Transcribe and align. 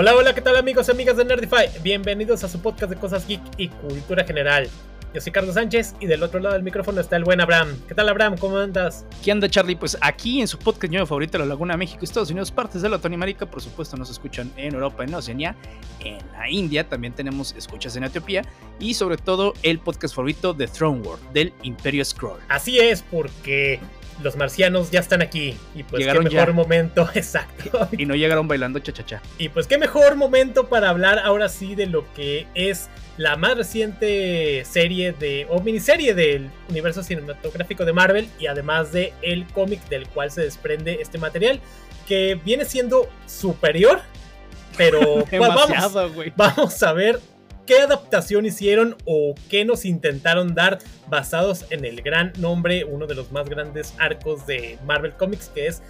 Hola, 0.00 0.14
hola, 0.14 0.32
¿qué 0.32 0.40
tal 0.40 0.54
amigos 0.54 0.86
y 0.86 0.92
amigas 0.92 1.16
de 1.16 1.24
Nerdify? 1.24 1.68
Bienvenidos 1.82 2.44
a 2.44 2.48
su 2.48 2.62
podcast 2.62 2.92
de 2.92 2.96
cosas 3.00 3.26
geek 3.26 3.40
y 3.56 3.66
cultura 3.66 4.22
general. 4.22 4.68
Yo 5.12 5.20
soy 5.20 5.32
Carlos 5.32 5.54
Sánchez 5.54 5.96
y 5.98 6.06
del 6.06 6.22
otro 6.22 6.38
lado 6.38 6.54
del 6.54 6.62
micrófono 6.62 7.00
está 7.00 7.16
el 7.16 7.24
buen 7.24 7.40
Abraham. 7.40 7.76
¿Qué 7.88 7.96
tal 7.96 8.08
Abraham? 8.08 8.36
¿Cómo 8.38 8.58
andas? 8.58 9.04
¿Qué 9.24 9.32
anda 9.32 9.48
Charlie? 9.48 9.74
Pues 9.74 9.98
aquí 10.00 10.40
en 10.40 10.46
su 10.46 10.56
podcast 10.56 10.92
yo 10.92 11.04
favorito, 11.04 11.36
La 11.38 11.46
Laguna 11.46 11.76
México, 11.76 12.04
Estados 12.04 12.30
Unidos, 12.30 12.52
partes 12.52 12.80
de 12.80 12.88
la 12.88 13.00
Tony 13.00 13.16
Marica, 13.16 13.46
por 13.46 13.60
supuesto 13.60 13.96
nos 13.96 14.08
escuchan 14.08 14.52
en 14.56 14.72
Europa, 14.74 15.02
en 15.02 15.12
Oceanía, 15.12 15.56
en 15.98 16.18
la 16.30 16.48
India, 16.48 16.88
también 16.88 17.12
tenemos 17.12 17.52
escuchas 17.56 17.96
en 17.96 18.04
Etiopía 18.04 18.42
y 18.78 18.94
sobre 18.94 19.16
todo 19.16 19.54
el 19.64 19.80
podcast 19.80 20.14
favorito 20.14 20.54
de 20.54 20.68
Throne 20.68 21.00
World, 21.00 21.32
del 21.32 21.52
Imperio 21.64 22.04
Scroll. 22.04 22.38
Así 22.48 22.78
es, 22.78 23.02
porque 23.02 23.80
los 24.22 24.36
marcianos 24.36 24.90
ya 24.90 25.00
están 25.00 25.22
aquí. 25.22 25.56
Y 25.74 25.82
pues 25.82 26.06
qué 26.06 26.20
mejor 26.20 26.52
momento, 26.52 27.08
exacto. 27.14 27.88
Y 27.96 28.06
no 28.06 28.14
llegaron 28.14 28.48
bailando 28.48 28.78
cha-cha-cha. 28.78 29.22
Y 29.38 29.48
pues 29.48 29.66
qué 29.66 29.78
mejor 29.78 30.16
momento 30.16 30.68
para 30.68 30.90
hablar 30.90 31.18
ahora 31.18 31.48
sí 31.48 31.74
de 31.74 31.86
lo 31.86 32.12
que 32.14 32.46
es 32.54 32.88
la 33.16 33.36
más 33.36 33.56
reciente 33.56 34.64
serie 34.64 35.12
de, 35.12 35.46
o 35.50 35.60
miniserie 35.60 36.14
del 36.14 36.50
universo 36.68 37.02
cinematográfico 37.02 37.84
de 37.84 37.92
Marvel 37.92 38.28
y 38.38 38.46
además 38.46 38.92
de 38.92 39.12
el 39.22 39.46
cómic 39.46 39.86
del 39.88 40.06
cual 40.08 40.30
se 40.30 40.42
desprende 40.42 40.98
este 41.00 41.18
material, 41.18 41.60
que 42.06 42.36
viene 42.36 42.64
siendo 42.64 43.08
superior, 43.26 44.00
pero 44.76 45.24
pues, 45.30 45.40
vamos, 45.40 46.14
vamos 46.36 46.82
a 46.82 46.92
ver 46.92 47.20
qué 47.68 47.82
adaptación 47.82 48.46
hicieron 48.46 48.96
o 49.04 49.34
qué 49.50 49.66
nos 49.66 49.84
intentaron 49.84 50.54
dar 50.54 50.78
basados 51.06 51.66
en 51.68 51.84
el 51.84 52.00
gran 52.00 52.32
nombre, 52.38 52.84
uno 52.84 53.06
de 53.06 53.14
los 53.14 53.30
más 53.30 53.46
grandes 53.46 53.94
arcos 53.98 54.46
de 54.46 54.78
Marvel 54.86 55.12
Comics, 55.12 55.50
que 55.50 55.66
es 55.66 55.82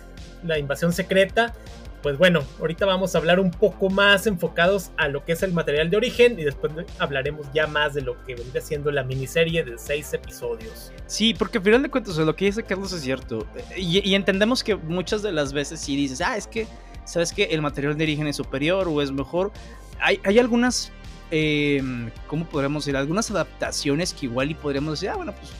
la 0.43 0.59
invasión 0.59 0.93
secreta. 0.93 1.55
Pues 2.03 2.19
bueno, 2.19 2.43
ahorita 2.59 2.85
vamos 2.85 3.15
a 3.15 3.19
hablar 3.19 3.39
un 3.39 3.53
poco 3.53 3.91
más 3.91 4.27
enfocados 4.27 4.91
a 4.97 5.07
lo 5.07 5.25
que 5.25 5.33
es 5.33 5.43
el 5.45 5.53
material 5.53 5.89
de 5.89 5.97
origen 5.97 6.37
y 6.41 6.43
después 6.43 6.73
hablaremos 6.99 7.47
ya 7.55 7.69
más 7.69 7.95
de 7.95 8.03
lo 8.03 8.25
que 8.25 8.35
vendría 8.35 8.61
siendo 8.61 8.91
la 8.91 9.05
miniserie 9.05 9.63
de 9.63 9.79
seis 9.79 10.13
episodios. 10.13 10.91
Sí, 11.07 11.33
porque 11.33 11.59
al 11.59 11.65
final 11.65 11.83
de 11.85 11.91
cuentas 11.91 12.17
lo 12.17 12.35
que 12.35 12.47
dice 12.47 12.65
Carlos 12.65 12.93
es 12.93 13.03
cierto. 13.03 13.47
Y, 13.77 14.15
entendemos 14.17 14.65
que 14.65 14.75
muchas 14.75 15.23
de 15.23 15.31
las 15.31 15.53
veces 15.53 15.79
si 15.79 15.95
dices, 15.95 16.21
ah, 16.23 16.37
es 16.37 16.49
que, 16.49 16.67
¿sabes 17.05 17.33
que 17.33 17.45
el 17.45 17.63
material 17.63 17.97
de 17.97 18.03
origen 18.03 18.27
es 18.27 18.35
superior 18.35 18.89
o 18.89 19.01
es 19.01 19.13
mejor? 19.13 19.53
Hay, 20.01 20.21
hay 20.25 20.39
algunas 20.41 20.93
eh, 21.31 21.83
¿cómo 22.27 22.47
podríamos 22.47 22.85
decir? 22.85 22.97
Algunas 22.97 23.31
adaptaciones 23.31 24.15
que 24.15 24.27
igual 24.27 24.51
y 24.51 24.55
podríamos 24.55 24.95
decir, 24.95 25.11
ah, 25.11 25.17
bueno, 25.17 25.35
pues 25.35 25.53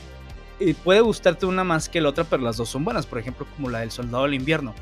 eh, 0.59 0.75
puede 0.83 1.01
gustarte 1.01 1.45
una 1.45 1.63
más 1.63 1.87
que 1.87 2.01
la 2.01 2.09
otra, 2.09 2.23
pero 2.23 2.43
las 2.43 2.57
dos 2.57 2.69
son 2.69 2.83
buenas. 2.83 3.05
Por 3.05 3.19
ejemplo, 3.19 3.45
como 3.55 3.69
la 3.69 3.79
del 3.79 3.91
Soldado 3.91 4.23
del 4.23 4.33
Invierno. 4.33 4.73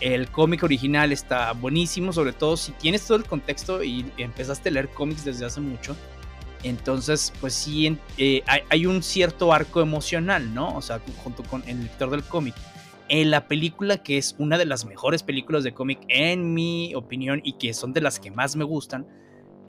El 0.00 0.28
cómic 0.28 0.62
original 0.62 1.12
está 1.12 1.52
buenísimo, 1.52 2.12
sobre 2.12 2.32
todo 2.32 2.56
si 2.56 2.72
tienes 2.72 3.06
todo 3.06 3.16
el 3.16 3.24
contexto 3.24 3.82
y 3.82 4.04
empezaste 4.18 4.68
a 4.68 4.72
leer 4.72 4.88
cómics 4.90 5.24
desde 5.24 5.46
hace 5.46 5.60
mucho. 5.60 5.96
Entonces, 6.64 7.32
pues 7.40 7.52
sí, 7.54 7.98
eh, 8.16 8.42
hay, 8.70 8.86
un 8.86 9.02
cierto 9.02 9.52
arco 9.52 9.82
emocional, 9.82 10.52
¿no? 10.54 10.74
O 10.74 10.82
sea, 10.82 11.00
junto 11.22 11.42
con 11.44 11.62
el 11.66 11.82
lector 11.82 12.10
del 12.10 12.24
cómic. 12.24 12.54
En 13.08 13.30
la 13.30 13.46
película, 13.46 14.02
que 14.02 14.16
es 14.16 14.34
una 14.38 14.56
de 14.56 14.64
las 14.64 14.86
mejores 14.86 15.22
películas 15.22 15.62
de 15.62 15.74
cómic, 15.74 16.00
en 16.08 16.54
mi 16.54 16.94
opinión, 16.94 17.42
y 17.44 17.52
que 17.54 17.74
son 17.74 17.92
de 17.92 18.00
las 18.00 18.18
que 18.18 18.30
más 18.30 18.56
me 18.56 18.64
gustan, 18.64 19.06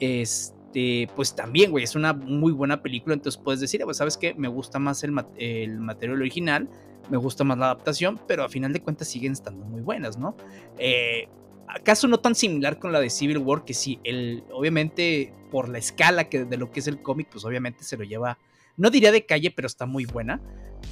es, 0.00 0.54
este, 0.76 1.08
pues 1.16 1.34
también, 1.34 1.70
güey, 1.70 1.84
es 1.84 1.94
una 1.94 2.12
muy 2.12 2.52
buena 2.52 2.82
película, 2.82 3.14
entonces 3.14 3.40
puedes 3.42 3.60
decir, 3.60 3.80
pues 3.84 3.96
sabes 3.96 4.18
que 4.18 4.34
me 4.34 4.48
gusta 4.48 4.78
más 4.78 5.02
el, 5.04 5.10
material 5.12 6.20
original, 6.20 6.68
me 7.08 7.16
gusta 7.16 7.44
más 7.44 7.56
la 7.56 7.66
adaptación, 7.66 8.20
pero 8.28 8.44
a 8.44 8.48
final 8.50 8.74
de 8.74 8.82
cuentas 8.82 9.08
siguen 9.08 9.32
estando 9.32 9.64
muy 9.64 9.80
buenas, 9.80 10.18
¿no? 10.18 10.36
Eh, 10.78 11.28
¿Acaso 11.66 12.08
no 12.08 12.18
tan 12.18 12.34
similar 12.34 12.78
con 12.78 12.92
la 12.92 13.00
de 13.00 13.08
Civil 13.08 13.38
War? 13.38 13.64
Que 13.64 13.72
sí, 13.72 14.00
el, 14.04 14.44
obviamente 14.52 15.32
por 15.50 15.70
la 15.70 15.78
escala 15.78 16.28
que, 16.28 16.44
de 16.44 16.56
lo 16.58 16.70
que 16.70 16.80
es 16.80 16.88
el 16.88 17.00
cómic, 17.00 17.28
pues 17.32 17.46
obviamente 17.46 17.82
se 17.82 17.96
lo 17.96 18.04
lleva, 18.04 18.38
no 18.76 18.90
diría 18.90 19.12
de 19.12 19.24
calle, 19.24 19.50
pero 19.50 19.66
está 19.66 19.86
muy 19.86 20.04
buena. 20.04 20.42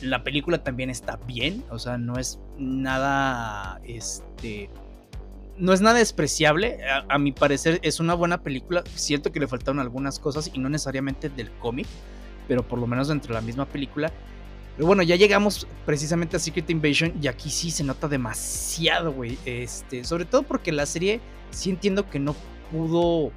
La 0.01 0.25
película 0.25 0.65
también 0.65 0.89
está 0.89 1.17
bien, 1.17 1.63
o 1.71 1.79
sea, 1.79 1.99
no 1.99 2.19
es 2.19 2.41
nada, 2.57 3.83
este, 3.85 4.71
no 5.59 5.73
es 5.73 5.81
nada 5.81 5.99
despreciable. 5.99 6.79
A, 7.09 7.19
mi 7.19 7.33
parecer 7.33 7.79
es 7.83 8.01
una 8.01 8.15
buena 8.15 8.43
película. 8.43 8.83
Siento 8.95 9.33
que 9.33 9.41
le 9.41 9.49
faltaron 9.49 9.79
algunas 9.79 10.19
cosas 10.19 10.51
y 10.53 10.59
no 10.59 10.69
necesariamente 10.69 11.29
del 11.29 11.51
cómic, 11.59 11.87
pero 12.49 12.67
por 12.67 12.79
lo 12.79 12.87
menos 12.87 13.09
dentro 13.09 13.29
de 13.29 13.35
la 13.35 13.47
misma 13.47 13.67
película. 13.67 14.13
Pero 14.77 14.87
bueno, 14.87 15.03
ya 15.03 15.17
llegamos 15.17 15.69
precisamente 15.87 16.37
a 16.37 16.41
Secret 16.41 16.69
Invasion 16.71 17.13
y 17.23 17.29
aquí 17.29 17.51
sí 17.51 17.71
se 17.71 17.85
nota 17.85 18.09
demasiado, 18.09 19.13
güey. 19.13 19.39
Este, 19.45 20.05
sobre 20.05 20.25
todo 20.25 20.43
porque 20.43 20.73
la 20.73 20.87
serie 20.87 21.21
sí 21.51 21.71
entiendo 21.71 22.11
que 22.11 22.19
no 22.19 22.35
pudo 22.73 23.31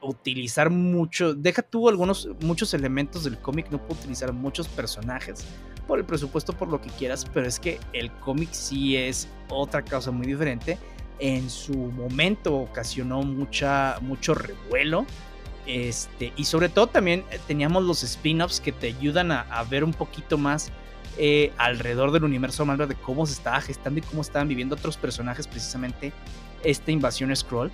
utilizar 0.00 0.70
mucho, 0.70 1.34
deja 1.34 1.60
tú 1.62 1.88
algunos 1.88 2.28
muchos 2.40 2.72
elementos 2.72 3.24
del 3.24 3.36
cómic, 3.40 3.68
no 3.72 3.78
pudo 3.78 3.98
utilizar 3.98 4.32
muchos 4.32 4.68
personajes 4.68 5.44
por 5.88 5.98
el 5.98 6.04
presupuesto, 6.04 6.52
por 6.52 6.68
lo 6.68 6.80
que 6.80 6.88
quieras, 6.90 7.26
pero 7.34 7.48
es 7.48 7.58
que 7.58 7.80
el 7.92 8.12
cómic 8.12 8.50
sí 8.52 8.96
es 8.96 9.28
otra 9.48 9.84
cosa 9.84 10.12
muy 10.12 10.28
diferente 10.28 10.78
en 11.18 11.50
su 11.50 11.74
momento 11.74 12.56
ocasionó 12.56 13.22
mucha, 13.22 13.98
mucho 14.00 14.34
revuelo. 14.34 15.06
Este, 15.66 16.32
y 16.36 16.44
sobre 16.44 16.70
todo 16.70 16.86
también 16.86 17.24
eh, 17.30 17.38
teníamos 17.46 17.84
los 17.84 18.02
spin-offs 18.02 18.58
que 18.58 18.72
te 18.72 18.86
ayudan 18.86 19.30
a, 19.32 19.62
ver 19.68 19.84
un 19.84 19.92
poquito 19.92 20.38
más 20.38 20.70
eh, 21.18 21.52
alrededor 21.58 22.10
del 22.10 22.24
universo 22.24 22.64
Marvel 22.64 22.88
de 22.88 22.94
cómo 22.94 23.26
se 23.26 23.34
estaba 23.34 23.60
gestando 23.60 23.98
y 23.98 24.02
cómo 24.02 24.22
estaban 24.22 24.48
viviendo 24.48 24.76
otros 24.76 24.96
personajes 24.96 25.46
precisamente 25.46 26.12
esta 26.64 26.90
invasión 26.90 27.34
Scroll. 27.36 27.70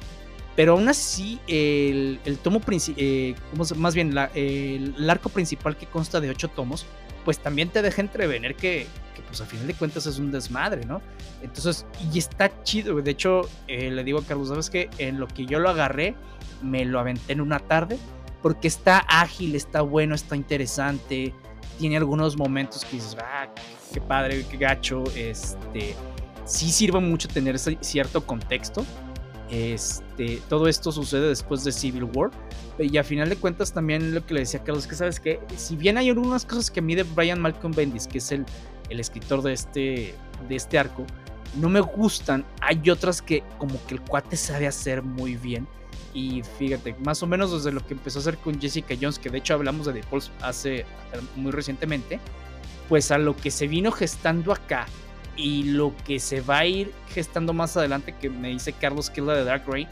Pero 0.56 0.72
aún 0.72 0.88
así, 0.88 1.40
el, 1.48 2.18
tomo 2.42 2.60
principal, 2.60 3.02
eh, 3.02 3.34
más 3.76 3.94
bien 3.94 4.16
el, 4.34 5.10
arco 5.10 5.28
principal 5.28 5.76
que 5.76 5.86
consta 5.86 6.20
de 6.20 6.30
ocho 6.30 6.48
tomos, 6.48 6.86
pues 7.24 7.38
también 7.38 7.68
te 7.70 7.82
deja 7.82 8.00
entrever 8.00 8.54
que, 8.54 8.86
pues 9.26 9.40
a 9.40 9.46
final 9.46 9.66
de 9.66 9.74
cuentas 9.74 10.06
es 10.06 10.18
un 10.18 10.30
desmadre, 10.30 10.84
¿no? 10.84 11.00
Entonces, 11.42 11.86
y 12.12 12.18
está 12.18 12.62
chido, 12.62 13.00
de 13.00 13.10
hecho, 13.10 13.48
eh, 13.66 13.90
le 13.90 14.04
digo 14.04 14.18
a 14.18 14.24
Carlos, 14.24 14.48
¿sabes 14.48 14.70
qué? 14.70 14.90
En 14.98 15.18
lo 15.18 15.26
que 15.26 15.46
yo 15.46 15.58
lo 15.58 15.70
agarré, 15.70 16.14
me 16.62 16.84
lo 16.84 17.00
aventé 17.00 17.32
en 17.32 17.40
una 17.40 17.58
tarde, 17.58 17.98
porque 18.42 18.68
está 18.68 18.98
ágil, 18.98 19.54
está 19.54 19.80
bueno, 19.80 20.14
está 20.14 20.36
interesante, 20.36 21.34
tiene 21.78 21.96
algunos 21.96 22.36
momentos 22.36 22.84
que 22.84 22.96
dices, 22.96 23.16
ah, 23.20 23.48
qué 23.92 24.00
padre, 24.00 24.44
qué 24.50 24.56
gacho, 24.56 25.04
este, 25.14 25.94
sí 26.44 26.70
sirve 26.70 27.00
mucho 27.00 27.28
tener 27.28 27.58
cierto 27.58 28.26
contexto. 28.26 28.84
Este, 29.50 30.40
todo 30.48 30.68
esto 30.68 30.90
sucede 30.90 31.28
después 31.28 31.64
de 31.64 31.72
Civil 31.72 32.04
War. 32.14 32.30
Y 32.78 32.96
a 32.96 33.04
final 33.04 33.28
de 33.28 33.36
cuentas 33.36 33.72
también 33.72 34.14
lo 34.14 34.24
que 34.26 34.34
le 34.34 34.40
decía 34.40 34.62
Carlos, 34.64 34.86
que 34.86 34.96
sabes 34.96 35.20
que 35.20 35.40
si 35.56 35.76
bien 35.76 35.96
hay 35.96 36.08
algunas 36.08 36.44
cosas 36.44 36.70
que 36.70 36.82
mide 36.82 37.04
Brian 37.04 37.40
Malcolm 37.40 37.72
Bendis, 37.72 38.06
que 38.06 38.18
es 38.18 38.32
el 38.32 38.44
el 38.90 39.00
escritor 39.00 39.42
de 39.42 39.52
este, 39.52 40.14
de 40.48 40.56
este 40.56 40.78
arco, 40.78 41.06
no 41.56 41.68
me 41.68 41.80
gustan. 41.80 42.44
Hay 42.60 42.90
otras 42.90 43.22
que 43.22 43.42
como 43.58 43.84
que 43.86 43.94
el 43.94 44.00
cuate 44.00 44.36
sabe 44.36 44.66
hacer 44.66 45.02
muy 45.02 45.36
bien. 45.36 45.66
Y 46.12 46.42
fíjate, 46.58 46.94
más 47.04 47.22
o 47.22 47.26
menos 47.26 47.52
desde 47.52 47.72
lo 47.72 47.84
que 47.84 47.94
empezó 47.94 48.18
a 48.18 48.22
hacer 48.22 48.36
con 48.38 48.60
Jessica 48.60 48.94
Jones, 49.00 49.18
que 49.18 49.30
de 49.30 49.38
hecho 49.38 49.54
hablamos 49.54 49.86
de 49.86 49.94
The 49.94 50.02
Pulse 50.06 50.30
hace 50.42 50.86
muy 51.34 51.50
recientemente, 51.50 52.20
pues 52.88 53.10
a 53.10 53.18
lo 53.18 53.36
que 53.36 53.50
se 53.50 53.66
vino 53.66 53.90
gestando 53.90 54.52
acá 54.52 54.86
y 55.36 55.64
lo 55.64 55.94
que 56.06 56.18
se 56.20 56.40
va 56.40 56.58
a 56.58 56.66
ir 56.66 56.92
gestando 57.08 57.52
más 57.52 57.76
adelante, 57.76 58.14
que 58.20 58.30
me 58.30 58.48
dice 58.48 58.72
Carlos 58.72 59.10
que 59.10 59.20
es 59.20 59.26
la 59.26 59.34
de 59.34 59.44
Dark 59.44 59.64
Reign. 59.66 59.88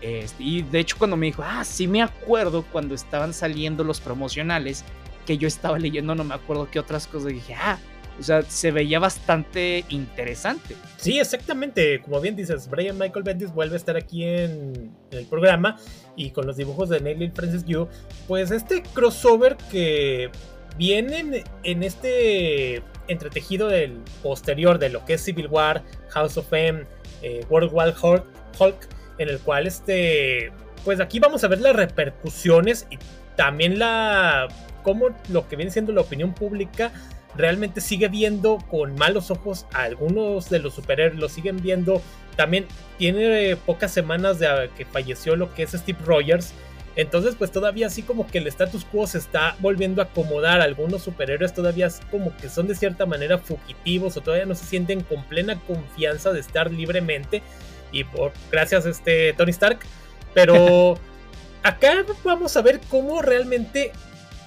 Este, 0.00 0.42
y 0.42 0.62
de 0.62 0.80
hecho 0.80 0.96
cuando 0.98 1.16
me 1.16 1.26
dijo, 1.26 1.42
ah, 1.44 1.64
sí 1.64 1.86
me 1.86 2.02
acuerdo 2.02 2.64
cuando 2.72 2.94
estaban 2.94 3.32
saliendo 3.32 3.84
los 3.84 4.00
promocionales, 4.00 4.84
que 5.26 5.38
yo 5.38 5.46
estaba 5.46 5.78
leyendo, 5.78 6.14
no 6.14 6.24
me 6.24 6.34
acuerdo 6.34 6.68
qué 6.70 6.80
otras 6.80 7.06
cosas, 7.06 7.32
dije, 7.32 7.54
ah, 7.54 7.78
o 8.18 8.22
sea, 8.22 8.42
se 8.42 8.70
veía 8.70 8.98
bastante 8.98 9.84
interesante. 9.88 10.76
Sí, 10.96 11.18
exactamente. 11.18 12.02
Como 12.02 12.20
bien 12.20 12.36
dices, 12.36 12.68
Brian 12.68 12.98
Michael 12.98 13.22
Bendis 13.24 13.52
vuelve 13.52 13.74
a 13.74 13.78
estar 13.78 13.96
aquí 13.96 14.24
en, 14.24 14.92
el 15.10 15.26
programa 15.26 15.78
y 16.14 16.30
con 16.30 16.46
los 16.46 16.56
dibujos 16.56 16.88
de 16.88 17.00
Nelly 17.00 17.30
Francis 17.30 17.64
Yu. 17.64 17.88
Pues 18.28 18.50
este 18.50 18.82
crossover 18.82 19.56
que 19.70 20.30
viene 20.76 21.44
en 21.62 21.82
este 21.82 22.82
entretejido 23.08 23.68
del 23.68 24.00
posterior 24.22 24.78
de 24.78 24.88
lo 24.88 25.04
que 25.04 25.14
es 25.14 25.24
Civil 25.24 25.48
War, 25.48 25.82
House 26.10 26.36
of 26.36 26.52
M, 26.52 26.84
eh, 27.22 27.44
World 27.48 27.72
War 27.72 27.94
Hulk, 28.00 28.24
Hulk, 28.58 28.88
en 29.18 29.28
el 29.28 29.38
cual 29.40 29.66
este, 29.66 30.52
pues 30.84 31.00
aquí 31.00 31.20
vamos 31.20 31.44
a 31.44 31.48
ver 31.48 31.60
las 31.60 31.76
repercusiones 31.76 32.86
y 32.90 32.98
también 33.36 33.78
la, 33.78 34.48
cómo 34.82 35.10
lo 35.28 35.48
que 35.48 35.56
viene 35.56 35.70
siendo 35.70 35.92
la 35.92 36.02
opinión 36.02 36.34
pública 36.34 36.92
realmente 37.34 37.80
sigue 37.80 38.08
viendo 38.08 38.58
con 38.70 38.94
malos 38.96 39.30
ojos 39.30 39.66
a 39.72 39.82
algunos 39.82 40.50
de 40.50 40.58
los 40.58 40.74
superhéroes, 40.74 41.18
lo 41.18 41.28
siguen 41.28 41.62
viendo. 41.62 42.02
También 42.36 42.66
tiene 42.98 43.56
pocas 43.56 43.92
semanas 43.92 44.38
de 44.38 44.70
que 44.76 44.84
falleció 44.84 45.36
lo 45.36 45.54
que 45.54 45.62
es 45.62 45.72
Steve 45.72 45.98
Rogers. 46.04 46.52
Entonces, 46.94 47.34
pues 47.36 47.50
todavía 47.50 47.86
así 47.86 48.02
como 48.02 48.26
que 48.26 48.38
el 48.38 48.46
status 48.46 48.84
quo 48.84 49.06
se 49.06 49.18
está 49.18 49.56
volviendo 49.60 50.02
a 50.02 50.06
acomodar. 50.06 50.60
Algunos 50.60 51.02
superhéroes 51.02 51.54
todavía 51.54 51.88
como 52.10 52.36
que 52.36 52.48
son 52.48 52.68
de 52.68 52.74
cierta 52.74 53.06
manera 53.06 53.38
fugitivos 53.38 54.16
o 54.16 54.20
todavía 54.20 54.46
no 54.46 54.54
se 54.54 54.66
sienten 54.66 55.02
con 55.02 55.24
plena 55.24 55.58
confianza 55.60 56.32
de 56.32 56.40
estar 56.40 56.70
libremente. 56.70 57.42
Y 57.92 58.04
por 58.04 58.32
gracias 58.50 58.86
a 58.86 58.90
este 58.90 59.32
Tony 59.34 59.50
Stark, 59.50 59.80
Pero 60.34 60.98
acá 61.62 62.04
vamos 62.24 62.56
a 62.56 62.62
ver 62.62 62.80
cómo 62.88 63.22
realmente 63.22 63.92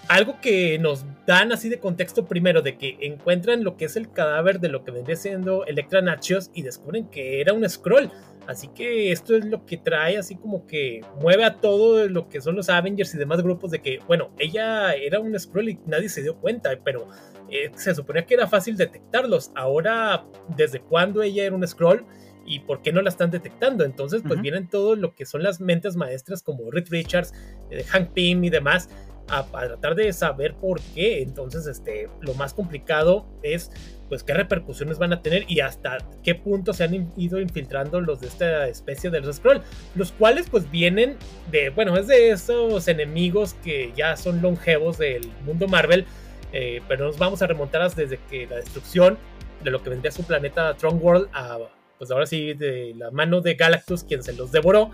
algo 0.08 0.40
que 0.40 0.78
nos 0.78 1.04
dan 1.26 1.52
así 1.52 1.70
de 1.70 1.80
contexto 1.80 2.26
primero 2.26 2.62
de 2.62 2.78
que 2.78 2.98
encuentran 3.02 3.64
lo 3.64 3.78
que 3.78 3.86
es 3.86 3.96
el 3.96 4.12
cadáver 4.12 4.60
de 4.60 4.70
lo 4.70 4.84
que 4.84 4.92
vendría 4.92 5.16
siendo 5.16 5.66
Electra 5.66 6.02
Nachos 6.02 6.52
y 6.54 6.62
descubren 6.62 7.08
que 7.10 7.42
era 7.42 7.54
un 7.54 7.68
scroll. 7.68 8.12
Así 8.48 8.68
que 8.68 9.12
esto 9.12 9.36
es 9.36 9.46
lo 9.46 9.66
que 9.66 9.78
trae 9.78 10.18
así 10.18 10.36
como 10.36 10.68
que 10.68 11.02
mueve 11.20 11.46
a 11.46 11.56
todo 11.56 12.08
lo 12.08 12.30
que 12.30 12.42
son 12.42 12.56
los 12.56 12.70
Avengers 12.70 13.16
y 13.16 13.18
demás 13.18 13.42
grupos 13.42 13.72
de 13.72 13.82
que, 13.82 14.00
bueno, 14.08 14.32
ella 14.38 14.94
era 14.94 15.20
un 15.20 15.38
scroll 15.40 15.70
y 15.70 15.80
nadie 15.88 16.10
se 16.10 16.22
dio 16.22 16.36
cuenta, 16.36 16.70
pero 16.84 17.08
eh, 17.50 17.72
se 17.76 17.96
suponía 17.96 18.26
que 18.26 18.36
era 18.36 18.48
fácil 18.48 18.78
detectarlos. 18.78 19.52
Ahora, 19.56 20.26
¿desde 20.56 20.80
cuándo 20.80 21.24
ella 21.24 21.46
era 21.46 21.56
un 21.56 21.68
scroll? 21.68 22.06
¿Y 22.46 22.60
por 22.60 22.84
qué 22.84 22.92
no 22.92 23.02
la 23.02 23.10
están 23.10 23.32
detectando? 23.32 23.84
Entonces, 23.84 24.22
pues 24.26 24.40
vienen 24.40 24.70
todo 24.70 24.96
lo 24.96 25.16
que 25.16 25.26
son 25.26 25.42
las 25.42 25.60
mentes 25.60 25.96
maestras 25.96 26.44
como 26.44 26.70
Rick 26.70 26.90
Richards, 26.90 27.34
eh, 27.72 27.84
Hank 27.84 28.12
Pym 28.12 28.44
y 28.44 28.52
demás, 28.52 28.90
a, 29.30 29.46
tratar 29.46 29.96
de 29.96 30.12
saber 30.14 30.56
por 30.56 30.80
qué. 30.94 31.22
Entonces, 31.22 31.68
este, 31.68 32.10
lo 32.22 32.34
más 32.34 32.54
complicado 32.54 33.26
es 33.44 33.72
pues 34.10 34.24
qué 34.24 34.34
repercusiones 34.34 35.00
van 35.00 35.14
a 35.14 35.22
tener 35.22 35.46
y 35.48 35.62
hasta 35.62 35.98
qué 36.24 36.36
punto 36.36 36.74
se 36.74 36.84
han 36.84 37.12
ido 37.18 37.40
infiltrando 37.40 38.02
los 38.02 38.20
de 38.20 38.28
esta 38.28 38.68
especie 38.68 39.10
de 39.10 39.20
los 39.20 39.38
Scroll, 39.38 39.62
los 39.96 40.12
cuales 40.12 40.48
pues 40.50 40.70
vienen 40.70 41.18
de, 41.52 41.70
bueno, 41.70 41.98
es 41.98 42.08
de 42.08 42.30
esos 42.30 42.88
enemigos 42.88 43.56
que 43.64 43.92
ya 43.96 44.16
son 44.16 44.42
longevos 44.42 45.00
del 45.00 45.28
mundo 45.44 45.68
Marvel, 45.68 46.06
eh, 46.54 46.82
pero 46.88 47.06
nos 47.08 47.18
vamos 47.18 47.42
a 47.42 47.48
remontar 47.48 47.90
desde 47.96 48.20
que 48.30 48.46
la 48.46 48.58
destrucción 48.58 49.18
de 49.64 49.72
lo 49.72 49.82
que 49.82 49.90
vendría 49.90 50.12
su 50.12 50.24
planeta 50.24 50.76
Tron 50.76 51.00
World 51.02 51.28
a, 51.34 51.58
pues 51.98 52.12
ahora 52.12 52.26
sí, 52.26 52.54
de 52.54 52.94
la 52.96 53.10
mano 53.12 53.42
de 53.42 53.56
Galactus, 53.56 54.04
quien 54.04 54.22
se 54.22 54.34
los 54.34 54.52
devoró, 54.52 54.92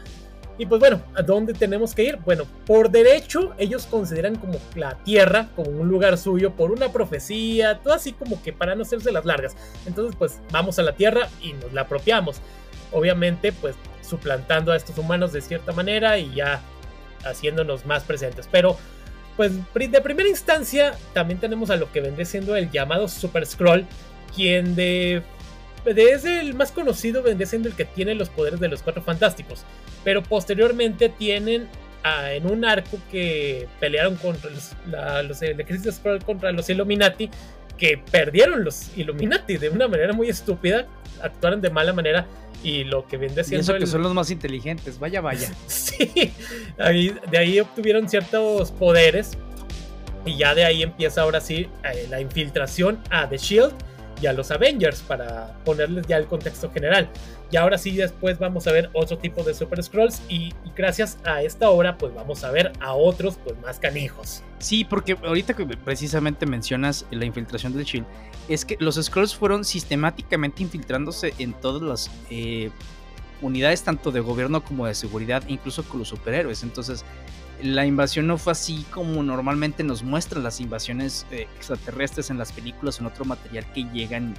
y 0.62 0.68
pues 0.68 0.80
bueno, 0.80 1.02
¿a 1.16 1.24
dónde 1.24 1.56
tenemos 1.56 1.96
que 1.96 2.04
ir? 2.04 2.18
Bueno, 2.18 2.44
por 2.68 2.92
derecho 2.92 3.56
ellos 3.58 3.88
consideran 3.88 4.36
como 4.36 4.60
la 4.76 4.94
Tierra 5.04 5.48
como 5.56 5.72
un 5.72 5.88
lugar 5.88 6.20
suyo 6.20 6.52
por 6.52 6.70
una 6.70 6.92
profecía, 6.92 7.80
todo 7.80 7.96
así 7.96 8.14
como 8.14 8.44
que 8.44 8.54
para 8.54 8.76
no 8.76 8.84
hacerse 8.84 9.12
las 9.12 9.26
largas. 9.26 9.56
Entonces 9.88 10.16
pues 10.16 10.40
vamos 10.52 10.78
a 10.78 10.84
la 10.84 10.94
Tierra 10.94 11.30
y 11.42 11.54
nos 11.54 11.74
la 11.74 11.82
apropiamos. 11.82 12.42
Obviamente 12.92 13.52
pues 13.54 13.76
suplantando 14.04 14.72
a 14.72 14.76
estos 14.76 14.96
humanos 15.00 15.34
de 15.34 15.42
cierta 15.42 15.72
manera 15.72 16.20
y 16.20 16.32
ya 16.36 16.62
haciéndonos 17.26 17.88
más 17.88 18.04
presentes. 18.04 18.48
Pero 18.52 18.78
pues 19.38 19.54
de 19.74 20.02
primera 20.02 20.30
instancia 20.30 20.94
también 21.16 21.40
tenemos 21.40 21.72
a 21.72 21.76
lo 21.76 21.92
que 21.92 22.02
vendría 22.02 22.26
siendo 22.28 22.56
el 22.56 22.70
llamado 22.70 23.08
Super 23.08 23.48
Scroll, 23.48 23.88
quien 24.36 24.76
de 24.76 25.24
desde 25.86 26.40
el 26.40 26.54
más 26.54 26.72
conocido 26.72 27.24
vendría 27.24 27.48
siendo 27.48 27.68
el 27.68 27.76
que 27.76 27.86
tiene 27.86 28.14
los 28.16 28.30
poderes 28.30 28.60
de 28.60 28.68
los 28.68 28.84
cuatro 28.84 29.02
fantásticos. 29.02 29.64
Pero 30.04 30.22
posteriormente 30.24 31.10
tienen 31.10 31.68
en 32.04 32.46
un 32.48 32.66
arco 32.66 32.98
que 33.12 33.68
pelearon 33.80 34.16
contra 34.16 34.50
los, 34.50 34.74
la, 34.88 35.24
los 35.24 35.40
contra 36.26 36.52
los 36.52 36.70
Illuminati. 36.70 37.30
Que 37.78 37.98
perdieron 37.98 38.64
los 38.64 38.96
Illuminati 38.96 39.58
de 39.58 39.70
una 39.70 39.88
manera 39.88 40.14
muy 40.14 40.30
estúpida. 40.30 40.88
Actuaron 41.22 41.62
de 41.62 41.70
mala 41.70 41.94
manera. 41.94 42.28
Y 42.64 42.84
lo 42.84 43.08
que 43.08 43.18
vende 43.18 43.44
siendo. 43.44 43.62
Y 43.62 43.64
eso 43.64 43.80
que 43.80 43.88
son 43.88 44.04
los 44.04 44.14
más 44.14 44.30
inteligentes. 44.30 45.00
Vaya, 45.00 45.20
vaya. 45.20 45.52
sí. 45.68 46.32
de 46.78 47.38
ahí 47.38 47.60
obtuvieron 47.60 48.08
ciertos 48.08 48.72
poderes. 48.72 49.32
Y 50.26 50.38
ya 50.38 50.54
de 50.54 50.64
ahí 50.64 50.84
empieza 50.84 51.22
ahora 51.22 51.42
sí 51.42 51.68
eh, 51.84 52.06
la 52.08 52.22
infiltración 52.22 53.00
a 53.10 53.28
The 53.28 53.38
Shield 53.38 53.74
y 54.22 54.28
a 54.28 54.34
los 54.34 54.52
Avengers 54.52 55.02
para 55.02 55.54
ponerles 55.66 56.06
ya 56.08 56.18
el 56.18 56.26
contexto 56.28 56.72
general. 56.72 57.10
Y 57.52 57.58
ahora 57.58 57.78
sí, 57.78 57.96
después 57.96 58.40
vamos 58.40 58.68
a 58.68 58.72
ver 58.72 58.90
otro 58.94 59.18
tipo 59.18 59.44
de 59.44 59.54
Super 59.54 59.84
Scrolls 59.84 60.22
y, 60.30 60.54
gracias 60.76 61.18
a 61.26 61.44
esta 61.44 61.70
obra 61.70 61.98
pues 61.98 62.14
vamos 62.16 62.44
a 62.44 62.52
ver 62.52 62.72
a 62.80 62.94
otros 62.94 63.38
pues 63.44 63.60
más 63.60 63.78
canijos. 63.78 64.42
Sí, 64.60 64.86
porque 64.86 65.18
ahorita 65.24 65.54
que 65.54 65.66
precisamente 65.66 66.46
mencionas 66.46 67.06
la 67.12 67.26
infiltración 67.26 67.74
del 67.74 67.84
Shield, 67.84 68.06
es 68.48 68.64
que 68.66 68.78
los 68.80 68.96
Scrolls 68.96 69.36
fueron 69.36 69.66
sistemáticamente 69.66 70.64
infiltrándose 70.64 71.34
en 71.40 71.54
todas 71.54 71.82
las 71.82 72.12
eh, 72.30 72.70
unidades 73.42 73.84
tanto 73.84 74.12
de 74.12 74.20
gobierno 74.20 74.64
como 74.64 74.86
de 74.86 74.96
seguridad, 74.96 75.44
incluso 75.48 75.84
con 75.84 76.00
los 76.00 76.08
superhéroes. 76.08 76.64
Entonces, 76.64 77.04
la 77.62 77.86
invasión 77.86 78.28
no 78.28 78.38
fue 78.38 78.52
así 78.52 78.86
como 78.92 79.22
normalmente 79.24 79.84
nos 79.84 80.04
muestran 80.04 80.44
las 80.44 80.60
invasiones 80.60 81.26
eh, 81.32 81.48
extraterrestres 81.56 82.30
en 82.30 82.38
las 82.38 82.52
películas 82.52 82.98
o 82.98 83.02
en 83.02 83.08
otro 83.08 83.26
material 83.26 83.66
que 83.74 83.84
llegan 83.86 84.34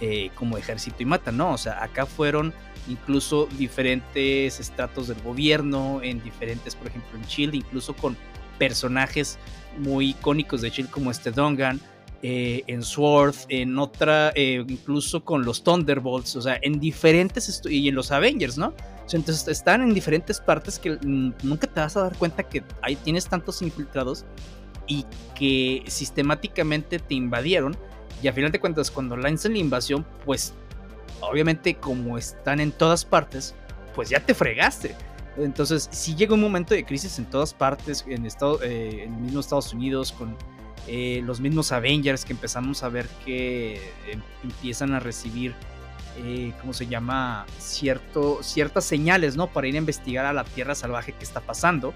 eh, 0.00 0.30
como 0.34 0.58
ejército 0.58 0.96
y 1.00 1.06
matan, 1.06 1.36
¿no? 1.36 1.52
O 1.52 1.58
sea, 1.58 1.82
acá 1.82 2.06
fueron 2.06 2.52
incluso 2.88 3.48
diferentes 3.56 4.60
estratos 4.60 5.08
del 5.08 5.20
gobierno, 5.22 6.00
en 6.02 6.22
diferentes, 6.22 6.74
por 6.74 6.88
ejemplo, 6.88 7.18
en 7.18 7.26
Chile, 7.26 7.56
incluso 7.56 7.94
con 7.94 8.16
personajes 8.58 9.38
muy 9.78 10.10
icónicos 10.10 10.60
de 10.60 10.70
Chile 10.70 10.88
como 10.90 11.10
este 11.10 11.30
Dongan, 11.30 11.80
eh, 12.22 12.62
en 12.66 12.82
Sword, 12.82 13.34
en 13.48 13.78
otra, 13.78 14.32
incluso 14.36 15.24
con 15.24 15.44
los 15.44 15.62
Thunderbolts, 15.62 16.36
o 16.36 16.42
sea, 16.42 16.58
en 16.62 16.80
diferentes, 16.80 17.62
y 17.68 17.88
en 17.88 17.94
los 17.94 18.10
Avengers, 18.10 18.58
¿no? 18.58 18.74
Entonces 19.12 19.46
están 19.48 19.82
en 19.82 19.94
diferentes 19.94 20.40
partes 20.40 20.78
que 20.78 20.98
nunca 21.02 21.66
te 21.66 21.80
vas 21.80 21.96
a 21.96 22.02
dar 22.02 22.16
cuenta 22.16 22.42
que 22.42 22.64
ahí 22.82 22.96
tienes 22.96 23.26
tantos 23.26 23.62
infiltrados 23.62 24.24
y 24.86 25.04
que 25.34 25.84
sistemáticamente 25.86 26.98
te 26.98 27.14
invadieron. 27.14 27.76
Y 28.22 28.28
a 28.28 28.32
final 28.32 28.50
de 28.50 28.60
cuentas, 28.60 28.90
cuando 28.90 29.16
lanzan 29.16 29.52
la 29.52 29.58
invasión, 29.58 30.06
pues 30.24 30.54
obviamente 31.20 31.74
como 31.74 32.18
están 32.18 32.60
en 32.60 32.72
todas 32.72 33.04
partes, 33.04 33.54
pues 33.94 34.08
ya 34.08 34.20
te 34.20 34.34
fregaste. 34.34 34.94
Entonces, 35.36 35.88
si 35.92 36.14
llega 36.14 36.34
un 36.34 36.40
momento 36.40 36.74
de 36.74 36.84
crisis 36.84 37.18
en 37.18 37.26
todas 37.26 37.52
partes, 37.52 38.04
en, 38.08 38.24
Estado, 38.24 38.62
eh, 38.62 39.04
en 39.04 39.14
el 39.14 39.20
mismo 39.20 39.40
Estados 39.40 39.72
Unidos, 39.72 40.12
con 40.12 40.34
eh, 40.88 41.20
los 41.24 41.40
mismos 41.40 41.72
Avengers 41.72 42.24
que 42.24 42.32
empezamos 42.32 42.82
a 42.82 42.88
ver 42.88 43.06
que 43.24 43.76
em, 44.08 44.22
empiezan 44.44 44.94
a 44.94 45.00
recibir 45.00 45.54
eh, 46.18 46.52
¿cómo 46.60 46.72
se 46.72 46.86
llama? 46.86 47.46
Cierto, 47.58 48.42
ciertas 48.42 48.84
señales, 48.84 49.36
¿no? 49.36 49.48
Para 49.48 49.66
ir 49.66 49.74
a 49.74 49.78
investigar 49.78 50.26
a 50.26 50.32
la 50.32 50.44
tierra 50.44 50.74
salvaje 50.74 51.12
que 51.12 51.24
está 51.24 51.40
pasando. 51.40 51.92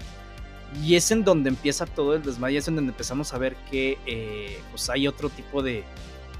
Y 0.83 0.95
es 0.95 1.11
en 1.11 1.23
donde 1.23 1.49
empieza 1.49 1.85
todo 1.85 2.15
el 2.15 2.23
desmayo, 2.23 2.59
es 2.59 2.67
en 2.67 2.75
donde 2.75 2.91
empezamos 2.91 3.33
a 3.33 3.37
ver 3.37 3.55
que 3.69 3.97
eh, 4.05 4.61
pues 4.69 4.89
hay 4.89 5.07
otro 5.07 5.29
tipo 5.29 5.61
de, 5.61 5.83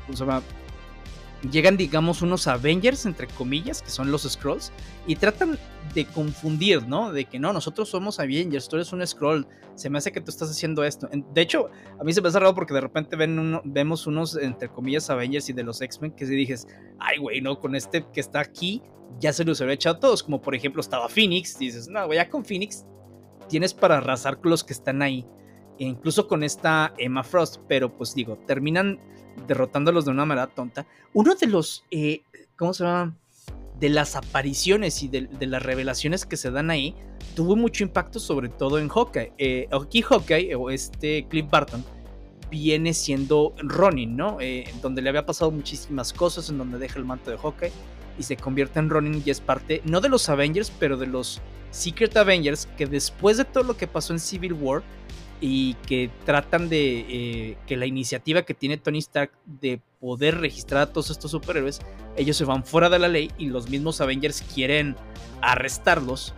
¿cómo 0.05 0.17
se 0.17 0.25
llama? 0.25 0.41
Llegan, 1.49 1.77
digamos, 1.77 2.21
unos 2.21 2.47
Avengers, 2.47 3.05
entre 3.05 3.27
comillas, 3.27 3.81
que 3.81 3.89
son 3.89 4.11
los 4.11 4.23
Scrolls, 4.23 4.71
y 5.07 5.15
tratan 5.15 5.57
de 5.93 6.05
confundir, 6.05 6.87
¿no? 6.87 7.11
De 7.11 7.25
que 7.25 7.39
no, 7.39 7.51
nosotros 7.51 7.89
somos 7.89 8.19
Avengers, 8.19 8.69
tú 8.69 8.75
eres 8.75 8.93
un 8.93 9.05
Scroll, 9.05 9.47
se 9.75 9.89
me 9.89 9.97
hace 9.97 10.11
que 10.11 10.21
tú 10.21 10.29
estás 10.29 10.49
haciendo 10.49 10.83
esto. 10.83 11.09
De 11.33 11.41
hecho, 11.41 11.69
a 11.99 12.03
mí 12.03 12.13
se 12.13 12.21
me 12.21 12.29
hace 12.29 12.39
raro 12.39 12.53
porque 12.53 12.73
de 12.73 12.81
repente 12.81 13.15
ven 13.15 13.59
vemos 13.63 14.07
unos, 14.07 14.35
entre 14.37 14.69
comillas, 14.69 15.09
Avengers 15.09 15.49
y 15.49 15.53
de 15.53 15.63
los 15.63 15.81
X-Men 15.81 16.11
que 16.11 16.25
se 16.25 16.33
dices, 16.33 16.67
ay, 16.99 17.17
güey, 17.17 17.41
no, 17.41 17.59
con 17.59 17.75
este 17.75 18.05
que 18.13 18.19
está 18.19 18.39
aquí, 18.39 18.81
ya 19.19 19.33
se 19.33 19.43
los 19.43 19.59
habría 19.61 19.75
echado 19.75 19.97
a 19.97 19.99
todos, 19.99 20.23
como 20.23 20.41
por 20.41 20.55
ejemplo 20.55 20.81
estaba 20.81 21.09
Phoenix, 21.09 21.57
dices, 21.57 21.87
no, 21.87 22.05
güey, 22.05 22.17
ya 22.17 22.29
con 22.29 22.45
Phoenix 22.45 22.85
tienes 23.49 23.73
para 23.73 23.97
arrasar 23.97 24.39
con 24.39 24.51
los 24.51 24.63
que 24.63 24.73
están 24.73 25.01
ahí. 25.01 25.25
Incluso 25.87 26.27
con 26.27 26.43
esta 26.43 26.93
Emma 26.97 27.23
Frost, 27.23 27.59
pero 27.67 27.91
pues 27.91 28.13
digo, 28.13 28.37
terminan 28.45 28.99
derrotándolos 29.47 30.05
de 30.05 30.11
una 30.11 30.25
manera 30.25 30.47
tonta. 30.47 30.85
Uno 31.13 31.33
de 31.33 31.47
los, 31.47 31.83
eh, 31.89 32.21
¿cómo 32.55 32.73
se 32.73 32.83
llama? 32.83 33.15
De 33.79 33.89
las 33.89 34.15
apariciones 34.15 35.01
y 35.01 35.07
de, 35.07 35.27
las 35.47 35.63
revelaciones 35.63 36.27
que 36.27 36.37
se 36.37 36.51
dan 36.51 36.69
ahí, 36.69 36.95
tuvo 37.35 37.55
mucho 37.55 37.83
impacto 37.83 38.19
sobre 38.19 38.49
todo 38.49 38.77
en 38.77 38.89
Hawkeye. 38.89 39.33
Eh, 39.39 39.67
aquí 39.71 40.03
Hawkeye, 40.03 40.53
o 40.53 40.69
este 40.69 41.25
Cliff 41.27 41.49
Barton, 41.49 41.83
viene 42.51 42.93
siendo 42.93 43.55
Ronin, 43.57 44.15
¿no? 44.15 44.37
Eh, 44.39 44.71
donde 44.83 45.01
le 45.01 45.09
había 45.09 45.25
pasado 45.25 45.49
muchísimas 45.49 46.13
cosas, 46.13 46.47
en 46.49 46.59
donde 46.59 46.77
deja 46.77 46.99
el 46.99 47.05
manto 47.05 47.31
de 47.31 47.37
Hawkeye 47.39 47.71
y 48.19 48.23
se 48.23 48.37
convierte 48.37 48.77
en 48.77 48.89
Ronin 48.89 49.23
y 49.25 49.31
es 49.31 49.39
parte, 49.39 49.81
no 49.85 49.99
de 49.99 50.09
los 50.09 50.29
Avengers, 50.29 50.71
pero 50.79 50.95
de 50.95 51.07
los 51.07 51.41
Secret 51.71 52.15
Avengers, 52.17 52.67
que 52.77 52.85
después 52.85 53.37
de 53.37 53.45
todo 53.45 53.63
lo 53.63 53.77
que 53.77 53.87
pasó 53.87 54.13
en 54.13 54.19
Civil 54.19 54.53
War, 54.53 54.83
y 55.41 55.73
que 55.87 56.11
tratan 56.23 56.69
de 56.69 56.99
eh, 57.09 57.57
que 57.65 57.75
la 57.75 57.87
iniciativa 57.87 58.43
que 58.43 58.53
tiene 58.53 58.77
Tony 58.77 58.99
Stark 58.99 59.31
de 59.45 59.81
poder 59.99 60.37
registrar 60.39 60.83
a 60.83 60.93
todos 60.93 61.09
estos 61.09 61.31
superhéroes, 61.31 61.81
ellos 62.15 62.37
se 62.37 62.45
van 62.45 62.63
fuera 62.63 62.89
de 62.89 62.99
la 62.99 63.07
ley 63.07 63.31
y 63.39 63.47
los 63.47 63.67
mismos 63.67 63.99
Avengers 63.99 64.43
quieren 64.53 64.95
arrestarlos. 65.41 66.35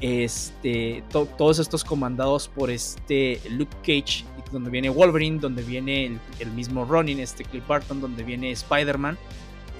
Este, 0.00 1.02
todos 1.10 1.58
estos 1.58 1.82
comandados 1.82 2.46
por 2.46 2.70
este 2.70 3.40
Luke 3.50 3.76
Cage, 3.78 4.24
donde 4.52 4.70
viene 4.70 4.90
Wolverine, 4.90 5.40
donde 5.40 5.64
viene 5.64 6.20
el, 6.38 6.50
mismo 6.52 6.84
Ronin, 6.84 7.18
este 7.18 7.42
Cliff 7.44 7.66
Barton, 7.66 8.00
donde 8.00 8.22
viene 8.22 8.52
Spider-Man, 8.52 9.18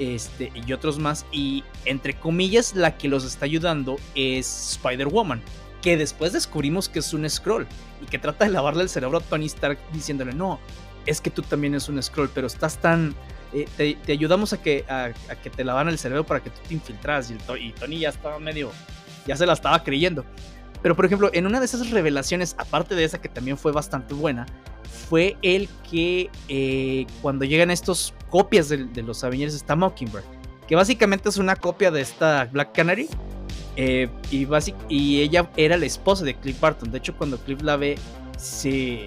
este, 0.01 0.51
y 0.67 0.73
otros 0.73 0.99
más. 0.99 1.25
Y 1.31 1.63
entre 1.85 2.15
comillas, 2.15 2.75
la 2.75 2.99
que 2.99 3.07
los 3.07 3.25
está 3.25 3.45
ayudando 3.45 3.97
es 4.17 4.73
Spider-Woman 4.73 5.41
que 5.83 5.97
después 5.97 6.33
descubrimos 6.33 6.89
que 6.89 6.99
es 6.99 7.13
un 7.13 7.29
scroll 7.29 7.67
y 8.03 8.07
que 8.07 8.19
trata 8.19 8.45
de 8.45 8.51
lavarle 8.51 8.83
el 8.83 8.89
cerebro 8.89 9.19
a 9.19 9.21
Tony 9.21 9.47
Stark 9.47 9.79
diciéndole, 9.93 10.33
no, 10.33 10.59
es 11.07 11.21
que 11.21 11.31
tú 11.31 11.43
también 11.43 11.75
es 11.75 11.89
un 11.89 12.03
scroll, 12.03 12.31
pero 12.35 12.47
estás 12.47 12.79
tan... 12.79 13.15
Eh, 13.53 13.97
te, 14.05 14.13
ayudamos 14.13 14.53
a 14.53 14.61
que, 14.61 14.85
a, 14.89 15.13
que 15.43 15.49
te 15.49 15.65
lavan 15.65 15.89
el 15.89 15.99
cerebro 15.99 16.27
para 16.27 16.41
que 16.41 16.51
tú 16.51 16.61
te 16.67 16.75
infiltras 16.75 17.31
y, 17.31 17.39
y, 17.61 17.73
Tony 17.73 18.01
ya 18.01 18.11
estaba 18.11 18.39
medio... 18.39 18.71
ya 19.27 19.37
se 19.37 19.47
la 19.47 19.55
estaba 19.55 19.83
creyendo. 19.83 20.25
Pero 20.83 20.95
por 20.95 21.07
ejemplo, 21.07 21.31
en 21.33 21.47
una 21.47 21.59
de 21.59 21.67
esas 21.67 21.91
revelaciones, 21.91 22.55
aparte 22.59 22.95
de 22.95 23.05
esa 23.05 23.21
que 23.21 23.29
también 23.29 23.57
fue 23.57 23.73
bastante 23.73 24.15
buena, 24.15 24.47
fue 25.09 25.37
el 25.43 25.69
que 25.91 26.31
eh, 26.49 27.07
cuando 27.23 27.45
llegan 27.45 27.71
estos 27.71 28.15
copias 28.31 28.69
de, 28.69 29.03
los 29.03 29.25
Avengers 29.25 29.55
está 29.55 29.75
Mockingbird, 29.75 30.25
que 30.67 30.77
básicamente 30.77 31.29
es 31.29 31.39
una 31.39 31.57
copia 31.57 31.91
de 31.91 32.01
esta 32.01 32.45
Black 32.53 32.73
Canary. 32.73 33.09
Eh, 33.81 34.09
y, 34.33 34.47
y 34.89 35.21
ella 35.21 35.49
era 35.57 35.77
la 35.77 35.87
esposa 35.87 36.25
de 36.25 36.35
Cliff 36.35 36.61
Barton. 36.61 36.91
De 36.91 36.99
hecho, 36.99 37.17
cuando 37.17 37.39
Cliff 37.39 37.63
la 37.63 37.77
ve, 37.77 37.97
se, 38.37 39.07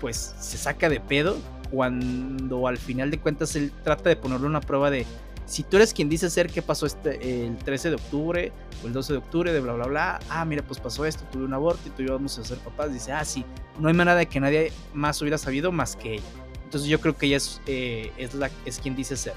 pues, 0.00 0.34
se 0.38 0.58
saca 0.58 0.88
de 0.88 0.98
pedo. 0.98 1.38
Cuando 1.70 2.66
al 2.66 2.76
final 2.76 3.12
de 3.12 3.20
cuentas 3.20 3.54
él 3.54 3.70
trata 3.84 4.08
de 4.08 4.16
ponerle 4.16 4.48
una 4.48 4.60
prueba 4.60 4.90
de 4.90 5.06
si 5.46 5.64
tú 5.64 5.76
eres 5.76 5.92
quien 5.92 6.08
dice 6.08 6.30
ser 6.30 6.48
que 6.48 6.62
pasó 6.62 6.86
este, 6.86 7.46
el 7.46 7.56
13 7.56 7.90
de 7.90 7.94
octubre 7.96 8.52
o 8.82 8.86
el 8.86 8.92
12 8.92 9.12
de 9.14 9.18
octubre 9.18 9.52
de 9.52 9.60
bla 9.60 9.72
bla 9.72 9.86
bla, 9.86 10.20
ah, 10.28 10.44
mira, 10.44 10.62
pues 10.62 10.78
pasó 10.78 11.04
esto, 11.04 11.24
tuve 11.30 11.44
un 11.44 11.52
aborto 11.52 11.80
y 11.86 11.90
tú 11.90 12.02
y 12.02 12.06
yo 12.06 12.12
vamos 12.12 12.38
a 12.38 12.44
ser 12.44 12.58
papás, 12.58 12.92
dice, 12.92 13.10
ah, 13.12 13.24
sí, 13.24 13.44
no 13.78 13.88
hay 13.88 13.94
manera 13.94 14.16
de 14.16 14.26
que 14.26 14.38
nadie 14.38 14.72
más 14.94 15.20
hubiera 15.22 15.38
sabido 15.38 15.72
más 15.72 15.96
que 15.96 16.14
ella. 16.14 16.26
Entonces 16.64 16.88
yo 16.88 17.00
creo 17.00 17.16
que 17.16 17.26
ella 17.26 17.38
es, 17.38 17.60
eh, 17.66 18.12
es, 18.16 18.34
la, 18.34 18.48
es 18.64 18.78
quien 18.78 18.94
dice 18.94 19.16
ser. 19.16 19.34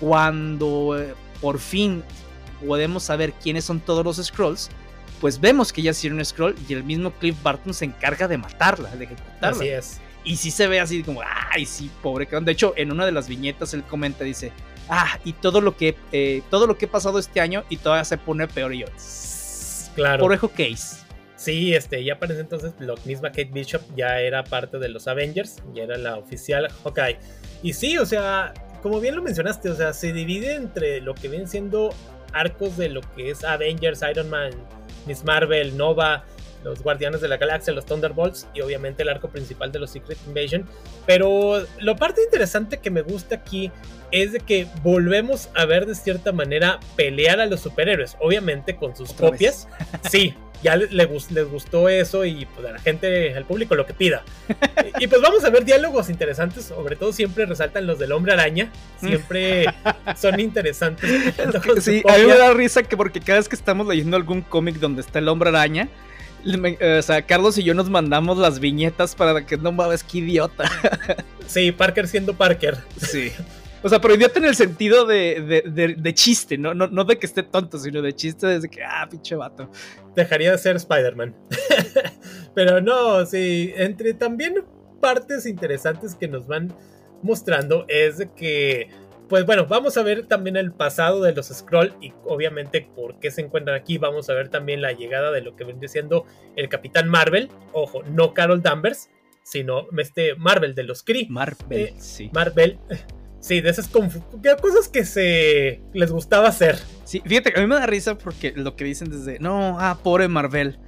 Cuando 0.00 0.98
eh, 0.98 1.14
por 1.40 1.60
fin 1.60 2.02
podemos 2.64 3.02
saber 3.02 3.32
quiénes 3.32 3.64
son 3.64 3.80
todos 3.80 4.04
los 4.04 4.16
Scrolls, 4.24 4.70
pues 5.20 5.40
vemos 5.40 5.72
que 5.72 5.80
ella 5.80 5.92
es 5.92 6.04
un 6.04 6.24
Scroll 6.24 6.54
y 6.68 6.74
el 6.74 6.84
mismo 6.84 7.10
Cliff 7.12 7.36
Barton 7.42 7.72
se 7.72 7.86
encarga 7.86 8.28
de 8.28 8.38
matarla, 8.38 8.90
de 8.90 9.04
ejecutarla. 9.04 9.48
Así 9.48 9.68
es. 9.68 10.00
Y 10.24 10.36
sí 10.36 10.50
se 10.50 10.66
ve 10.66 10.80
así 10.80 11.02
como, 11.02 11.22
ay, 11.52 11.64
sí, 11.64 11.90
pobre. 12.02 12.26
De 12.26 12.52
hecho, 12.52 12.74
en 12.76 12.92
una 12.92 13.06
de 13.06 13.12
las 13.12 13.28
viñetas 13.28 13.72
él 13.74 13.84
comenta, 13.84 14.24
dice, 14.24 14.52
ah, 14.88 15.18
y 15.24 15.32
todo 15.32 15.60
lo 15.60 15.76
que, 15.76 15.96
eh, 16.12 16.42
todo 16.50 16.66
lo 16.66 16.76
que 16.76 16.86
he 16.86 16.88
pasado 16.88 17.18
este 17.18 17.40
año 17.40 17.64
y 17.68 17.76
todavía 17.76 18.04
se 18.04 18.18
pone 18.18 18.48
peor 18.48 18.74
y 18.74 18.80
yo. 18.80 18.86
Claro. 19.94 20.20
Por 20.20 20.50
Case. 20.50 21.06
Sí, 21.36 21.74
este, 21.74 22.02
ya 22.02 22.18
parece 22.18 22.40
entonces 22.40 22.72
la 22.80 22.94
misma 23.04 23.28
Kate 23.28 23.50
Bishop 23.52 23.82
ya 23.94 24.20
era 24.20 24.42
parte 24.42 24.78
de 24.78 24.88
los 24.88 25.06
Avengers, 25.06 25.62
ya 25.74 25.84
era 25.84 25.96
la 25.96 26.16
oficial 26.16 26.68
Hawkeye. 26.82 27.18
Y 27.62 27.72
sí, 27.72 27.96
o 27.98 28.06
sea, 28.06 28.52
como 28.82 29.00
bien 29.00 29.14
lo 29.14 29.22
mencionaste, 29.22 29.70
o 29.70 29.76
sea, 29.76 29.92
se 29.92 30.12
divide 30.12 30.54
entre 30.54 31.00
lo 31.00 31.14
que 31.14 31.28
vienen 31.28 31.46
siendo 31.46 31.94
arcos 32.32 32.76
de 32.76 32.88
lo 32.88 33.00
que 33.14 33.30
es 33.30 33.44
Avengers, 33.44 34.02
Iron 34.10 34.30
Man, 34.30 34.52
Miss 35.06 35.24
Marvel, 35.24 35.76
Nova, 35.76 36.24
los 36.64 36.82
Guardianes 36.82 37.20
de 37.20 37.28
la 37.28 37.36
Galaxia, 37.36 37.72
los 37.72 37.86
Thunderbolts 37.86 38.48
y 38.52 38.60
obviamente 38.60 39.02
el 39.04 39.08
arco 39.08 39.28
principal 39.28 39.70
de 39.70 39.78
los 39.78 39.90
Secret 39.90 40.18
Invasion. 40.26 40.66
Pero 41.06 41.64
lo 41.78 41.96
parte 41.96 42.22
interesante 42.22 42.78
que 42.78 42.90
me 42.90 43.02
gusta 43.02 43.36
aquí 43.36 43.70
es 44.10 44.32
de 44.32 44.40
que 44.40 44.66
volvemos 44.82 45.48
a 45.54 45.64
ver 45.64 45.86
de 45.86 45.94
cierta 45.94 46.32
manera 46.32 46.80
pelear 46.96 47.40
a 47.40 47.46
los 47.46 47.60
superhéroes, 47.60 48.16
obviamente 48.20 48.76
con 48.76 48.96
sus 48.96 49.12
copias. 49.12 49.68
Sí, 50.10 50.34
ya 50.62 50.76
les, 50.76 50.92
les, 50.92 51.48
gustó 51.48 51.88
eso 51.88 52.24
y 52.24 52.46
pues 52.46 52.66
a 52.66 52.72
la 52.72 52.78
gente, 52.78 53.34
al 53.34 53.44
público 53.44 53.74
lo 53.74 53.86
que 53.86 53.94
pida. 53.94 54.24
y 54.98 55.06
pues 55.06 55.20
vamos 55.20 55.44
a 55.44 55.50
ver 55.50 55.64
diálogos 55.64 56.10
interesantes, 56.10 56.64
sobre 56.64 56.96
todo 56.96 57.12
siempre 57.12 57.46
resaltan 57.46 57.86
los 57.86 57.98
del 57.98 58.12
hombre 58.12 58.32
araña, 58.32 58.70
siempre 58.98 59.66
son 60.16 60.40
interesantes. 60.40 61.10
sí, 61.80 62.02
a 62.08 62.18
mí 62.18 62.26
me 62.26 62.36
da 62.36 62.52
risa 62.52 62.82
que 62.82 62.96
porque 62.96 63.20
cada 63.20 63.38
vez 63.38 63.48
que 63.48 63.56
estamos 63.56 63.86
leyendo 63.86 64.16
algún 64.16 64.42
cómic 64.42 64.76
donde 64.76 65.02
está 65.02 65.18
el 65.18 65.28
hombre 65.28 65.50
araña, 65.50 65.88
o 66.98 67.02
sea, 67.02 67.22
Carlos 67.22 67.58
y 67.58 67.64
yo 67.64 67.74
nos 67.74 67.90
mandamos 67.90 68.38
las 68.38 68.60
viñetas 68.60 69.14
para 69.14 69.44
que 69.44 69.56
no 69.56 69.72
mames, 69.72 70.04
qué 70.04 70.18
idiota. 70.18 70.70
Sí, 71.46 71.70
Parker 71.70 72.08
siendo 72.08 72.34
Parker. 72.34 72.76
Sí. 73.00 73.32
O 73.82 73.88
sea, 73.88 74.00
pero 74.00 74.14
idiota 74.14 74.38
en 74.38 74.46
el 74.46 74.54
sentido 74.54 75.06
de, 75.06 75.62
de, 75.96 76.14
chiste, 76.14 76.58
¿no? 76.58 76.74
¿no? 76.74 77.04
de 77.04 77.18
que 77.18 77.26
esté 77.26 77.42
tonto, 77.42 77.78
sino 77.78 78.02
de 78.02 78.14
chiste 78.14 78.46
desde 78.46 78.68
que, 78.68 78.82
ah, 78.82 79.06
pinche 79.08 79.36
vato. 79.36 79.70
Dejaría 80.14 80.52
de 80.52 80.58
ser 80.58 80.76
Spider-Man. 80.76 81.34
pero 82.54 82.80
no, 82.80 83.24
sí, 83.26 83.72
entre 83.76 84.14
también 84.14 84.64
partes 85.00 85.46
interesantes 85.46 86.14
que 86.14 86.26
nos 86.26 86.46
van 86.46 86.74
mostrando 87.22 87.84
es 87.88 88.18
de 88.18 88.32
que 88.32 88.88
pues 89.28 89.44
bueno, 89.44 89.66
vamos 89.66 89.96
a 89.96 90.02
ver 90.02 90.26
también 90.26 90.56
el 90.56 90.72
pasado 90.72 91.22
de 91.22 91.32
los 91.32 91.48
Scroll 91.48 91.94
y 92.00 92.12
obviamente 92.24 92.88
por 92.94 93.18
qué 93.18 93.30
se 93.30 93.40
encuentran 93.40 93.76
aquí. 93.76 93.98
Vamos 93.98 94.30
a 94.30 94.34
ver 94.34 94.48
también 94.48 94.80
la 94.80 94.92
llegada 94.92 95.32
de 95.32 95.40
lo 95.40 95.56
que 95.56 95.64
viene 95.64 95.88
siendo 95.88 96.26
el 96.54 96.68
Capitán 96.68 97.08
Marvel. 97.08 97.50
Ojo, 97.72 98.02
no 98.04 98.34
Carol 98.34 98.62
Danvers, 98.62 99.10
sino 99.42 99.86
este 99.98 100.36
Marvel 100.36 100.74
de 100.74 100.84
los 100.84 101.02
Kree. 101.02 101.26
Marvel, 101.28 101.78
eh, 101.78 101.94
sí. 101.98 102.30
Marvel. 102.32 102.78
Sí, 103.46 103.60
de 103.60 103.70
esas 103.70 103.86
cosas 103.86 104.88
que 104.88 105.04
se 105.04 105.80
les 105.92 106.10
gustaba 106.10 106.48
hacer. 106.48 106.80
Sí, 107.04 107.22
fíjate, 107.24 107.52
a 107.56 107.60
mí 107.60 107.68
me 107.68 107.76
da 107.76 107.86
risa 107.86 108.18
porque 108.18 108.52
lo 108.56 108.74
que 108.74 108.84
dicen 108.84 109.08
desde, 109.08 109.38
no, 109.38 109.78
ah, 109.78 110.00
pobre 110.02 110.26
Marvel. 110.26 110.80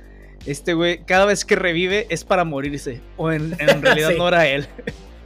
Este 0.44 0.74
güey, 0.74 1.04
cada 1.04 1.24
vez 1.24 1.44
que 1.44 1.54
revive 1.54 2.08
es 2.10 2.24
para 2.24 2.42
morirse. 2.42 3.00
O 3.16 3.30
en, 3.30 3.56
realidad 3.80 4.10
no 4.18 4.26
era 4.26 4.48
él. 4.48 4.66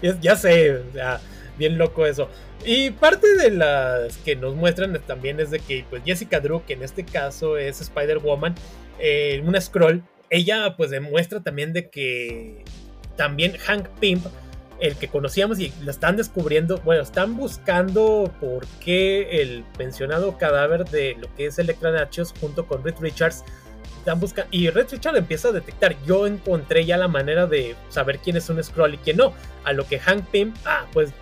Ya, 0.03 0.21
ya 0.21 0.37
sé, 0.37 0.75
o 0.75 0.93
sea, 0.93 1.21
bien 1.57 1.79
loco 1.79 2.05
eso. 2.05 2.29
Y 2.67 2.91
parte 2.91 3.27
de 3.37 3.51
las 3.51 4.19
que 4.19 4.37
nos 4.37 4.55
muestran 4.55 5.01
también 5.07 5.41
es 5.41 5.51
de 5.51 5.61
que 5.61 5.87
pues 5.89 6.03
Jessica 6.05 6.39
Drew, 6.39 6.63
que 6.67 6.75
en 6.75 6.83
este 6.83 7.03
caso 7.03 7.57
es 7.57 7.81
Spider-Woman, 7.81 8.57
eh, 8.99 9.43
una 9.47 9.59
scroll, 9.59 10.05
ella 10.29 10.77
pues 10.77 10.91
demuestra 10.91 11.43
también 11.43 11.73
de 11.73 11.89
que 11.89 12.63
también 13.17 13.57
Hank 13.57 13.89
Pimp, 14.01 14.27
el 14.83 14.97
que 14.97 15.07
conocíamos 15.07 15.61
y 15.61 15.73
lo 15.83 15.93
están 15.93 16.17
descubriendo, 16.17 16.79
bueno, 16.79 17.03
están 17.03 17.37
buscando 17.37 18.33
por 18.41 18.67
qué 18.85 19.41
el 19.41 19.65
pensionado 19.79 20.37
cadáver 20.39 20.85
de 20.87 21.17
lo 21.21 21.33
que 21.37 21.47
es 21.47 21.59
Electra 21.61 21.93
Nachos 21.93 22.35
junto 22.41 22.67
con 22.67 22.83
Reed 22.83 22.97
Richards 23.01 23.45
están 23.99 24.19
buscando 24.19 24.49
y 24.51 24.69
Red 24.71 24.89
Richards 24.91 25.17
empieza 25.17 25.49
a 25.49 25.53
detectar. 25.53 25.95
Yo 26.05 26.27
encontré 26.27 26.85
ya 26.85 26.97
la 26.97 27.07
manera 27.07 27.47
de 27.47 27.77
saber 27.91 28.19
quién 28.19 28.37
es 28.37 28.51
un 28.51 28.63
scroll 28.63 28.95
y 28.95 28.99
quién 28.99 29.19
no. 29.19 29.33
A 29.63 29.73
lo 29.73 29.87
que 29.87 30.01
Hank 30.01 30.27
Pym, 30.33 30.53
ah, 30.65 30.87
pues 30.93 31.13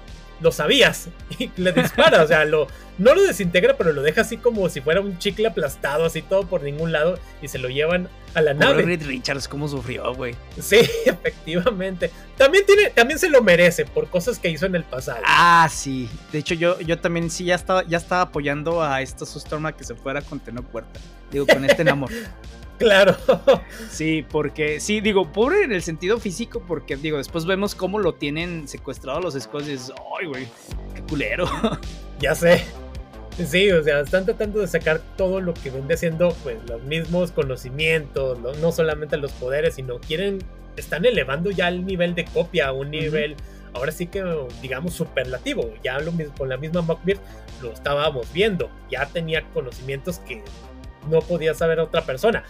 lo 0.40 0.50
sabías 0.50 1.09
y 1.38 1.50
le 1.59 1.73
dispara, 1.73 2.23
o 2.23 2.26
sea, 2.26 2.47
lo, 2.47 2.67
no 2.97 3.14
lo 3.14 3.21
desintegra, 3.23 3.76
pero 3.76 3.93
lo 3.93 4.00
deja 4.00 4.23
así 4.23 4.38
como 4.38 4.71
si 4.71 4.81
fuera 4.81 5.02
un 5.02 5.19
chicle 5.19 5.47
aplastado, 5.47 6.07
así 6.07 6.23
todo 6.23 6.47
por 6.47 6.62
ningún 6.62 6.93
lado 6.93 7.19
y 7.43 7.49
se 7.49 7.59
lo 7.59 7.69
llevan 7.69 8.09
a 8.34 8.40
la 8.40 8.54
nave. 8.54 8.82
Reed 8.82 9.06
Richards, 9.06 9.49
cómo 9.49 9.68
sufrió, 9.68 10.14
güey. 10.14 10.34
Sí, 10.60 10.76
efectivamente. 11.06 12.10
También 12.37 12.64
tiene, 12.66 12.90
también 12.90 13.18
se 13.18 13.28
lo 13.28 13.42
merece 13.42 13.84
por 13.84 14.08
cosas 14.08 14.38
que 14.38 14.49
hizo 14.49 14.66
en 14.66 14.75
el 14.75 14.84
pasado. 14.84 15.22
Ah, 15.25 15.68
sí. 15.70 16.08
De 16.32 16.38
hecho, 16.38 16.54
yo, 16.54 16.80
yo 16.80 16.99
también 16.99 17.30
sí 17.30 17.44
ya 17.44 17.54
estaba, 17.54 17.84
ya 17.87 17.99
estaba 17.99 18.22
apoyando 18.22 18.82
a 18.82 19.02
esta 19.02 19.26
Sustorma 19.26 19.72
que 19.76 19.84
se 19.84 19.94
fuera 19.94 20.22
con 20.22 20.40
Teno 20.40 20.62
Puerta. 20.62 21.00
Digo, 21.30 21.46
con 21.46 21.64
este 21.64 21.82
enamor. 21.82 22.10
Claro. 22.80 23.14
Sí, 23.90 24.25
porque, 24.26 24.80
sí, 24.80 25.02
digo, 25.02 25.30
pobre 25.30 25.64
en 25.64 25.72
el 25.72 25.82
sentido 25.82 26.18
físico, 26.18 26.62
porque, 26.66 26.96
digo, 26.96 27.18
después 27.18 27.44
vemos 27.44 27.75
cómo 27.75 27.99
lo 27.99 28.14
tienen 28.14 28.66
secuestrado 28.68 29.20
los 29.20 29.34
Skrulls 29.34 29.68
y 29.68 29.72
dices, 29.72 29.92
ay, 30.18 30.26
güey, 30.26 30.49
qué 30.94 31.02
culero. 31.02 31.46
Ya 32.20 32.34
sé. 32.34 32.64
Sí, 33.47 33.70
o 33.70 33.82
sea, 33.82 34.00
están 34.00 34.25
tratando 34.25 34.61
de 34.61 34.66
sacar 34.66 35.00
todo 35.16 35.40
lo 35.40 35.54
que 35.54 35.70
vende 35.70 35.97
siendo, 35.97 36.35
pues, 36.42 36.59
los 36.68 36.82
mismos 36.82 37.32
conocimientos, 37.32 38.38
no, 38.38 38.73
solamente 38.73 39.16
los 39.16 39.32
poderes, 39.32 39.75
sino 39.75 39.99
quieren, 39.99 40.38
están 40.76 41.04
elevando 41.04 41.50
ya 41.50 41.68
el 41.68 41.87
nivel 41.87 42.14
de 42.14 42.25
copia 42.25 42.68
a 42.68 42.73
un 42.73 42.90
nivel, 42.90 43.37
ahora 43.73 43.92
sí 43.92 44.06
que, 44.06 44.25
digamos, 44.61 44.94
superlativo. 44.94 45.73
Ya 45.82 45.99
lo 45.99 46.12
mismo, 46.12 46.35
con 46.37 46.49
la 46.49 46.56
misma 46.56 46.82
Mockbeard 46.82 47.20
lo 47.62 47.73
estábamos 47.73 48.32
viendo, 48.32 48.70
ya 48.90 49.06
tenía 49.06 49.44
conocimientos 49.52 50.18
que 50.20 50.42
no 51.11 51.20
podía 51.20 51.54
saber 51.54 51.80
otra 51.80 52.02
persona. 52.02 52.44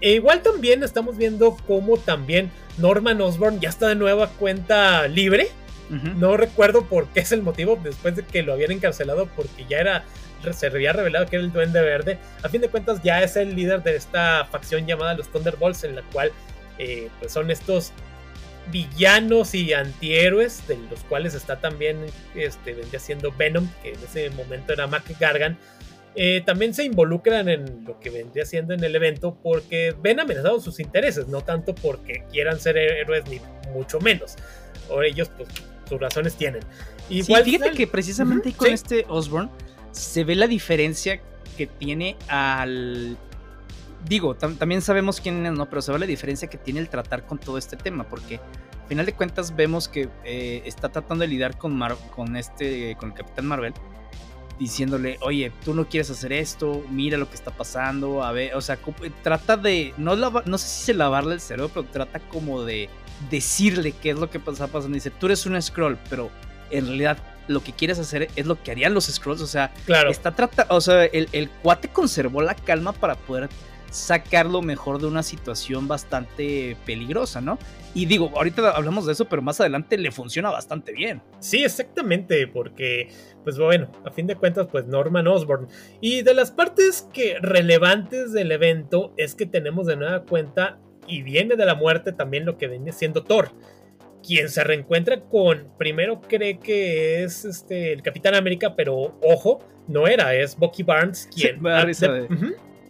E 0.00 0.14
igual 0.14 0.42
también 0.42 0.82
estamos 0.82 1.16
viendo 1.16 1.56
cómo 1.66 1.96
también 1.96 2.50
Norman 2.78 3.20
Osborn 3.20 3.60
ya 3.60 3.68
está 3.68 3.88
de 3.88 3.94
nueva 3.94 4.28
cuenta 4.28 5.06
libre. 5.06 5.48
No 6.16 6.38
recuerdo 6.38 6.86
por 6.86 7.06
qué 7.08 7.20
es 7.20 7.32
el 7.32 7.42
motivo, 7.42 7.78
después 7.84 8.16
de 8.16 8.22
que 8.22 8.42
lo 8.42 8.54
habían 8.54 8.70
encarcelado, 8.70 9.26
porque 9.36 9.66
ya 9.68 9.78
era, 9.78 10.04
se 10.52 10.66
había 10.66 10.92
revelado 10.92 11.26
que 11.26 11.36
era 11.36 11.44
el 11.44 11.52
Duende 11.52 11.80
Verde. 11.80 12.18
A 12.42 12.48
fin 12.48 12.60
de 12.60 12.68
cuentas, 12.68 13.02
ya 13.02 13.22
es 13.22 13.36
el 13.36 13.54
líder 13.54 13.82
de 13.82 13.96
esta 13.96 14.46
facción 14.50 14.86
llamada 14.86 15.14
los 15.14 15.30
Thunderbolts, 15.30 15.84
en 15.84 15.96
la 15.96 16.02
cual 16.12 16.32
eh, 16.78 17.08
pues 17.20 17.32
son 17.32 17.50
estos 17.50 17.92
villanos 18.70 19.54
y 19.54 19.72
antihéroes, 19.72 20.66
de 20.68 20.76
los 20.90 21.00
cuales 21.04 21.34
está 21.34 21.60
también, 21.60 21.98
este, 22.34 22.74
vendría 22.74 23.00
siendo 23.00 23.32
Venom, 23.32 23.68
que 23.82 23.92
en 23.92 24.02
ese 24.02 24.30
momento 24.30 24.72
era 24.72 24.86
Mac 24.86 25.04
Gargan, 25.18 25.58
eh, 26.14 26.42
también 26.44 26.74
se 26.74 26.84
involucran 26.84 27.48
en 27.48 27.84
lo 27.84 27.98
que 27.98 28.10
vendría 28.10 28.44
siendo 28.44 28.74
en 28.74 28.84
el 28.84 28.94
evento 28.94 29.38
porque 29.42 29.94
ven 30.02 30.20
amenazados 30.20 30.62
sus 30.62 30.78
intereses, 30.78 31.26
no 31.28 31.40
tanto 31.40 31.74
porque 31.74 32.24
quieran 32.30 32.60
ser 32.60 32.76
héroes 32.76 33.24
ni 33.28 33.40
mucho 33.72 33.98
menos. 33.98 34.36
O 34.90 35.02
ellos, 35.02 35.30
pues, 35.36 35.48
sus 35.88 35.98
razones 35.98 36.34
tienen. 36.34 36.62
Igual, 37.08 37.44
sí, 37.44 37.52
fíjate 37.52 37.70
que 37.72 37.86
precisamente 37.86 38.52
con 38.52 38.68
este 38.68 39.06
Osborne 39.08 39.50
se 39.92 40.24
ve 40.24 40.34
la 40.34 40.46
diferencia 40.46 41.20
que 41.56 41.66
tiene 41.66 42.16
al. 42.28 43.16
Digo, 44.08 44.34
también 44.34 44.82
sabemos 44.82 45.20
quién 45.20 45.46
es, 45.46 45.52
no, 45.52 45.68
pero 45.68 45.80
se 45.80 45.92
ve 45.92 45.98
la 46.00 46.06
diferencia 46.06 46.50
que 46.50 46.58
tiene 46.58 46.80
el 46.80 46.88
tratar 46.88 47.24
con 47.24 47.38
todo 47.38 47.56
este 47.56 47.76
tema, 47.76 48.04
porque 48.04 48.40
al 48.82 48.88
final 48.88 49.06
de 49.06 49.12
cuentas 49.12 49.54
vemos 49.54 49.88
que 49.88 50.08
eh, 50.24 50.62
está 50.66 50.88
tratando 50.88 51.22
de 51.22 51.28
lidiar 51.28 51.56
con, 51.56 51.80
con 52.14 52.36
este, 52.36 52.96
con 52.98 53.10
el 53.10 53.14
Capitán 53.14 53.46
Marvel 53.46 53.74
diciéndole, 54.58 55.18
oye, 55.22 55.52
tú 55.64 55.74
no 55.74 55.88
quieres 55.88 56.10
hacer 56.10 56.32
esto, 56.32 56.84
mira 56.90 57.16
lo 57.16 57.28
que 57.28 57.34
está 57.34 57.50
pasando, 57.50 58.22
a 58.22 58.32
ver, 58.32 58.54
o 58.54 58.60
sea, 58.60 58.78
trata 59.22 59.56
de, 59.56 59.94
no, 59.96 60.14
no 60.14 60.58
sé 60.58 60.68
si 60.68 60.84
se 60.84 60.94
lavarle 60.94 61.34
el 61.34 61.40
cerebro, 61.40 61.70
pero 61.72 61.86
trata 61.86 62.20
como 62.20 62.62
de 62.62 62.88
decirle 63.30 63.92
qué 63.92 64.10
es 64.10 64.18
lo 64.18 64.30
que 64.30 64.38
está 64.38 64.66
pasando. 64.66 64.94
Dice, 64.94 65.10
tú 65.10 65.26
eres 65.26 65.46
un 65.46 65.60
scroll, 65.60 65.98
pero 66.08 66.30
en 66.70 66.86
realidad 66.86 67.18
lo 67.48 67.62
que 67.62 67.72
quieres 67.72 67.98
hacer 67.98 68.28
es 68.36 68.46
lo 68.46 68.62
que 68.62 68.70
harían 68.70 68.94
los 68.94 69.06
scrolls, 69.06 69.40
o 69.40 69.46
sea, 69.46 69.72
claro. 69.86 70.10
está 70.10 70.34
tratando, 70.34 70.74
o 70.74 70.80
sea, 70.80 71.04
el, 71.04 71.28
el 71.32 71.48
cuate 71.48 71.88
conservó 71.88 72.42
la 72.42 72.54
calma 72.54 72.92
para 72.92 73.14
poder 73.14 73.48
sacar 73.90 74.46
lo 74.46 74.62
mejor 74.62 75.00
de 75.00 75.06
una 75.06 75.22
situación 75.22 75.86
bastante 75.86 76.76
peligrosa, 76.86 77.40
¿no? 77.40 77.58
Y 77.94 78.06
digo, 78.06 78.32
ahorita 78.34 78.70
hablamos 78.70 79.04
de 79.04 79.12
eso, 79.12 79.26
pero 79.26 79.42
más 79.42 79.60
adelante 79.60 79.98
le 79.98 80.10
funciona 80.10 80.50
bastante 80.50 80.92
bien. 80.92 81.20
Sí, 81.40 81.62
exactamente, 81.62 82.46
porque, 82.46 83.10
pues 83.44 83.58
bueno, 83.58 83.92
a 84.06 84.10
fin 84.10 84.26
de 84.26 84.34
cuentas, 84.34 84.66
pues 84.72 84.86
Norman 84.86 85.26
Osborn. 85.26 85.68
Y 86.00 86.22
de 86.22 86.32
las 86.32 86.50
partes 86.50 87.06
que 87.12 87.36
relevantes 87.40 88.32
del 88.32 88.50
evento 88.50 89.12
es 89.18 89.34
que 89.34 89.44
tenemos 89.44 89.86
de 89.86 89.96
nueva 89.96 90.22
cuenta, 90.22 90.78
y 91.06 91.22
viene 91.22 91.56
de 91.56 91.66
la 91.66 91.74
muerte 91.74 92.12
también 92.12 92.46
lo 92.46 92.56
que 92.56 92.68
viene 92.68 92.92
siendo 92.92 93.24
Thor. 93.24 93.50
Quien 94.26 94.48
se 94.48 94.62
reencuentra 94.64 95.20
con, 95.20 95.68
primero 95.78 96.20
cree 96.20 96.58
que 96.58 97.24
es 97.24 97.44
este, 97.44 97.92
el 97.92 98.02
Capitán 98.02 98.34
América, 98.34 98.76
pero 98.76 99.18
ojo, 99.22 99.66
no 99.88 100.06
era, 100.06 100.34
es 100.34 100.56
Bucky 100.56 100.82
Barnes 100.82 101.28
quien... 101.34 101.60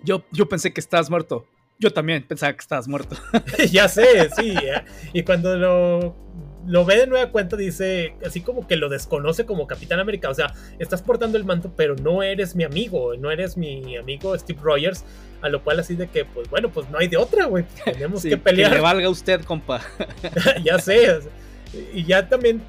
yo, 0.05 0.25
yo 0.31 0.49
pensé 0.49 0.73
que 0.73 0.81
estabas 0.81 1.09
muerto. 1.11 1.47
Yo 1.79 1.91
también 1.91 2.27
pensaba 2.27 2.53
que 2.53 2.61
estabas 2.61 2.87
muerto. 2.87 3.17
ya 3.71 3.89
sé, 3.89 4.31
sí. 4.37 4.51
¿eh? 4.51 4.85
Y 5.13 5.23
cuando 5.23 5.57
lo, 5.57 6.15
lo 6.67 6.85
ve 6.85 6.97
de 6.97 7.07
nueva 7.07 7.31
cuenta, 7.31 7.57
dice, 7.57 8.15
así 8.25 8.41
como 8.41 8.67
que 8.67 8.77
lo 8.77 8.89
desconoce 8.89 9.47
como 9.47 9.67
Capitán 9.67 10.01
América. 10.01 10.29
O 10.31 10.35
sea, 10.35 10.55
estás 10.79 11.03
portando 11.03 11.39
el 11.39 11.45
manto, 11.45 11.73
pero 11.77 11.97
no 11.97 12.23
eres 12.23 12.55
mi 12.55 12.65
amigo, 12.65 13.17
no 13.17 13.31
eres 13.31 13.57
mi 13.57 13.97
amigo 13.97 14.37
Steve 14.39 14.61
Rogers. 14.63 15.05
A 15.41 15.49
lo 15.49 15.65
cual 15.65 15.81
así 15.81 15.97
de 15.97 16.09
que, 16.09 16.25
pues 16.25 16.49
bueno, 16.51 16.71
pues 16.71 16.89
no 16.91 16.99
hay 16.99 17.09
de 17.09 17.17
otra, 17.17 17.47
güey. 17.47 17.65
Tenemos 17.85 18.23
que 18.23 18.37
pelear. 18.37 18.71
Que 18.71 18.77
le 18.77 18.83
valga 18.83 19.09
usted, 19.09 19.43
compa. 19.43 19.81
ya 20.65 20.79
sé. 20.79 21.19
Y 21.93 22.05
ya 22.05 22.29
también 22.29 22.63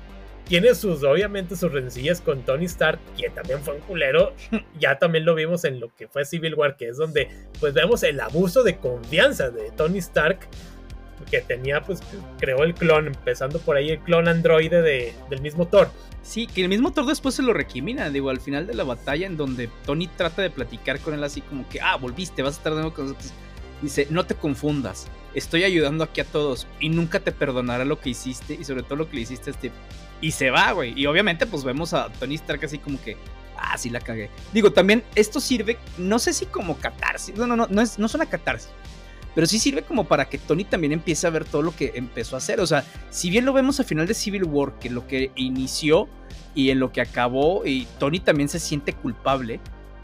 tiene 0.46 0.76
sus, 0.76 1.04
obviamente, 1.04 1.56
sus 1.56 1.72
rencillas 1.72 2.20
con 2.20 2.44
Tony 2.44 2.66
Stark, 2.66 3.00
quien 3.16 3.34
también 3.34 3.60
fue 3.62 3.76
un 3.76 3.82
culero. 3.82 4.34
Ya 4.80 5.00
también 5.00 5.26
lo 5.26 5.36
vimos 5.36 5.64
en 5.64 5.80
lo 5.80 5.94
que 5.96 6.08
fue 6.08 6.26
Civil 6.26 6.56
War, 6.56 6.76
que 6.76 6.90
es 6.90 6.98
donde 6.98 7.30
pues 7.60 7.74
vemos 7.74 8.04
el 8.04 8.20
abuso 8.20 8.64
de 8.64 8.78
confianza 8.78 9.50
de 9.50 9.72
Tony 9.72 10.00
Stark, 10.00 10.40
que 11.25 11.42
tenía, 11.42 11.82
pues, 11.84 12.00
creó 12.39 12.63
el 12.63 12.74
clon, 12.74 13.08
empezando 13.08 13.60
por 13.60 13.75
ahí 13.75 13.92
el 13.92 14.00
clon 14.00 14.27
androide 14.27 14.82
de, 14.82 15.13
del 15.30 15.42
mismo 15.42 15.68
Thor. 15.68 15.89
Sí, 16.22 16.48
que 16.48 16.62
el 16.62 16.70
mismo 16.70 16.92
Thor 16.92 17.06
después 17.06 17.36
se 17.36 17.42
lo 17.42 17.53
recrimina, 17.53 18.10
digo, 18.10 18.30
al 18.30 18.39
final 18.39 18.65
de 18.65 18.74
la 18.74 18.84
batalla, 18.84 19.27
en 19.27 19.36
donde 19.36 19.70
Tony 19.86 20.08
trata 20.08 20.42
de 20.42 20.50
platicar 20.50 21.00
con 21.00 21.13
él 21.13 21.24
así 21.24 21.42
como 21.42 21.68
que, 21.68 21.82
ah, 21.82 21.98
volviste, 21.98 22.42
vas 22.42 22.56
a 22.56 22.58
estar 22.58 22.74
de 22.74 22.80
nuevo 22.80 22.96
con 22.96 23.08
nosotros. 23.08 23.34
Dice, 23.82 24.08
no 24.10 24.25
te 24.25 24.36
confundas, 24.36 25.08
estoy 25.34 25.65
ayudando 25.65 26.06
aquí 26.06 26.22
a 26.22 26.25
todos 26.25 26.68
y 26.80 26.88
nunca 26.88 27.20
te 27.20 27.34
perdonaré 27.34 27.84
lo 27.84 28.00
que 28.00 28.12
hiciste 28.12 28.53
y 28.53 28.63
sobre 28.63 28.84
todo 28.84 28.96
lo 28.96 29.10
que 29.10 29.18
le 29.18 29.22
hiciste 29.24 29.50
a 29.50 29.53
este 29.53 29.72
y 30.24 30.32
se 30.32 30.50
va, 30.50 30.72
güey. 30.72 30.98
Y 30.98 31.06
obviamente, 31.06 31.46
pues 31.46 31.65
vemos 31.65 31.94
a 31.94 32.10
Tony 32.13 32.36
Stark 32.36 32.63
así 32.63 32.77
como 32.77 33.01
que, 33.01 33.18
ah, 33.58 33.77
sí 33.77 33.89
la 33.89 34.00
cagué. 34.00 34.30
Digo, 34.53 34.72
también 34.72 35.03
esto 35.15 35.42
sirve, 35.42 35.77
no 35.98 36.18
sé 36.18 36.32
si 36.32 36.46
como 36.46 36.77
catarsis, 36.77 37.36
no, 37.36 37.46
no, 37.46 37.58
no, 37.58 37.68
no 37.68 37.82
es, 37.82 38.00
no 38.00 38.08
una 38.13 38.25
catarsis. 38.25 38.70
Pero 39.36 39.48
sí 39.48 39.60
sirve 39.60 39.84
como 39.84 40.06
para 40.06 40.30
que 40.30 40.38
Tony 40.38 40.63
también 40.63 40.94
empiece 40.94 41.25
a 41.25 41.30
ver 41.30 41.46
todo 41.46 41.62
lo 41.62 41.75
que 41.75 41.94
empezó 41.96 42.36
a 42.36 42.38
hacer. 42.38 42.60
O 42.60 42.68
sea, 42.68 42.86
si 43.10 43.30
bien 43.30 43.46
lo 43.46 43.54
vemos 43.54 43.80
al 43.80 43.86
final 43.86 44.08
de 44.08 44.13
Civil 44.13 44.44
War, 44.44 44.78
que 44.80 44.90
lo 44.90 45.08
que 45.08 45.32
inició 45.36 46.08
y 46.54 46.70
en 46.70 46.80
lo 46.80 46.92
que 46.92 47.02
acabó, 47.02 47.66
y 47.66 47.88
Tony 48.00 48.20
también 48.20 48.50
se 48.50 48.60
siente 48.60 48.93
culpable. 48.93 49.60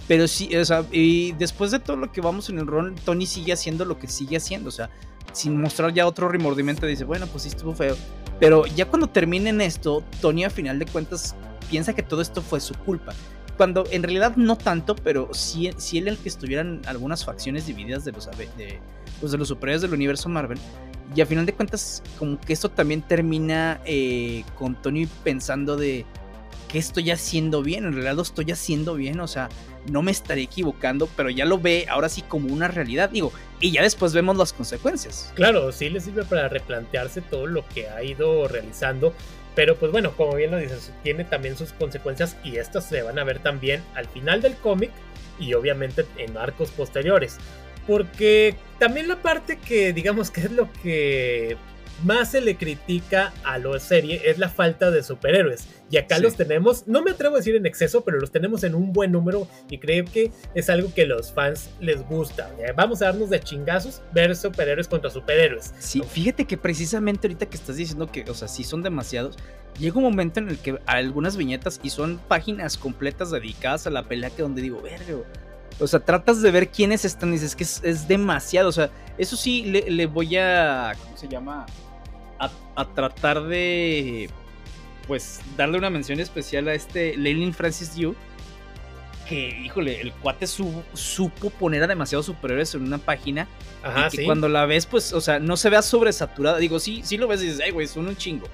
Pero 0.08 0.28
sí, 0.28 0.56
o 0.56 0.66
sea, 0.66 0.84
y 0.92 1.34
después 1.34 1.70
de 1.70 1.80
todo 1.80 1.96
lo 1.96 2.12
que 2.12 2.22
vamos 2.22 2.50
en 2.50 2.58
el 2.58 2.66
rol, 2.66 2.96
Tony 3.06 3.28
sigue 3.28 3.54
haciendo 3.54 3.86
lo 3.86 4.00
que 4.00 4.08
sigue 4.08 4.38
haciendo. 4.38 4.70
O 4.70 4.72
sea, 4.72 4.90
sin 5.34 5.60
mostrar 5.62 5.94
ya 5.94 6.08
otro 6.08 6.28
remordimiento, 6.30 6.88
dice, 6.88 7.04
bueno, 7.04 7.28
pues 7.28 7.44
sí 7.44 7.50
estuvo 7.50 7.76
feo. 7.76 7.96
Pero 8.40 8.66
ya 8.66 8.86
cuando 8.86 9.08
terminen 9.08 9.62
esto, 9.62 10.04
Tony 10.22 10.46
a 10.46 10.50
final 10.50 10.80
de 10.80 10.86
cuentas 10.86 11.36
piensa 11.70 11.94
que 11.94 12.04
todo 12.04 12.22
esto 12.22 12.42
fue 12.42 12.60
su 12.60 12.74
culpa. 12.74 13.14
Cuando 13.58 13.84
en 13.92 14.04
realidad 14.04 14.38
no 14.38 14.58
tanto, 14.58 14.96
pero 14.96 15.30
sí, 15.34 15.70
sí 15.78 15.98
él 15.98 16.08
el 16.08 16.18
que 16.18 16.30
estuvieran 16.30 16.82
algunas 16.86 17.26
facciones 17.26 17.68
divididas 17.68 18.06
de 18.06 18.14
los, 18.14 18.30
de, 18.32 18.80
pues 19.20 19.32
de 19.32 19.38
los 19.38 19.48
superiores 19.48 19.82
del 19.82 19.94
universo 19.94 20.30
Marvel. 20.30 20.60
Y 21.16 21.22
a 21.22 21.26
final 21.26 21.46
de 21.46 21.54
cuentas, 21.54 22.04
como 22.18 22.40
que 22.40 22.54
esto 22.54 22.70
también 22.70 23.02
termina 23.02 23.82
eh, 23.86 24.44
con 24.56 24.80
Tony 24.80 25.08
pensando 25.24 25.76
de 25.76 26.06
qué 26.68 26.78
estoy 26.78 27.10
haciendo 27.12 27.64
bien, 27.64 27.86
en 27.86 27.94
realidad 27.94 28.16
lo 28.16 28.22
estoy 28.22 28.52
haciendo 28.52 28.94
bien, 28.94 29.20
o 29.20 29.28
sea, 29.28 29.50
no 29.92 30.04
me 30.04 30.12
estaré 30.12 30.44
equivocando, 30.44 31.10
pero 31.18 31.30
ya 31.30 31.46
lo 31.46 31.58
ve 31.58 31.88
ahora 31.90 32.10
sí 32.10 32.22
como 32.22 32.54
una 32.54 32.68
realidad, 32.68 33.10
digo, 33.10 33.34
y 33.60 33.72
ya 33.72 33.82
después 33.82 34.14
vemos 34.14 34.38
las 34.38 34.54
consecuencias. 34.54 35.32
Claro, 35.34 35.72
sí 35.72 35.90
le 35.90 36.00
sirve 36.00 36.24
para 36.24 36.48
replantearse 36.48 37.22
todo 37.22 37.48
lo 37.48 37.68
que 37.70 37.90
ha 37.90 38.04
ido 38.04 38.48
realizando, 38.48 39.14
pero 39.56 39.76
pues 39.78 39.92
bueno, 39.92 40.12
como 40.16 40.36
bien 40.36 40.52
lo 40.52 40.58
dices, 40.58 40.94
tiene 41.04 41.24
también 41.26 41.58
sus 41.58 41.74
consecuencias 41.74 42.38
y 42.44 42.58
estas 42.58 42.88
se 42.88 43.02
van 43.02 43.18
a 43.18 43.24
ver 43.24 43.40
también 43.40 43.82
al 43.96 44.08
final 44.08 44.42
del 44.42 44.56
cómic 44.56 44.92
y 45.40 45.54
obviamente 45.54 46.06
en 46.18 46.38
arcos 46.38 46.70
posteriores. 46.70 47.38
Porque 47.90 48.56
también 48.78 49.08
la 49.08 49.20
parte 49.20 49.58
que 49.58 49.94
digamos 49.94 50.30
que 50.30 50.42
es 50.42 50.52
lo 50.52 50.72
que 50.84 51.58
más 52.04 52.30
se 52.30 52.40
le 52.40 52.56
critica 52.56 53.34
a 53.44 53.58
la 53.58 53.80
serie 53.80 54.22
es 54.26 54.38
la 54.38 54.48
falta 54.48 54.92
de 54.92 55.02
superhéroes. 55.02 55.68
Y 55.90 55.98
acá 55.98 56.20
los 56.20 56.36
tenemos, 56.36 56.88
no 56.88 57.02
me 57.02 57.10
atrevo 57.10 57.34
a 57.34 57.40
decir 57.40 57.56
en 57.56 57.66
exceso, 57.66 58.02
pero 58.02 58.20
los 58.20 58.32
tenemos 58.32 58.64
en 58.64 58.76
un 58.76 58.94
buen 58.94 59.12
número 59.12 59.48
y 59.72 59.80
creo 59.80 60.06
que 60.06 60.32
es 60.54 60.70
algo 60.70 60.94
que 60.94 61.08
los 61.08 61.32
fans 61.32 61.72
les 61.80 62.06
gusta. 62.08 62.56
Vamos 62.78 63.02
a 63.02 63.06
darnos 63.06 63.32
de 63.32 63.40
chingazos 63.40 64.04
ver 64.14 64.36
superhéroes 64.36 64.88
contra 64.88 65.10
superhéroes. 65.10 65.74
Sí, 65.80 66.04
fíjate 66.08 66.46
que 66.46 66.58
precisamente 66.58 67.26
ahorita 67.26 67.48
que 67.48 67.58
estás 67.58 67.78
diciendo 67.78 68.06
que, 68.12 68.24
o 68.30 68.36
sea, 68.36 68.48
sí 68.48 68.64
son 68.64 68.84
demasiados, 68.84 69.36
llega 69.80 69.98
un 69.98 70.04
momento 70.04 70.40
en 70.40 70.50
el 70.50 70.60
que 70.60 70.78
algunas 70.86 71.38
viñetas 71.38 71.80
y 71.82 71.90
son 71.90 72.20
páginas 72.28 72.78
completas 72.78 73.32
dedicadas 73.32 73.88
a 73.88 73.90
la 73.90 74.04
pelea 74.04 74.30
que 74.30 74.44
donde 74.44 74.62
digo, 74.62 74.80
verga, 74.80 75.24
o 75.80 75.88
sea, 75.88 76.00
tratas 76.00 76.42
de 76.42 76.52
ver 76.52 76.70
quiénes 76.70 77.06
están 77.06 77.30
y 77.30 77.34
dices 77.34 77.56
que 77.56 77.64
es, 77.64 78.08
demasiado. 78.08 78.70
O 78.70 78.72
sea, 78.72 78.90
eso 79.18 79.36
sí 79.36 79.64
le, 79.64 79.90
le, 79.90 80.06
voy 80.06 80.38
a. 80.38 80.96
¿Cómo 81.04 81.18
se 81.18 81.28
llama? 81.28 81.66
a, 82.76 82.86
tratar 82.96 83.44
de, 83.44 84.30
pues, 85.08 85.42
darle 85.58 85.78
una 85.78 85.90
mención 85.90 86.20
especial 86.20 86.68
a 86.68 86.74
este 86.74 87.18
Lenin 87.18 87.54
Francis 87.54 87.96
Yu. 87.96 88.16
Que, 89.28 89.50
híjole, 89.64 90.02
el 90.02 90.12
cuate 90.12 90.48
supo 90.48 91.50
poner 91.52 91.84
a 91.84 91.88
demasiados 91.88 92.26
superhéroes 92.26 92.74
en 92.74 92.84
una 92.84 92.98
página. 92.98 93.48
Ajá, 93.84 94.08
y 94.12 94.18
que 94.18 94.26
cuando 94.26 94.50
la 94.50 94.66
ves, 94.66 94.86
pues, 94.86 95.14
o 95.14 95.22
sea, 95.22 95.40
no 95.40 95.56
se 95.56 95.70
vea 95.70 95.82
sobresaturada. 95.82 96.58
Digo, 96.58 96.80
sí, 96.80 97.02
sí 97.04 97.18
lo 97.18 97.28
ves 97.28 97.44
y 97.44 97.48
dices, 97.48 97.62
ay, 97.64 97.72
güey, 97.72 97.88
son 97.88 98.08
un 98.08 98.18
chingo. 98.18 98.48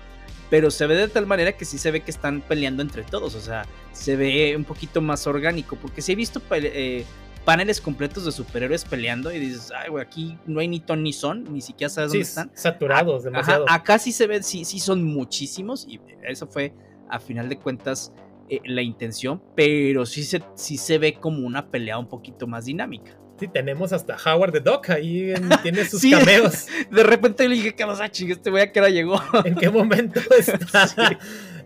Pero 0.49 0.69
se 0.71 0.86
ve 0.86 0.95
de 0.95 1.08
tal 1.08 1.25
manera 1.25 1.53
que 1.53 1.65
sí 1.65 1.77
se 1.77 1.91
ve 1.91 2.01
que 2.01 2.12
están 2.12 2.41
peleando 2.41 2.81
entre 2.81 3.03
todos. 3.03 3.36
O 3.36 3.41
sea, 3.41 3.65
se 3.91 4.15
ve 4.15 4.55
un 4.55 4.63
poquito 4.63 5.01
más 5.01 5.25
orgánico. 5.27 5.75
Porque 5.75 6.01
sí 6.01 6.12
he 6.12 6.15
visto 6.15 6.41
eh, 6.51 7.03
paneles 7.45 7.79
completos 7.79 8.25
de 8.25 8.31
superhéroes 8.31 8.84
peleando 8.84 9.31
y 9.31 9.39
dices, 9.39 9.71
ay, 9.75 9.89
güey, 9.89 10.03
aquí 10.03 10.38
no 10.45 10.60
hay 10.60 10.67
ni 10.67 10.79
ton 10.79 11.03
ni 11.03 11.13
son, 11.13 11.53
ni 11.53 11.62
siquiera 11.62 11.89
sabes 11.89 12.12
dónde 12.12 12.23
están. 12.23 12.51
Saturados, 12.55 13.23
demasiado. 13.23 13.65
acá 13.69 13.99
sí 13.99 14.12
se 14.12 14.27
ven, 14.27 14.43
sí, 14.43 14.65
sí 14.65 14.79
son 14.79 15.03
muchísimos 15.03 15.86
y 15.88 16.01
eso 16.23 16.47
fue, 16.47 16.73
a 17.10 17.19
final 17.19 17.47
de 17.47 17.58
cuentas, 17.58 18.12
eh, 18.49 18.60
la 18.65 18.81
intención, 18.81 19.41
pero 19.55 20.05
sí 20.05 20.23
se, 20.23 20.43
sí 20.55 20.77
se 20.77 20.97
ve 20.97 21.13
como 21.13 21.45
una 21.45 21.69
pelea 21.69 21.97
un 21.97 22.08
poquito 22.08 22.47
más 22.47 22.65
dinámica. 22.65 23.17
Sí, 23.39 23.47
tenemos 23.49 23.91
hasta 23.91 24.15
Howard 24.15 24.53
the 24.53 24.59
Duck 24.61 24.89
ahí 24.89 25.33
tiene 25.63 25.85
sus 25.85 26.01
cameos. 26.01 26.67
De 26.91 27.03
repente 27.03 27.47
le 27.47 27.55
dije, 27.55 27.75
¿qué 27.75 27.85
pasa, 27.85 28.09
chingue? 28.09 28.33
Este 28.33 28.49
güey 28.49 28.63
a 28.63 28.71
hora 28.79 28.89
llegó. 28.89 29.21
¿En 29.43 29.55
qué 29.55 29.69
momento 29.69 30.21
está? 30.37 31.19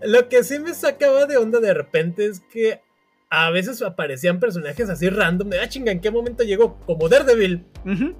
Lo 0.04 0.28
que 0.30 0.44
sí 0.44 0.60
me 0.60 0.74
sacaba 0.74 1.26
de 1.26 1.38
onda 1.38 1.60
de 1.60 1.74
repente 1.74 2.26
es 2.26 2.40
que 2.40 2.82
a 3.30 3.52
veces 3.52 3.82
aparecían 3.82 4.40
personajes 4.40 4.90
así 4.90 5.10
random 5.10 5.50
de, 5.50 5.60
ah, 5.60 5.70
chinga, 5.70 5.92
¿en 5.92 6.00
qué 6.00 6.10
momento 6.10 6.44
llegó? 6.44 6.80
Como 6.86 7.10
Daredevil. 7.10 7.66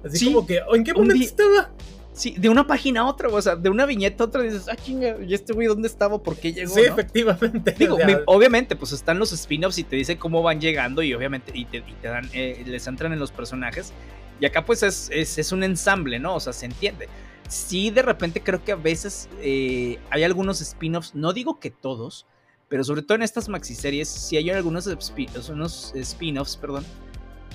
Así 0.04 0.26
como 0.26 0.46
que, 0.46 0.60
¿en 0.72 0.84
qué 0.84 0.94
momento 0.94 1.24
estaba? 1.24 1.72
Sí, 2.20 2.34
de 2.36 2.50
una 2.50 2.66
página 2.66 3.00
a 3.00 3.06
otra, 3.06 3.30
o 3.30 3.40
sea, 3.40 3.56
de 3.56 3.70
una 3.70 3.86
viñeta 3.86 4.24
a 4.24 4.26
otra 4.26 4.42
dices, 4.42 4.66
ah, 4.70 4.76
chinga, 4.76 5.16
¿y 5.26 5.32
este 5.32 5.54
güey 5.54 5.66
dónde 5.66 5.88
estaba? 5.88 6.22
¿Por 6.22 6.36
qué 6.36 6.52
llegó? 6.52 6.74
Sí, 6.74 6.82
efectivamente. 6.82 7.74
Digo, 7.78 7.96
obviamente, 8.26 8.76
pues 8.76 8.92
están 8.92 9.18
los 9.18 9.32
spin-offs 9.32 9.78
y 9.78 9.84
te 9.84 9.96
dice 9.96 10.18
cómo 10.18 10.42
van 10.42 10.60
llegando 10.60 11.02
y 11.02 11.14
obviamente, 11.14 11.50
y 11.54 11.64
te, 11.64 11.82
dan, 12.02 12.28
eh, 12.34 12.62
les 12.66 12.86
entran 12.86 13.14
en 13.14 13.18
los 13.18 13.32
personajes. 13.32 13.94
Y 14.38 14.44
acá 14.44 14.66
pues 14.66 14.82
es, 14.82 15.08
es, 15.10 15.50
un 15.50 15.62
ensamble, 15.62 16.18
¿no? 16.18 16.34
O 16.34 16.40
sea, 16.40 16.52
se 16.52 16.66
entiende. 16.66 17.08
Sí, 17.48 17.88
de 17.88 18.02
repente 18.02 18.42
creo 18.42 18.62
que 18.62 18.72
a 18.72 18.76
veces 18.76 19.30
eh, 19.40 19.98
hay 20.10 20.22
algunos 20.22 20.60
spin-offs, 20.60 21.14
no 21.14 21.32
digo 21.32 21.58
que 21.58 21.70
todos, 21.70 22.26
pero 22.68 22.84
sobre 22.84 23.00
todo 23.00 23.14
en 23.14 23.22
estas 23.22 23.48
maxiseries, 23.48 24.08
sí 24.10 24.36
hay 24.36 24.50
algunos 24.50 24.86
spin-offs, 24.86 26.56
perdón, 26.58 26.84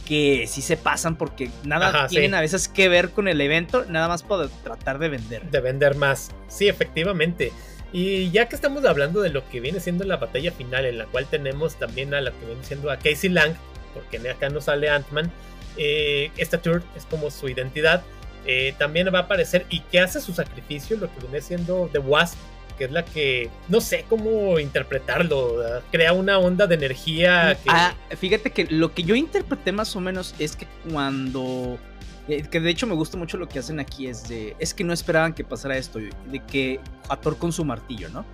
que 0.05 0.45
sí 0.47 0.61
se 0.61 0.77
pasan 0.77 1.15
porque 1.15 1.49
nada 1.63 2.07
tienen 2.07 2.35
a 2.35 2.41
veces 2.41 2.67
que 2.67 2.87
ver 2.87 3.09
con 3.09 3.27
el 3.27 3.41
evento, 3.41 3.85
nada 3.89 4.07
más 4.07 4.23
para 4.23 4.47
tratar 4.63 4.99
de 4.99 5.09
vender. 5.09 5.43
De 5.49 5.59
vender 5.59 5.95
más. 5.95 6.31
Sí, 6.47 6.67
efectivamente. 6.67 7.51
Y 7.91 8.29
ya 8.31 8.47
que 8.47 8.55
estamos 8.55 8.85
hablando 8.85 9.21
de 9.21 9.29
lo 9.29 9.47
que 9.49 9.59
viene 9.59 9.79
siendo 9.79 10.03
la 10.03 10.17
batalla 10.17 10.51
final, 10.51 10.85
en 10.85 10.97
la 10.97 11.05
cual 11.05 11.25
tenemos 11.25 11.75
también 11.75 12.13
a 12.13 12.21
la 12.21 12.31
que 12.31 12.45
viene 12.45 12.63
siendo 12.63 12.91
a 12.91 12.97
Casey 12.97 13.29
Lang, 13.29 13.53
porque 13.93 14.17
acá 14.29 14.49
no 14.49 14.61
sale 14.61 14.89
Ant-Man, 14.89 15.31
eh, 15.77 16.31
esta 16.37 16.61
tour 16.61 16.83
es 16.95 17.05
como 17.05 17.31
su 17.31 17.49
identidad. 17.49 18.03
Eh, 18.45 18.75
también 18.77 19.07
va 19.13 19.19
a 19.19 19.21
aparecer 19.23 19.65
y 19.69 19.79
que 19.79 19.99
hace 19.99 20.21
su 20.21 20.33
sacrificio, 20.33 20.97
lo 20.97 21.11
que 21.11 21.19
viene 21.21 21.41
siendo 21.41 21.89
The 21.91 21.99
Wasp, 21.99 22.37
que 22.77 22.85
es 22.85 22.91
la 22.91 23.05
que 23.05 23.49
no 23.69 23.81
sé 23.81 24.05
cómo 24.09 24.59
interpretarlo, 24.59 25.57
crea 25.91 26.13
una 26.13 26.37
onda 26.39 26.67
de 26.67 26.75
energía. 26.75 27.57
Que... 27.63 27.69
Ah, 27.71 27.93
fíjate 28.17 28.51
que 28.51 28.65
lo 28.65 28.93
que 28.93 29.03
yo 29.03 29.15
interpreté 29.15 29.71
más 29.71 29.95
o 29.95 30.01
menos 30.01 30.35
es 30.39 30.55
que 30.55 30.67
cuando 30.91 31.79
eh, 32.27 32.43
que 32.49 32.59
de 32.59 32.69
hecho 32.69 32.87
me 32.87 32.95
gusta 32.95 33.17
mucho 33.17 33.37
lo 33.37 33.47
que 33.47 33.59
hacen 33.59 33.79
aquí, 33.79 34.07
es 34.07 34.27
de, 34.27 34.55
es 34.59 34.73
que 34.73 34.83
no 34.83 34.93
esperaban 34.93 35.33
que 35.33 35.43
pasara 35.43 35.77
esto, 35.77 35.99
de 35.99 36.43
que 36.47 36.79
Thor 37.21 37.37
con 37.37 37.51
su 37.51 37.63
martillo, 37.63 38.09
¿no? 38.09 38.25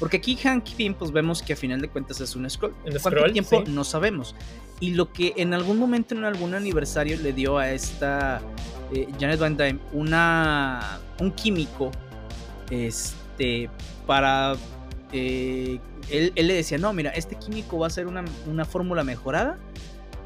Porque 0.00 0.18
aquí 0.18 0.36
Hank 0.36 0.64
Pym, 0.76 0.94
pues 0.94 1.10
vemos 1.10 1.42
que 1.42 1.54
a 1.54 1.56
final 1.56 1.80
de 1.80 1.88
cuentas 1.88 2.20
es 2.20 2.36
un 2.36 2.48
scroll. 2.50 2.74
¿En 2.84 2.98
¿Cuánto 2.98 3.32
tiempo? 3.32 3.64
No 3.66 3.82
sabemos. 3.82 4.34
Y 4.78 4.90
lo 4.90 5.10
que 5.12 5.32
en 5.36 5.54
algún 5.54 5.78
momento 5.78 6.14
en 6.14 6.24
algún 6.24 6.54
aniversario 6.54 7.16
le 7.18 7.32
dio 7.32 7.56
a 7.56 7.70
esta 7.70 8.42
eh, 8.92 9.08
Janet 9.18 9.40
Van 9.40 9.56
Dyne 9.56 9.78
una, 9.92 11.00
un 11.18 11.32
químico 11.32 11.92
este, 12.70 13.16
para... 14.06 14.54
Eh, 15.12 15.78
él, 16.10 16.32
le 16.36 16.54
decía, 16.54 16.78
no, 16.78 16.92
mira, 16.92 17.10
este 17.10 17.36
químico 17.36 17.78
va 17.78 17.86
a 17.86 17.90
ser 17.90 18.06
una, 18.06 18.24
una 18.46 18.64
fórmula 18.64 19.02
mejorada 19.02 19.58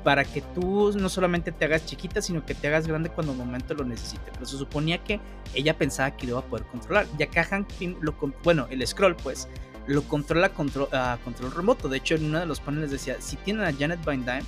para 0.05 0.25
que 0.25 0.41
tú 0.41 0.93
no 0.97 1.09
solamente 1.09 1.53
te 1.53 1.65
hagas 1.65 1.85
chiquita, 1.85 2.23
sino 2.23 2.45
que 2.45 2.55
te 2.55 2.69
hagas 2.69 2.87
grande 2.87 3.11
cuando 3.11 3.33
el 3.33 3.39
momento 3.39 3.75
lo 3.75 3.85
necesite. 3.85 4.31
Pero 4.33 4.47
se 4.47 4.57
suponía 4.57 5.03
que 5.05 5.21
ella 5.55 5.77
pensaba 5.77 6.17
que 6.17 6.27
lo 6.27 6.33
iba 6.33 6.41
a 6.41 6.45
poder 6.45 6.67
controlar, 6.67 7.07
ya 7.19 7.27
que 7.27 7.43
Hank 7.43 7.71
Pym, 7.79 7.97
lo, 8.01 8.15
bueno, 8.43 8.67
el 8.71 8.87
scroll 8.87 9.17
pues, 9.17 9.49
lo 9.87 10.03
controla 10.03 10.53
a 10.93 11.19
control 11.25 11.53
remoto. 11.55 11.89
De 11.89 11.99
hecho, 11.99 12.15
en 12.15 12.27
uno 12.27 12.41
de 12.41 12.47
los 12.47 12.61
paneles 12.61 12.91
decía, 12.91 13.17
si 13.21 13.37
tienen 13.37 13.65
a 13.65 13.73
Janet 13.73 14.03
Van 14.05 14.25
Dyne, 14.25 14.45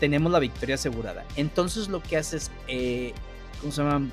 tenemos 0.00 0.32
la 0.32 0.38
victoria 0.38 0.74
asegurada. 0.74 1.24
Entonces 1.36 1.88
lo 1.88 2.02
que 2.02 2.16
hace 2.16 2.38
es, 2.38 2.50
eh, 2.68 3.12
¿cómo 3.60 3.72
se 3.72 3.82
llama? 3.82 4.08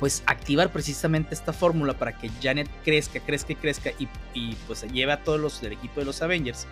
Pues 0.00 0.22
activar 0.26 0.70
precisamente 0.72 1.34
esta 1.34 1.52
fórmula 1.52 1.94
para 1.94 2.16
que 2.16 2.30
Janet 2.40 2.68
crezca, 2.84 3.20
crezca 3.20 3.52
y 3.52 3.56
crezca 3.56 3.90
y, 3.98 4.08
y 4.34 4.54
pues 4.66 4.82
lleve 4.92 5.12
a 5.12 5.22
todos 5.24 5.40
los 5.40 5.60
del 5.60 5.72
equipo 5.72 6.00
de 6.00 6.06
los 6.06 6.22
Avengers. 6.22 6.66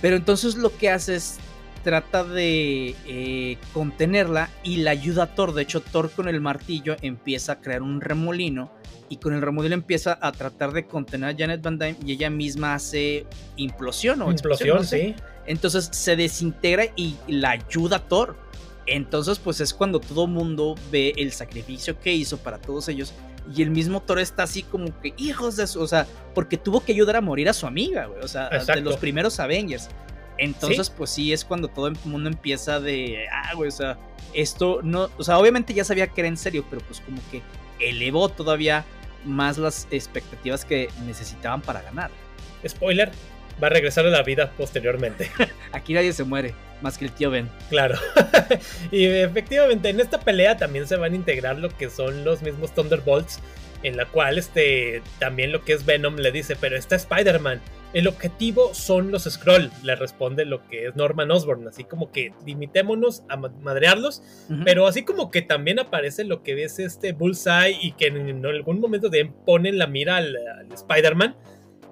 Pero 0.00 0.16
entonces 0.16 0.54
lo 0.54 0.76
que 0.76 0.90
hace 0.90 1.16
es 1.16 1.38
trata 1.82 2.24
de 2.24 2.94
eh, 3.06 3.56
contenerla 3.72 4.50
y 4.62 4.78
la 4.78 4.90
ayuda 4.90 5.24
a 5.24 5.34
Thor. 5.34 5.54
De 5.54 5.62
hecho, 5.62 5.80
Thor 5.80 6.10
con 6.10 6.28
el 6.28 6.40
martillo 6.40 6.96
empieza 7.02 7.52
a 7.52 7.60
crear 7.60 7.82
un 7.82 8.00
remolino 8.00 8.70
y 9.08 9.16
con 9.16 9.32
el 9.32 9.40
remolino 9.40 9.74
empieza 9.74 10.18
a 10.20 10.32
tratar 10.32 10.72
de 10.72 10.86
contener 10.86 11.30
a 11.30 11.36
Janet 11.36 11.62
Van 11.62 11.78
Dyne 11.78 11.96
y 12.04 12.12
ella 12.12 12.30
misma 12.30 12.74
hace 12.74 13.26
implosión 13.56 14.20
o 14.22 14.30
implosión, 14.30 14.84
sí. 14.84 15.14
Entonces 15.46 15.88
se 15.92 16.14
desintegra 16.14 16.84
y 16.94 17.16
la 17.26 17.52
ayuda 17.52 17.96
a 17.96 18.08
Thor. 18.08 18.36
Entonces, 18.88 19.38
pues 19.38 19.60
es 19.60 19.74
cuando 19.74 20.00
todo 20.00 20.26
mundo 20.26 20.74
ve 20.90 21.12
el 21.16 21.32
sacrificio 21.32 22.00
que 22.00 22.12
hizo 22.12 22.38
para 22.38 22.58
todos 22.58 22.88
ellos. 22.88 23.12
Y 23.54 23.62
el 23.62 23.70
mismo 23.70 24.00
Thor 24.02 24.18
está 24.18 24.42
así 24.42 24.62
como 24.62 24.98
que, 25.00 25.14
hijos 25.16 25.56
de 25.56 25.64
eso, 25.64 25.80
o 25.80 25.86
sea, 25.86 26.06
porque 26.34 26.56
tuvo 26.56 26.80
que 26.80 26.92
ayudar 26.92 27.16
a 27.16 27.20
morir 27.20 27.48
a 27.48 27.52
su 27.52 27.66
amiga, 27.66 28.06
güey, 28.06 28.20
o 28.22 28.28
sea, 28.28 28.48
de 28.48 28.80
los 28.80 28.96
primeros 28.96 29.40
Avengers. 29.40 29.88
Entonces, 30.38 30.90
pues 30.90 31.10
sí, 31.10 31.32
es 31.32 31.44
cuando 31.44 31.68
todo 31.68 31.88
el 31.88 31.96
mundo 32.04 32.28
empieza 32.28 32.78
de, 32.80 33.26
ah, 33.32 33.54
güey, 33.54 33.68
o 33.68 33.72
sea, 33.72 33.98
esto 34.34 34.80
no, 34.82 35.10
o 35.16 35.24
sea, 35.24 35.38
obviamente 35.38 35.74
ya 35.74 35.84
sabía 35.84 36.06
que 36.06 36.20
era 36.20 36.28
en 36.28 36.36
serio, 36.36 36.64
pero 36.68 36.82
pues 36.82 37.00
como 37.00 37.18
que 37.30 37.42
elevó 37.80 38.28
todavía 38.28 38.84
más 39.24 39.58
las 39.58 39.88
expectativas 39.90 40.64
que 40.64 40.88
necesitaban 41.06 41.60
para 41.60 41.82
ganar. 41.82 42.10
Spoiler, 42.66 43.10
va 43.62 43.68
a 43.68 43.70
regresar 43.70 44.06
a 44.06 44.10
la 44.10 44.22
vida 44.22 44.52
posteriormente. 44.56 45.30
Aquí 45.72 45.94
nadie 45.94 46.12
se 46.12 46.24
muere, 46.24 46.54
más 46.80 46.98
que 46.98 47.06
el 47.06 47.12
tío 47.12 47.30
Ben. 47.30 47.48
Claro. 47.68 47.98
y 48.90 49.04
efectivamente, 49.04 49.88
en 49.88 50.00
esta 50.00 50.20
pelea 50.20 50.56
también 50.56 50.86
se 50.86 50.96
van 50.96 51.12
a 51.12 51.16
integrar 51.16 51.58
lo 51.58 51.68
que 51.76 51.90
son 51.90 52.24
los 52.24 52.42
mismos 52.42 52.74
Thunderbolts, 52.74 53.40
en 53.82 53.96
la 53.96 54.06
cual 54.06 54.38
este, 54.38 55.02
también 55.18 55.52
lo 55.52 55.64
que 55.64 55.72
es 55.72 55.84
Venom 55.84 56.16
le 56.16 56.32
dice, 56.32 56.56
pero 56.56 56.76
está 56.76 56.96
Spider-Man. 56.96 57.60
El 57.94 58.06
objetivo 58.06 58.74
son 58.74 59.10
los 59.10 59.24
Scroll, 59.24 59.70
le 59.82 59.96
responde 59.96 60.44
lo 60.44 60.66
que 60.68 60.88
es 60.88 60.96
Norman 60.96 61.30
Osborn, 61.30 61.66
así 61.68 61.84
como 61.84 62.12
que 62.12 62.34
limitémonos 62.44 63.22
a 63.30 63.38
madrearlos, 63.38 64.22
pero 64.64 64.86
así 64.86 65.04
como 65.04 65.30
que 65.30 65.40
también 65.40 65.78
aparece 65.78 66.24
lo 66.24 66.42
que 66.42 66.62
es 66.62 66.78
este 66.78 67.12
Bullseye 67.12 67.78
y 67.80 67.92
que 67.92 68.08
en, 68.08 68.44
algún 68.44 68.80
momento 68.80 69.08
de 69.08 69.32
ponen 69.46 69.78
la 69.78 69.86
mira 69.86 70.18
al, 70.18 70.36
Spider-Man, 70.70 71.34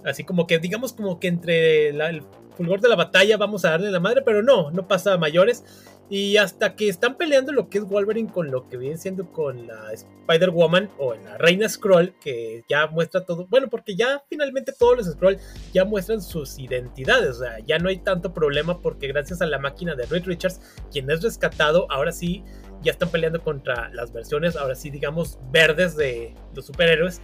así 0.06 0.24
como 0.24 0.46
que 0.46 0.58
digamos 0.58 0.92
como 0.92 1.20
que 1.20 1.28
entre 1.28 1.88
el 1.88 2.22
fulgor 2.56 2.80
de 2.80 2.88
la 2.88 2.96
batalla 2.96 3.36
vamos 3.36 3.64
a 3.64 3.70
darle 3.70 3.90
la 3.90 4.00
madre, 4.00 4.22
pero 4.22 4.42
no, 4.42 4.70
no 4.70 4.88
pasa 4.88 5.12
a 5.12 5.18
mayores. 5.18 5.64
Y 6.08 6.36
hasta 6.36 6.76
que 6.76 6.88
están 6.88 7.16
peleando 7.16 7.50
lo 7.50 7.68
que 7.68 7.78
es 7.78 7.84
Wolverine 7.84 8.30
con 8.30 8.52
lo 8.52 8.68
que 8.68 8.76
viene 8.76 8.96
siendo 8.96 9.32
con 9.32 9.66
la 9.66 9.92
Spider-Woman 9.92 10.88
o 10.98 11.14
la 11.14 11.36
Reina 11.36 11.68
Scroll, 11.68 12.14
que 12.20 12.62
ya 12.68 12.86
muestra 12.86 13.24
todo. 13.24 13.48
Bueno, 13.48 13.68
porque 13.68 13.96
ya 13.96 14.22
finalmente 14.30 14.72
todos 14.72 14.98
los 14.98 15.06
Scroll 15.06 15.38
ya 15.74 15.84
muestran 15.84 16.22
sus 16.22 16.60
identidades. 16.60 17.30
O 17.30 17.40
sea, 17.40 17.58
ya 17.58 17.80
no 17.80 17.88
hay 17.88 17.98
tanto 17.98 18.32
problema 18.32 18.80
porque 18.80 19.08
gracias 19.08 19.42
a 19.42 19.46
la 19.46 19.58
máquina 19.58 19.96
de 19.96 20.06
Reed 20.06 20.26
Richards, 20.26 20.60
quien 20.92 21.10
es 21.10 21.22
rescatado, 21.22 21.90
ahora 21.90 22.12
sí 22.12 22.44
ya 22.82 22.92
están 22.92 23.08
peleando 23.08 23.42
contra 23.42 23.88
las 23.92 24.12
versiones, 24.12 24.54
ahora 24.54 24.76
sí, 24.76 24.90
digamos, 24.90 25.40
verdes 25.50 25.96
de 25.96 26.34
los 26.54 26.66
superhéroes. 26.66 27.20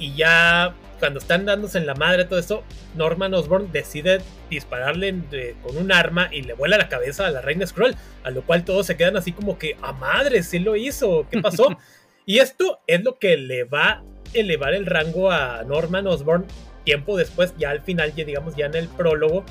Y 0.00 0.14
ya 0.16 0.74
cuando 0.98 1.20
están 1.20 1.46
dándose 1.46 1.78
en 1.78 1.86
la 1.86 1.94
madre 1.94 2.24
todo 2.24 2.40
eso, 2.40 2.64
Norman 2.96 3.32
Osborn 3.34 3.70
decide 3.70 4.20
dispararle 4.50 5.14
con 5.62 5.76
un 5.76 5.92
arma 5.92 6.28
y 6.32 6.42
le 6.42 6.54
vuela 6.54 6.76
la 6.76 6.88
cabeza 6.88 7.26
a 7.26 7.30
la 7.30 7.40
reina 7.40 7.66
Scroll, 7.66 7.94
a 8.24 8.30
lo 8.30 8.42
cual 8.42 8.64
todos 8.64 8.86
se 8.86 8.96
quedan 8.96 9.16
así 9.16 9.30
como 9.30 9.58
que, 9.58 9.76
a 9.82 9.92
madre, 9.92 10.42
sí 10.42 10.58
lo 10.58 10.74
hizo, 10.74 11.26
¿qué 11.30 11.40
pasó? 11.40 11.76
y 12.26 12.38
esto 12.38 12.80
es 12.88 13.04
lo 13.04 13.18
que 13.18 13.36
le 13.36 13.64
va 13.64 13.88
a 13.88 14.02
elevar 14.34 14.74
el 14.74 14.86
rango 14.86 15.30
a 15.30 15.62
Norman 15.64 16.06
Osborn 16.06 16.46
tiempo 16.84 17.16
después, 17.16 17.54
ya 17.58 17.70
al 17.70 17.80
final, 17.80 18.14
ya 18.14 18.24
digamos, 18.24 18.56
ya 18.56 18.66
en 18.66 18.74
el 18.74 18.88
prólogo, 18.88 19.44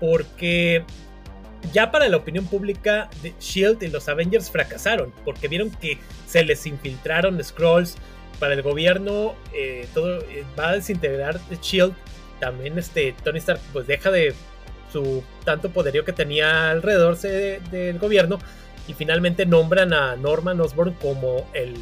porque 0.00 0.84
ya 1.72 1.90
para 1.90 2.08
la 2.08 2.16
opinión 2.16 2.46
pública, 2.46 3.08
Shield 3.40 3.82
y 3.82 3.88
los 3.88 4.08
Avengers 4.08 4.50
fracasaron, 4.50 5.12
porque 5.24 5.48
vieron 5.48 5.70
que 5.70 5.98
se 6.26 6.44
les 6.44 6.66
infiltraron 6.66 7.42
Scrolls, 7.42 7.96
para 8.42 8.54
el 8.54 8.62
gobierno 8.62 9.36
eh, 9.54 9.86
todo 9.94 10.18
eh, 10.22 10.44
va 10.58 10.70
a 10.70 10.72
desintegrar 10.72 11.38
Shield. 11.62 11.94
También 12.40 12.76
este 12.76 13.14
Tony 13.22 13.38
Stark 13.38 13.60
pues 13.72 13.86
deja 13.86 14.10
de 14.10 14.34
su 14.92 15.22
tanto 15.44 15.70
poderío 15.70 16.04
que 16.04 16.12
tenía 16.12 16.72
alrededor 16.72 17.16
del 17.16 18.00
gobierno 18.00 18.40
y 18.88 18.94
finalmente 18.94 19.46
nombran 19.46 19.92
a 19.92 20.16
Norman 20.16 20.60
Osborn 20.60 20.94
como 20.94 21.48
el 21.54 21.76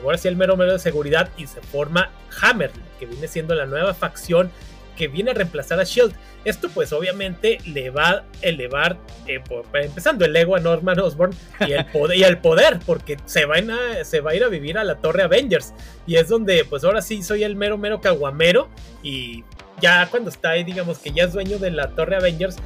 ahora 0.00 0.16
sí 0.16 0.28
el 0.28 0.36
mero 0.36 0.56
mero 0.56 0.74
de 0.74 0.78
seguridad 0.78 1.28
y 1.36 1.48
se 1.48 1.60
forma 1.60 2.10
Hammer, 2.40 2.70
que 3.00 3.06
viene 3.06 3.26
siendo 3.26 3.56
la 3.56 3.66
nueva 3.66 3.92
facción 3.92 4.52
que 4.96 5.08
viene 5.08 5.30
a 5.30 5.34
reemplazar 5.34 5.78
a 5.78 5.84
Shield. 5.84 6.14
Esto 6.44 6.68
pues 6.70 6.92
obviamente 6.92 7.58
le 7.66 7.90
va 7.90 8.08
a 8.08 8.24
elevar, 8.42 8.98
eh, 9.26 9.40
empezando 9.74 10.24
el 10.24 10.34
ego 10.34 10.56
a 10.56 10.60
Norman 10.60 10.98
Osborn 10.98 11.32
y 11.60 11.72
el 11.72 11.86
poder, 11.86 12.16
y 12.16 12.24
el 12.24 12.38
poder 12.38 12.80
porque 12.84 13.16
se, 13.26 13.44
van 13.44 13.70
a, 13.70 14.04
se 14.04 14.20
va 14.20 14.32
a 14.32 14.34
ir 14.34 14.44
a 14.44 14.48
vivir 14.48 14.78
a 14.78 14.84
la 14.84 14.96
torre 14.96 15.22
Avengers. 15.22 15.72
Y 16.06 16.16
es 16.16 16.28
donde 16.28 16.64
pues 16.64 16.84
ahora 16.84 17.02
sí 17.02 17.22
soy 17.22 17.44
el 17.44 17.56
mero 17.56 17.78
mero 17.78 18.00
caguamero 18.00 18.68
y 19.02 19.44
ya 19.80 20.08
cuando 20.10 20.30
está 20.30 20.50
ahí 20.50 20.64
digamos 20.64 20.98
que 20.98 21.12
ya 21.12 21.24
es 21.24 21.32
dueño 21.32 21.58
de 21.58 21.70
la 21.70 21.90
torre 21.90 22.16
Avengers, 22.16 22.56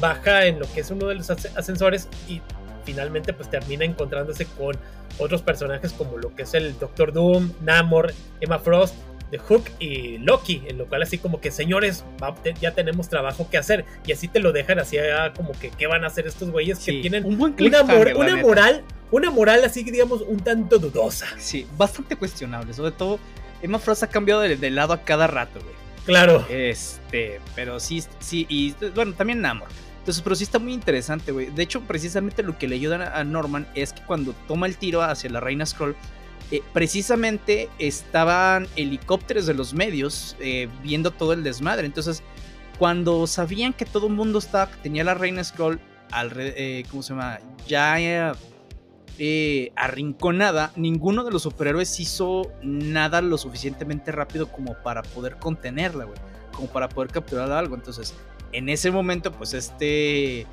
baja 0.00 0.46
en 0.46 0.58
lo 0.58 0.72
que 0.72 0.80
es 0.80 0.90
uno 0.90 1.08
de 1.08 1.16
los 1.16 1.30
ascensores 1.30 2.08
y 2.28 2.40
finalmente 2.84 3.32
pues 3.32 3.50
termina 3.50 3.84
encontrándose 3.84 4.46
con 4.46 4.76
otros 5.18 5.42
personajes 5.42 5.92
como 5.92 6.16
lo 6.16 6.34
que 6.34 6.42
es 6.42 6.54
el 6.54 6.78
Doctor 6.78 7.12
Doom, 7.12 7.52
Namor, 7.60 8.12
Emma 8.40 8.58
Frost 8.58 8.94
de 9.30 9.38
Hook 9.38 9.64
y 9.78 10.18
Loki, 10.18 10.62
en 10.66 10.78
lo 10.78 10.86
cual 10.86 11.02
así 11.02 11.18
como 11.18 11.40
que 11.40 11.50
señores, 11.50 12.04
ya 12.60 12.74
tenemos 12.74 13.08
trabajo 13.08 13.48
que 13.50 13.58
hacer 13.58 13.84
y 14.06 14.12
así 14.12 14.28
te 14.28 14.40
lo 14.40 14.52
dejan 14.52 14.78
así 14.78 14.98
ah, 14.98 15.32
como 15.36 15.52
que 15.52 15.70
qué 15.70 15.86
van 15.86 16.04
a 16.04 16.08
hacer 16.08 16.26
estos 16.26 16.50
güeyes 16.50 16.78
que 16.80 17.00
tienen 17.00 17.24
una, 17.24 17.54
una 17.58 18.36
moral, 18.36 18.84
una 19.10 19.30
moral 19.30 19.64
así 19.64 19.84
digamos 19.84 20.22
un 20.22 20.40
tanto 20.40 20.78
dudosa. 20.78 21.26
Sí, 21.38 21.66
bastante 21.76 22.16
cuestionable, 22.16 22.72
sobre 22.74 22.92
todo 22.92 23.20
Emma 23.62 23.78
Frost 23.78 24.02
ha 24.02 24.06
cambiado 24.08 24.40
de, 24.40 24.70
lado 24.70 24.92
a 24.92 25.02
cada 25.02 25.26
rato, 25.26 25.60
güey. 25.60 25.74
Claro. 26.06 26.44
Este, 26.48 27.40
pero 27.54 27.78
sí, 27.78 28.02
sí, 28.18 28.46
y 28.48 28.74
bueno, 28.94 29.12
también 29.12 29.40
Namor. 29.40 29.68
Entonces, 29.98 30.22
pero 30.22 30.34
sí 30.34 30.44
está 30.44 30.58
muy 30.58 30.72
interesante, 30.72 31.30
güey. 31.30 31.50
De 31.50 31.62
hecho, 31.62 31.82
precisamente 31.82 32.42
lo 32.42 32.56
que 32.56 32.66
le 32.66 32.76
ayuda 32.76 33.18
a 33.18 33.22
Norman 33.22 33.66
es 33.74 33.92
que 33.92 34.02
cuando 34.02 34.32
toma 34.48 34.66
el 34.66 34.78
tiro 34.78 35.02
hacia 35.02 35.28
la 35.28 35.40
Reina 35.40 35.66
Scroll, 35.66 35.94
eh, 36.50 36.62
precisamente 36.72 37.68
estaban 37.78 38.66
helicópteros 38.74 39.46
de 39.46 39.54
los 39.54 39.72
medios 39.72 40.36
eh, 40.40 40.68
viendo 40.82 41.12
todo 41.12 41.32
el 41.32 41.44
desmadre. 41.44 41.86
Entonces, 41.86 42.24
cuando 42.78 43.26
sabían 43.28 43.72
que 43.72 43.84
todo 43.84 44.08
el 44.08 44.14
mundo 44.14 44.40
estaba, 44.40 44.68
tenía 44.82 45.04
la 45.04 45.14
Reina 45.14 45.44
Scroll, 45.44 45.80
al, 46.10 46.32
eh, 46.36 46.84
¿cómo 46.90 47.04
se 47.04 47.10
llama? 47.10 47.38
Ya 47.68 48.34
eh, 49.18 49.72
arrinconada, 49.76 50.72
ninguno 50.74 51.22
de 51.22 51.30
los 51.30 51.42
superhéroes 51.42 52.00
hizo 52.00 52.50
nada 52.62 53.20
lo 53.20 53.38
suficientemente 53.38 54.10
rápido 54.10 54.50
como 54.50 54.74
para 54.82 55.02
poder 55.02 55.36
contenerla, 55.36 56.04
güey. 56.04 56.18
Como 56.52 56.66
para 56.66 56.88
poder 56.88 57.12
capturar 57.12 57.52
algo. 57.52 57.76
Entonces, 57.76 58.12
en 58.50 58.68
ese 58.68 58.90
momento, 58.90 59.30
pues 59.30 59.54
este 59.54 60.46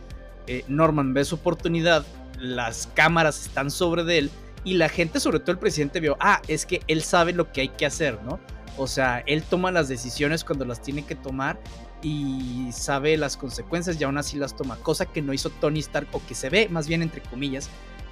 Norman 0.68 1.14
ve 1.14 1.26
su 1.26 1.36
oportunidad, 1.36 2.06
las 2.40 2.88
cámaras 2.94 3.48
están 3.48 3.72
sobre 3.72 4.04
de 4.04 4.18
él 4.20 4.32
y 4.68 4.74
la 4.74 4.90
gente, 4.90 5.22
sobre 5.22 5.40
todo 5.40 5.54
el 5.54 5.60
presidente, 5.60 6.02
vio, 6.02 6.18
ah, 6.20 6.42
es 6.50 6.66
que 6.66 6.82
él 6.88 7.02
sabe 7.02 7.32
lo 7.32 7.54
que 7.54 7.62
hay 7.62 7.70
que 7.70 7.86
hacer, 7.86 8.22
¿no? 8.24 8.38
O 8.76 8.86
sea, 8.86 9.24
él 9.26 9.42
toma 9.44 9.72
las 9.72 9.88
decisiones 9.88 10.44
cuando 10.44 10.66
las 10.66 10.82
tiene 10.82 11.06
que 11.06 11.16
tomar 11.16 11.58
y 12.02 12.68
sabe 12.74 13.16
las 13.16 13.38
consecuencias 13.38 14.00
y 14.00 14.04
aún 14.04 14.18
así 14.18 14.38
las 14.38 14.58
toma, 14.58 14.76
cosa 14.76 15.06
que 15.06 15.22
no 15.22 15.32
hizo 15.32 15.50
Tony 15.50 15.80
Stark 15.80 16.10
o 16.12 16.22
que 16.28 16.36
se 16.36 16.50
ve 16.50 16.68
más 16.68 16.86
bien 16.86 17.02
entre 17.02 17.22
comillas 17.22 17.70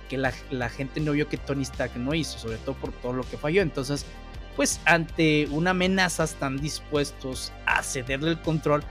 que 0.10 0.18
la, 0.18 0.70
gente 0.70 1.02
no 1.02 1.12
vio 1.12 1.28
que 1.28 1.36
Tony 1.36 1.64
Stark 1.64 1.98
no 1.98 2.14
hizo, 2.14 2.38
sobre 2.38 2.58
todo 2.58 2.76
por 2.76 2.94
todo 2.94 3.12
lo 3.12 3.24
que 3.24 3.38
falló. 3.38 3.62
Entonces, 3.62 4.06
pues 4.56 4.80
ante 4.86 5.50
una 5.52 5.72
amenaza 5.72 6.24
están 6.24 6.58
dispuestos 6.58 7.52
a 7.66 7.84
cederle 7.84 8.30
el 8.30 8.42
control 8.42 8.82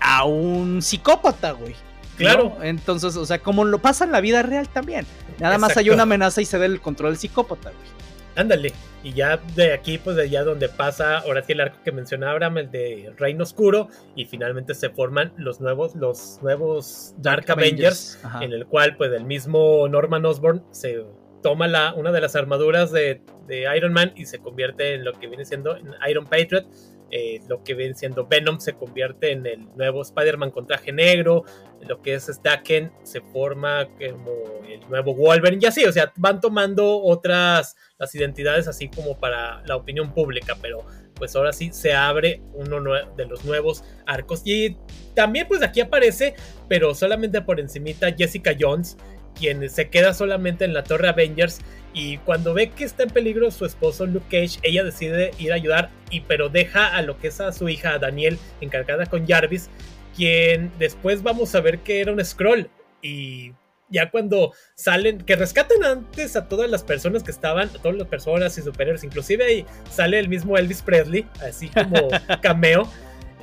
a 0.00 0.24
un 0.24 0.82
psicópata, 0.82 1.52
güey. 1.52 1.74
Claro. 2.16 2.56
Entonces, 2.62 3.16
o 3.16 3.26
sea, 3.26 3.38
como 3.38 3.64
lo 3.64 3.78
pasa 3.78 4.04
en 4.04 4.12
la 4.12 4.20
vida 4.20 4.42
real 4.42 4.68
también. 4.68 5.06
Nada 5.38 5.58
más 5.58 5.76
hay 5.76 5.90
una 5.90 6.04
amenaza 6.04 6.40
y 6.40 6.44
se 6.44 6.64
el 6.64 6.80
control 6.80 7.10
al 7.10 7.16
psicópata, 7.18 7.70
güey. 7.70 7.96
Ándale. 8.36 8.72
Y 9.02 9.12
ya 9.12 9.38
de 9.54 9.72
aquí, 9.72 9.98
pues 9.98 10.16
de 10.16 10.22
allá 10.22 10.44
donde 10.44 10.68
pasa, 10.68 11.18
ahora 11.18 11.42
sí 11.42 11.52
el 11.52 11.60
arco 11.60 11.78
que 11.84 11.92
mencionaba 11.92 12.32
Abraham, 12.32 12.58
el 12.58 12.70
de 12.70 13.12
Reino 13.16 13.44
Oscuro, 13.44 13.88
y 14.14 14.26
finalmente 14.26 14.74
se 14.74 14.90
forman 14.90 15.32
los 15.36 15.60
nuevos, 15.60 15.94
los 15.94 16.40
nuevos 16.42 17.14
Dark, 17.18 17.50
Avengers, 17.50 18.18
en 18.40 18.52
el 18.52 18.66
cual, 18.66 18.96
pues, 18.96 19.12
el 19.12 19.24
mismo 19.24 19.86
Norman 19.88 20.26
Osborn 20.26 20.64
se 20.70 21.04
toma 21.42 21.68
la, 21.68 21.94
una 21.94 22.10
de 22.12 22.20
las 22.20 22.34
armaduras 22.34 22.90
de, 22.90 23.22
de, 23.46 23.76
Iron 23.76 23.92
Man 23.92 24.12
y 24.16 24.26
se 24.26 24.38
convierte 24.38 24.94
en 24.94 25.04
lo 25.04 25.12
que 25.12 25.28
viene 25.28 25.44
siendo 25.44 25.78
Iron 26.08 26.26
Patriot. 26.26 26.66
Eh, 27.10 27.40
lo 27.48 27.62
que 27.62 27.74
viene 27.74 27.94
siendo 27.94 28.26
Venom 28.26 28.58
se 28.58 28.74
convierte 28.74 29.30
en 29.30 29.46
el 29.46 29.66
nuevo 29.76 30.02
Spider-Man 30.02 30.50
con 30.50 30.66
traje 30.66 30.92
negro. 30.92 31.44
Lo 31.86 32.02
que 32.02 32.14
es 32.14 32.26
Stacken 32.26 32.92
se 33.02 33.20
forma 33.20 33.86
como 33.86 34.64
el 34.68 34.80
nuevo 34.88 35.14
Wolverine. 35.14 35.60
Y 35.62 35.66
así, 35.66 35.84
o 35.84 35.92
sea, 35.92 36.12
van 36.16 36.40
tomando 36.40 37.00
otras 37.00 37.76
las 37.98 38.14
identidades 38.14 38.68
así 38.68 38.88
como 38.88 39.18
para 39.18 39.62
la 39.66 39.76
opinión 39.76 40.12
pública, 40.12 40.56
pero 40.60 40.84
pues 41.14 41.34
ahora 41.34 41.52
sí 41.52 41.70
se 41.72 41.94
abre 41.94 42.42
uno 42.52 42.80
de 43.16 43.26
los 43.26 43.44
nuevos 43.44 43.84
arcos. 44.06 44.42
Y 44.44 44.76
también 45.14 45.46
pues 45.48 45.62
aquí 45.62 45.80
aparece, 45.80 46.34
pero 46.68 46.94
solamente 46.94 47.40
por 47.40 47.58
encimita, 47.58 48.12
Jessica 48.12 48.54
Jones, 48.58 48.96
quien 49.38 49.68
se 49.70 49.88
queda 49.88 50.14
solamente 50.14 50.64
en 50.64 50.74
la 50.74 50.84
Torre 50.84 51.08
Avengers 51.08 51.60
y 51.92 52.18
cuando 52.18 52.52
ve 52.52 52.70
que 52.70 52.84
está 52.84 53.04
en 53.04 53.10
peligro 53.10 53.50
su 53.50 53.64
esposo 53.64 54.06
Luke 54.06 54.26
Cage, 54.30 54.58
ella 54.62 54.84
decide 54.84 55.30
ir 55.38 55.52
a 55.52 55.56
ayudar 55.56 55.90
y 56.10 56.20
pero 56.20 56.48
deja 56.48 56.88
a 56.88 57.02
lo 57.02 57.18
que 57.18 57.28
es 57.28 57.40
a 57.40 57.52
su 57.52 57.68
hija 57.68 57.98
Daniel 57.98 58.38
encargada 58.60 59.06
con 59.06 59.26
Jarvis, 59.26 59.70
quien 60.14 60.70
después 60.78 61.22
vamos 61.22 61.54
a 61.54 61.60
ver 61.60 61.78
que 61.78 62.00
era 62.00 62.12
un 62.12 62.24
scroll 62.24 62.68
y 63.02 63.52
ya 63.88 64.10
cuando 64.10 64.52
salen, 64.74 65.18
que 65.18 65.36
rescatan 65.36 65.84
antes 65.84 66.36
a 66.36 66.48
todas 66.48 66.68
las 66.68 66.82
personas 66.82 67.22
que 67.22 67.30
estaban, 67.30 67.68
a 67.68 67.82
todas 67.82 67.96
las 67.96 68.08
personas 68.08 68.56
y 68.58 68.62
superhéroes, 68.62 69.04
inclusive 69.04 69.44
ahí 69.44 69.66
sale 69.90 70.18
el 70.18 70.28
mismo 70.28 70.56
Elvis 70.58 70.82
Presley, 70.82 71.26
así 71.40 71.68
como 71.68 72.08
cameo. 72.42 72.90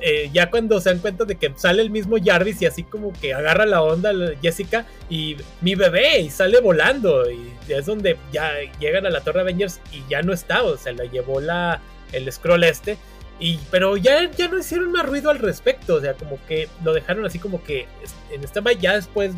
Eh, 0.00 0.28
ya 0.32 0.50
cuando 0.50 0.80
se 0.80 0.90
dan 0.90 0.98
cuenta 0.98 1.24
de 1.24 1.36
que 1.36 1.52
sale 1.56 1.80
el 1.80 1.90
mismo 1.90 2.16
Jarvis 2.22 2.60
y 2.60 2.66
así 2.66 2.82
como 2.82 3.12
que 3.12 3.32
agarra 3.32 3.64
la 3.64 3.80
onda 3.80 4.12
Jessica 4.42 4.84
y 5.08 5.36
mi 5.60 5.76
bebé 5.76 6.20
y 6.20 6.30
sale 6.30 6.60
volando 6.60 7.30
y 7.30 7.52
es 7.68 7.86
donde 7.86 8.16
ya 8.32 8.52
llegan 8.80 9.06
a 9.06 9.10
la 9.10 9.20
Torre 9.20 9.42
Avengers 9.42 9.80
y 9.92 10.02
ya 10.10 10.20
no 10.22 10.32
está, 10.32 10.62
o 10.64 10.76
sea, 10.76 10.92
la 10.92 11.04
llevó 11.04 11.40
la, 11.40 11.80
el 12.12 12.30
scroll 12.30 12.64
este. 12.64 12.98
Y, 13.40 13.58
pero 13.70 13.96
ya, 13.96 14.30
ya 14.30 14.48
no 14.48 14.58
hicieron 14.58 14.92
más 14.92 15.06
ruido 15.06 15.30
al 15.30 15.38
respecto, 15.38 15.96
o 15.96 16.00
sea, 16.00 16.14
como 16.14 16.38
que 16.46 16.68
lo 16.84 16.92
dejaron 16.92 17.24
así 17.24 17.38
como 17.38 17.62
que 17.64 17.86
en 18.30 18.44
esta 18.44 18.60
ya 18.72 18.94
después 18.94 19.32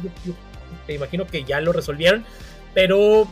me 0.87 0.95
imagino 0.95 1.27
que 1.27 1.45
ya 1.45 1.61
lo 1.61 1.73
resolvieron. 1.73 2.25
Pero 2.75 3.27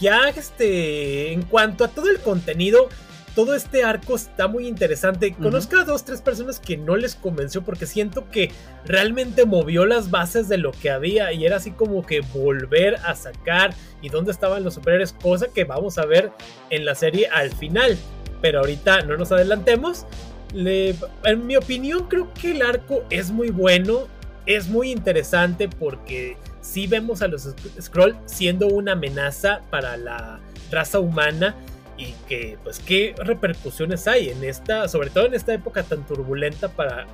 ya 0.00 0.28
este, 0.30 1.32
en 1.32 1.42
cuanto 1.42 1.84
a 1.84 1.88
todo 1.88 2.10
el 2.10 2.18
contenido, 2.20 2.88
todo 3.34 3.54
este 3.54 3.84
arco 3.84 4.14
está 4.14 4.48
muy 4.48 4.66
interesante. 4.66 5.34
Conozco 5.34 5.76
a 5.76 5.84
dos, 5.84 6.04
tres 6.04 6.20
personas 6.20 6.60
que 6.60 6.76
no 6.76 6.96
les 6.96 7.14
convenció 7.14 7.62
porque 7.62 7.86
siento 7.86 8.30
que 8.30 8.50
realmente 8.84 9.46
movió 9.46 9.86
las 9.86 10.10
bases 10.10 10.48
de 10.48 10.58
lo 10.58 10.72
que 10.72 10.90
había 10.90 11.32
y 11.32 11.46
era 11.46 11.56
así 11.56 11.70
como 11.70 12.04
que 12.04 12.20
volver 12.20 12.96
a 12.96 13.14
sacar 13.14 13.74
y 14.00 14.08
dónde 14.08 14.32
estaban 14.32 14.64
los 14.64 14.74
superhéroes, 14.74 15.12
cosa 15.12 15.48
que 15.48 15.64
vamos 15.64 15.98
a 15.98 16.06
ver 16.06 16.30
en 16.70 16.84
la 16.84 16.94
serie 16.94 17.28
al 17.28 17.50
final. 17.50 17.96
Pero 18.40 18.60
ahorita 18.60 19.02
no 19.02 19.16
nos 19.16 19.32
adelantemos. 19.32 20.06
en 20.54 21.46
mi 21.46 21.56
opinión, 21.56 22.08
creo 22.08 22.32
que 22.34 22.52
el 22.52 22.62
arco 22.62 23.04
es 23.10 23.30
muy 23.30 23.50
bueno 23.50 24.08
es 24.46 24.68
muy 24.68 24.90
interesante 24.90 25.68
porque 25.68 26.36
sí 26.60 26.86
vemos 26.86 27.22
a 27.22 27.28
los 27.28 27.54
Skrull 27.80 28.16
siendo 28.26 28.66
una 28.66 28.92
amenaza 28.92 29.60
para 29.70 29.96
la 29.96 30.40
raza 30.70 30.98
humana 30.98 31.54
y 32.02 32.14
que 32.28 32.58
pues 32.62 32.80
qué 32.80 33.14
repercusiones 33.18 34.06
hay 34.08 34.30
en 34.30 34.42
esta, 34.44 34.88
sobre 34.88 35.10
todo 35.10 35.26
en 35.26 35.34
esta 35.34 35.54
época 35.54 35.82
tan 35.82 36.06
turbulenta 36.06 36.68
para, 36.68 37.06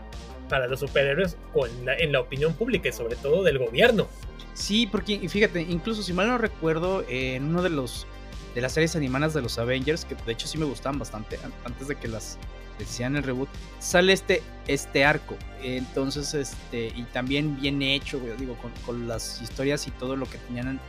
para 0.49 0.67
los 0.67 0.81
superhéroes 0.81 1.37
con 1.53 1.71
en 1.87 2.13
la 2.13 2.21
opinión 2.21 2.55
pública 2.55 2.89
y 2.89 2.93
sobre 2.93 3.17
todo 3.17 3.43
del 3.43 3.59
gobierno. 3.59 4.09
Sí, 4.55 4.87
porque 4.87 5.29
fíjate, 5.29 5.61
incluso 5.63 6.03
si 6.03 6.13
mal 6.13 6.29
no 6.29 6.39
recuerdo, 6.39 7.05
en 7.09 7.45
uno 7.45 7.63
de 7.63 7.71
los 7.71 8.07
de 8.55 8.63
las 8.63 8.73
series 8.73 8.97
animadas 8.97 9.35
de 9.35 9.43
los 9.43 9.59
Avengers, 9.59 10.05
que 10.05 10.15
de 10.15 10.33
hecho 10.33 10.49
sí 10.49 10.59
me 10.59 10.65
gustaban 10.65 10.99
bastante 10.99 11.39
antes 11.65 11.87
de 11.87 11.95
que 11.95 12.09
las 12.09 12.39
decían 12.79 13.17
el 13.17 13.23
reboot, 13.23 13.49
sale 13.79 14.13
este, 14.13 14.43
este 14.67 15.05
arco. 15.05 15.37
Entonces, 15.63 16.35
este, 16.35 16.89
y 16.89 17.03
también 17.13 17.61
bien 17.61 17.83
hecho, 17.83 18.21
digo, 18.39 18.57
con, 18.85 19.09
las 19.09 19.43
historias 19.43 19.87
y 19.87 19.91
todo 19.93 20.17
lo 20.17 20.27
que 20.27 20.39
tenían 20.39 20.81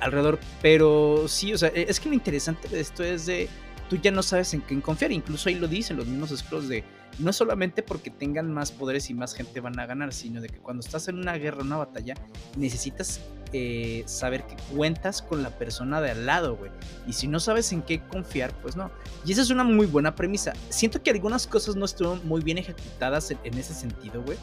alrededor. 0.00 0.38
Pero 0.62 1.26
sí, 1.28 1.52
o 1.52 1.58
sea, 1.58 1.70
e, 1.74 1.86
es 1.88 2.00
que 2.00 2.08
lo 2.08 2.14
interesante 2.14 2.68
de 2.68 2.80
esto 2.80 3.04
es 3.04 3.26
de 3.26 3.48
tú 3.88 3.96
ya 3.96 4.10
no 4.10 4.22
sabes 4.22 4.52
en 4.54 4.60
quién 4.60 4.80
confiar. 4.80 5.12
Incluso 5.12 5.48
ahí 5.48 5.54
lo 5.54 5.68
dicen 5.68 5.96
los 5.96 6.06
mismos 6.06 6.30
scrolls 6.30 6.68
de 6.68 6.84
no 7.18 7.32
solamente 7.32 7.82
porque 7.82 8.10
tengan 8.10 8.52
más 8.52 8.72
poderes 8.72 9.08
y 9.10 9.14
más 9.14 9.34
gente 9.34 9.60
van 9.60 9.78
a 9.78 9.86
ganar, 9.86 10.12
sino 10.12 10.40
de 10.40 10.48
que 10.48 10.58
cuando 10.58 10.80
estás 10.80 11.08
en 11.08 11.18
una 11.18 11.34
guerra, 11.34 11.62
una 11.62 11.76
batalla, 11.78 12.14
necesitas 12.56 13.20
eh, 13.52 14.02
saber 14.06 14.46
que 14.46 14.56
cuentas 14.74 15.22
con 15.22 15.42
la 15.42 15.50
persona 15.50 16.00
de 16.00 16.10
al 16.10 16.26
lado, 16.26 16.56
güey. 16.56 16.70
Y 17.06 17.12
si 17.14 17.26
no 17.26 17.40
sabes 17.40 17.72
en 17.72 17.82
qué 17.82 18.00
confiar, 18.00 18.52
pues 18.60 18.76
no. 18.76 18.90
Y 19.24 19.32
esa 19.32 19.42
es 19.42 19.50
una 19.50 19.64
muy 19.64 19.86
buena 19.86 20.14
premisa. 20.14 20.52
Siento 20.68 21.02
que 21.02 21.10
algunas 21.10 21.46
cosas 21.46 21.76
no 21.76 21.84
estuvieron 21.84 22.26
muy 22.26 22.42
bien 22.42 22.58
ejecutadas 22.58 23.30
en, 23.30 23.58
ese 23.58 23.72
sentido, 23.72 24.22
güey. 24.22 24.36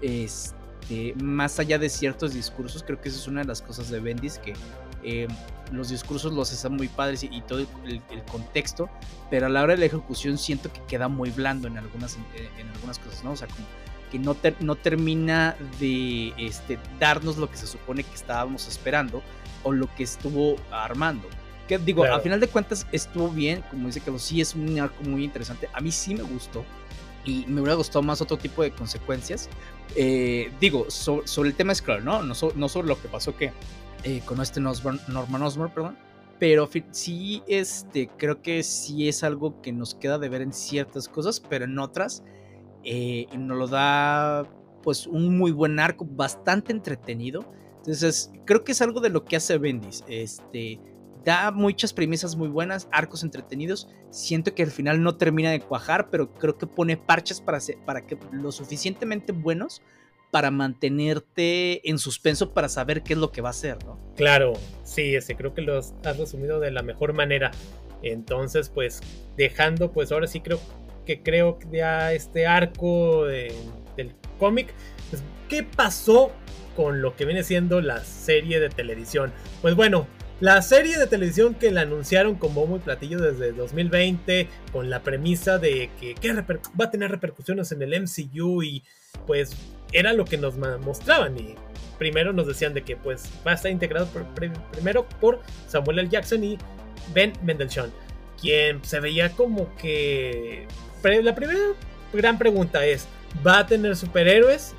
Este, 0.00 1.14
más 1.16 1.58
allá 1.58 1.78
de 1.78 1.88
ciertos 1.88 2.34
discursos, 2.34 2.82
creo 2.84 3.00
que 3.00 3.08
esa 3.08 3.18
es 3.18 3.26
una 3.26 3.40
de 3.40 3.48
las 3.48 3.62
cosas 3.62 3.90
de 3.90 4.00
Bendis 4.00 4.38
que 4.38 4.52
eh, 5.04 5.28
los 5.70 5.88
discursos 5.88 6.32
los 6.32 6.52
están 6.52 6.76
muy 6.76 6.88
padres 6.88 7.22
y, 7.22 7.40
todo 7.42 7.60
el, 7.60 8.02
contexto, 8.30 8.90
pero 9.30 9.46
a 9.46 9.48
la 9.48 9.62
hora 9.62 9.74
de 9.74 9.80
la 9.80 9.86
ejecución 9.86 10.38
siento 10.38 10.72
que 10.72 10.80
queda 10.82 11.08
muy 11.08 11.30
blando 11.30 11.66
en 11.66 11.78
algunas, 11.78 12.18
en 12.58 12.68
algunas 12.68 12.98
cosas, 12.98 13.24
¿no? 13.24 13.32
O 13.32 13.36
sea, 13.36 13.48
como 13.48 13.66
que 14.12 14.18
no, 14.18 14.36
no 14.60 14.74
termina 14.74 15.56
de 15.80 16.34
este, 16.36 16.78
darnos 17.00 17.38
lo 17.38 17.50
que 17.50 17.56
se 17.56 17.66
supone 17.66 18.04
que 18.04 18.14
estábamos 18.14 18.68
esperando 18.68 19.22
o 19.62 19.72
lo 19.72 19.92
que 19.94 20.02
estuvo 20.02 20.56
armando. 20.70 21.26
Que 21.66 21.78
digo, 21.78 22.04
a 22.04 22.20
final 22.20 22.38
de 22.38 22.48
cuentas 22.48 22.86
estuvo 22.92 23.30
bien, 23.30 23.64
como 23.70 23.86
dice 23.86 24.00
Carlos, 24.00 24.22
sí 24.22 24.42
es 24.42 24.54
un 24.54 24.78
arco 24.78 25.02
muy 25.04 25.24
interesante. 25.24 25.70
A 25.72 25.80
mí 25.80 25.90
sí 25.90 26.14
me 26.14 26.22
gustó 26.22 26.62
y 27.24 27.46
me 27.46 27.62
hubiera 27.62 27.74
gustado 27.74 28.02
más 28.02 28.20
otro 28.20 28.36
tipo 28.36 28.62
de 28.62 28.72
consecuencias. 28.72 29.48
Eh, 29.96 30.52
digo, 30.60 30.90
sobre 30.90 31.48
el 31.48 31.54
tema 31.54 31.74
Skrull, 31.74 32.04
¿no? 32.04 32.22
No, 32.22 32.34
no, 32.54 32.68
sobre 32.68 32.88
lo 32.88 33.00
que 33.00 33.08
pasó 33.08 33.34
que 33.34 33.52
eh, 34.04 34.22
con 34.24 34.40
este 34.40 34.60
Norman 34.60 35.42
Osborn, 35.42 35.72
perdón. 35.72 35.98
Pero 36.38 36.68
sí, 36.90 37.42
este, 37.46 38.08
creo 38.16 38.42
que 38.42 38.62
sí 38.62 39.08
es 39.08 39.22
algo 39.22 39.62
que 39.62 39.72
nos 39.72 39.94
queda 39.94 40.18
de 40.18 40.28
ver 40.28 40.42
en 40.42 40.52
ciertas 40.52 41.08
cosas, 41.08 41.38
pero 41.38 41.66
en 41.66 41.78
otras 41.78 42.24
eh, 42.82 43.26
nos 43.36 43.56
lo 43.56 43.68
da 43.68 44.44
pues 44.82 45.06
un 45.06 45.38
muy 45.38 45.52
buen 45.52 45.78
arco, 45.78 46.04
bastante 46.04 46.72
entretenido. 46.72 47.44
Entonces, 47.76 48.32
creo 48.44 48.64
que 48.64 48.72
es 48.72 48.82
algo 48.82 49.00
de 49.00 49.10
lo 49.10 49.24
que 49.24 49.36
hace 49.36 49.56
Bendis. 49.58 50.04
Este, 50.08 50.80
da 51.24 51.52
muchas 51.52 51.92
premisas 51.92 52.36
muy 52.36 52.48
buenas, 52.48 52.88
arcos 52.90 53.22
entretenidos. 53.22 53.88
Siento 54.10 54.54
que 54.54 54.64
al 54.64 54.70
final 54.70 55.02
no 55.02 55.16
termina 55.16 55.50
de 55.50 55.60
cuajar, 55.60 56.10
pero 56.10 56.34
creo 56.34 56.58
que 56.58 56.66
pone 56.66 56.96
parches 56.96 57.40
para, 57.40 57.58
para 57.86 58.04
que 58.06 58.18
lo 58.32 58.50
suficientemente 58.50 59.32
buenos 59.32 59.82
para 60.32 60.50
mantenerte 60.50 61.86
en 61.90 61.98
suspenso 61.98 62.54
para 62.54 62.70
saber 62.70 63.02
qué 63.02 63.12
es 63.12 63.18
lo 63.18 63.30
que 63.30 63.42
va 63.42 63.50
a 63.50 63.50
hacer, 63.50 63.84
¿no? 63.84 64.00
Claro, 64.16 64.54
sí, 64.82 65.14
ese 65.14 65.36
creo 65.36 65.52
que 65.52 65.60
lo 65.60 65.76
has 65.76 65.92
resumido 66.16 66.58
de 66.58 66.70
la 66.70 66.82
mejor 66.82 67.12
manera. 67.12 67.50
Entonces, 68.02 68.70
pues 68.70 69.00
dejando, 69.36 69.92
pues 69.92 70.10
ahora 70.10 70.26
sí 70.26 70.40
creo 70.40 70.58
que 71.04 71.22
creo 71.22 71.58
que 71.58 71.76
ya 71.76 72.14
este 72.14 72.46
arco 72.46 73.26
del 73.26 74.14
cómic, 74.38 74.72
pues, 75.10 75.22
¿qué 75.50 75.64
pasó 75.64 76.32
con 76.76 77.02
lo 77.02 77.14
que 77.14 77.26
viene 77.26 77.44
siendo 77.44 77.82
la 77.82 78.02
serie 78.02 78.58
de 78.58 78.70
televisión? 78.70 79.34
Pues 79.60 79.74
bueno, 79.74 80.06
La 80.40 80.60
serie 80.60 80.98
de 80.98 81.06
televisión 81.06 81.54
que 81.54 81.70
la 81.70 81.82
anunciaron 81.82 82.34
como 82.34 82.66
muy 82.66 82.80
platillo 82.80 83.20
desde 83.20 83.52
2020, 83.52 84.48
con 84.72 84.90
la 84.90 85.04
premisa 85.04 85.58
de 85.58 85.88
que, 86.00 86.16
va 86.80 86.86
a 86.86 86.90
tener 86.90 87.12
repercusiones 87.12 87.70
en 87.70 87.80
el 87.82 88.02
MCU 88.02 88.64
y 88.64 88.82
pues 89.24 89.56
era 89.92 90.12
lo 90.12 90.24
que 90.24 90.38
nos 90.38 90.56
mostraban 90.56 91.38
y 91.38 91.54
primero 91.98 92.32
nos 92.32 92.46
decían 92.46 92.74
de 92.74 92.82
que 92.82 92.96
pues 92.96 93.30
va 93.46 93.52
a 93.52 93.54
estar 93.54 93.70
integrado 93.70 94.08
primero 94.72 95.06
por 95.20 95.40
Samuel 95.68 96.00
L. 96.00 96.08
Jackson 96.08 96.42
y 96.42 96.58
Ben 97.14 97.32
Mendelsohn, 97.42 97.92
quien 98.40 98.82
se 98.84 99.00
veía 99.00 99.30
como 99.32 99.74
que 99.76 100.66
la 101.04 101.34
primera 101.34 101.60
gran 102.12 102.38
pregunta 102.38 102.84
es, 102.84 103.06
¿va 103.46 103.58
a 103.58 103.66
tener 103.66 103.96
superhéroes? 103.96 104.74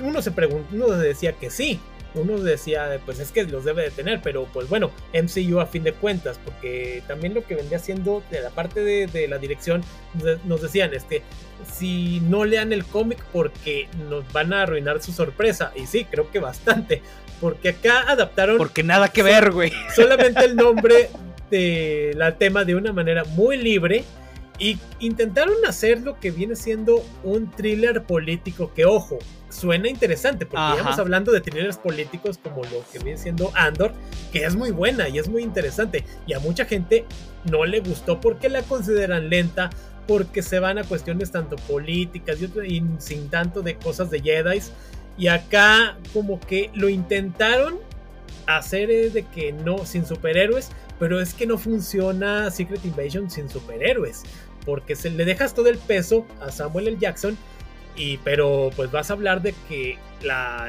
Uno 0.00 0.22
se 0.22 0.30
pregunta, 0.30 0.68
uno 0.72 0.88
decía 0.90 1.32
que 1.32 1.50
sí, 1.50 1.80
uno 2.14 2.38
decía, 2.38 3.00
pues 3.04 3.18
es 3.20 3.32
que 3.32 3.44
los 3.44 3.64
debe 3.64 3.82
de 3.82 3.90
tener, 3.90 4.20
pero 4.22 4.44
pues 4.52 4.68
bueno, 4.68 4.90
MCU 5.12 5.60
a 5.60 5.66
fin 5.66 5.82
de 5.82 5.92
cuentas, 5.92 6.38
porque 6.44 7.02
también 7.06 7.34
lo 7.34 7.44
que 7.44 7.54
vendría 7.54 7.78
siendo 7.78 8.22
de 8.30 8.40
la 8.40 8.50
parte 8.50 8.80
de, 8.80 9.28
la 9.28 9.38
dirección, 9.38 9.82
nos 10.44 10.62
decían, 10.62 10.94
este, 10.94 11.22
si 11.72 12.20
no 12.20 12.44
lean 12.44 12.72
el 12.72 12.84
cómic 12.84 13.24
porque 13.32 13.88
nos 14.08 14.30
van 14.32 14.52
a 14.52 14.62
arruinar 14.62 15.02
su 15.02 15.12
sorpresa, 15.12 15.72
y 15.74 15.86
sí, 15.86 16.04
creo 16.04 16.30
que 16.30 16.38
bastante, 16.38 17.02
porque 17.40 17.70
acá 17.70 18.04
adaptaron... 18.08 18.58
Porque 18.58 18.82
nada 18.82 19.08
que 19.08 19.22
ver, 19.22 19.50
güey. 19.50 19.72
Solamente 19.94 20.44
el 20.44 20.56
nombre 20.56 21.10
de 21.50 22.12
la 22.16 22.36
tema 22.36 22.64
de 22.64 22.74
una 22.74 22.92
manera 22.92 23.24
muy 23.24 23.56
libre. 23.56 24.04
Y 24.58 24.78
intentaron 25.00 25.56
hacer 25.66 26.02
lo 26.02 26.20
que 26.20 26.30
viene 26.30 26.54
siendo 26.54 27.04
un 27.24 27.50
thriller 27.50 28.04
político 28.04 28.72
que, 28.72 28.84
ojo, 28.84 29.18
suena 29.54 29.88
interesante, 29.88 30.46
porque 30.46 30.72
estamos 30.76 30.98
hablando 30.98 31.32
de 31.32 31.40
thrillers 31.40 31.78
políticos 31.78 32.38
como 32.42 32.62
lo 32.64 32.84
que 32.92 32.98
viene 32.98 33.18
siendo 33.18 33.52
Andor, 33.54 33.92
que 34.32 34.44
es 34.44 34.56
muy 34.56 34.70
buena 34.70 35.08
y 35.08 35.18
es 35.18 35.28
muy 35.28 35.42
interesante. 35.42 36.04
Y 36.26 36.32
a 36.32 36.40
mucha 36.40 36.64
gente 36.64 37.04
no 37.50 37.64
le 37.64 37.80
gustó 37.80 38.20
porque 38.20 38.48
la 38.48 38.62
consideran 38.62 39.30
lenta, 39.30 39.70
porque 40.06 40.42
se 40.42 40.58
van 40.58 40.78
a 40.78 40.84
cuestiones 40.84 41.30
tanto 41.30 41.56
políticas 41.56 42.38
y, 42.42 42.82
sin 42.98 43.30
tanto 43.30 43.62
de 43.62 43.76
cosas 43.76 44.10
de 44.10 44.20
Jedi. 44.20 44.60
Y 45.16 45.28
acá 45.28 45.96
como 46.12 46.40
que 46.40 46.70
lo 46.74 46.88
intentaron 46.88 47.78
hacer 48.46 48.88
de 49.12 49.22
que 49.22 49.52
no, 49.52 49.86
sin 49.86 50.04
superhéroes, 50.04 50.70
pero 50.98 51.20
es 51.20 51.32
que 51.32 51.46
no 51.46 51.58
funciona 51.58 52.50
Secret 52.50 52.84
Invasion 52.84 53.30
sin 53.30 53.48
superhéroes, 53.48 54.22
porque 54.66 54.96
se 54.96 55.10
le 55.10 55.24
dejas 55.24 55.54
todo 55.54 55.68
el 55.68 55.78
peso 55.78 56.26
a 56.40 56.50
Samuel 56.50 56.88
L. 56.88 56.96
Jackson 56.98 57.38
y, 57.96 58.18
pero 58.18 58.70
pues 58.74 58.90
vas 58.90 59.10
a 59.10 59.14
hablar 59.14 59.42
de 59.42 59.54
que 59.68 59.98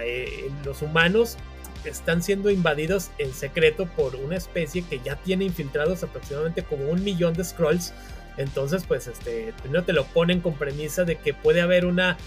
eh, 0.03 0.51
los 0.63 0.81
humanos 0.81 1.37
están 1.83 2.23
siendo 2.23 2.49
invadidos 2.49 3.11
en 3.17 3.33
secreto 3.33 3.85
por 3.85 4.15
una 4.15 4.35
especie 4.35 4.83
que 4.83 4.99
ya 4.99 5.15
tiene 5.17 5.45
infiltrados 5.45 6.03
aproximadamente 6.03 6.63
como 6.63 6.89
un 6.89 7.03
millón 7.03 7.33
de 7.33 7.43
scrolls. 7.43 7.93
Entonces, 8.37 8.83
pues, 8.87 9.07
este, 9.07 9.53
primero 9.61 9.83
te 9.83 9.93
lo 9.93 10.05
ponen 10.05 10.41
con 10.41 10.55
premisa 10.55 11.03
de 11.05 11.15
que 11.17 11.33
puede 11.33 11.61
haber 11.61 11.85
una 11.85 12.17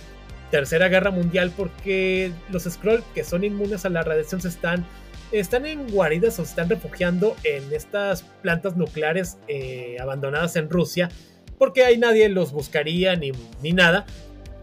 tercera 0.51 0.89
guerra 0.89 1.11
mundial 1.11 1.53
porque 1.55 2.33
los 2.51 2.65
scrolls 2.65 3.05
que 3.15 3.25
son 3.25 3.45
inmunes 3.45 3.85
a 3.85 3.91
la 3.91 4.03
radiación 4.03 4.41
se 4.41 4.49
están, 4.49 4.87
están 5.31 5.67
en 5.67 5.91
guaridas 5.91 6.39
o 6.39 6.45
se 6.45 6.51
están 6.51 6.71
refugiando 6.71 7.37
en 7.45 7.71
estas 7.75 8.23
plantas 8.43 8.75
nucleares 8.77 9.37
eh, 9.49 9.97
abandonadas 10.01 10.57
en 10.57 10.71
Rusia 10.71 11.11
porque 11.59 11.85
ahí 11.85 11.99
nadie 11.99 12.29
los 12.29 12.53
buscaría 12.53 13.17
ni, 13.17 13.33
ni 13.63 13.73
nada. 13.73 14.07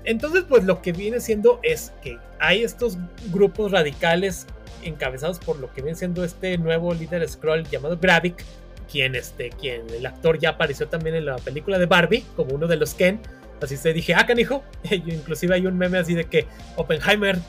Entonces, 0.06 0.46
pues 0.48 0.64
lo 0.64 0.82
que 0.82 0.92
viene 0.92 1.20
siendo 1.20 1.60
es 1.64 1.92
que 2.02 2.20
hay 2.40 2.64
estos 2.64 2.98
grupos 3.32 3.72
radicales 3.72 4.46
encabezados 4.84 5.40
por 5.40 5.60
lo 5.60 5.74
que 5.74 5.82
viene 5.82 5.98
siendo 5.98 6.24
este 6.24 6.58
nuevo 6.58 6.94
líder 6.94 7.28
scroll 7.28 7.64
llamado 7.64 7.98
Gravik, 7.98 8.44
quien, 8.92 9.16
este, 9.16 9.50
quien 9.50 9.90
el 9.90 10.06
actor 10.06 10.38
ya 10.40 10.50
apareció 10.52 10.88
también 10.88 11.16
en 11.16 11.26
la 11.26 11.38
película 11.38 11.80
de 11.80 11.88
Barbie 11.88 12.24
como 12.36 12.54
uno 12.54 12.68
de 12.68 12.78
los 12.78 12.94
Ken. 12.94 13.20
Así 13.62 13.78
se 13.78 13.94
dije, 13.94 14.14
ah, 14.14 14.26
canijo. 14.26 14.64
Inclusive 14.92 15.56
hay 15.56 15.66
un 15.66 15.78
meme 15.78 15.98
así 15.98 16.14
de 16.14 16.26
que 16.26 16.46
Oppenheimer, 16.76 17.40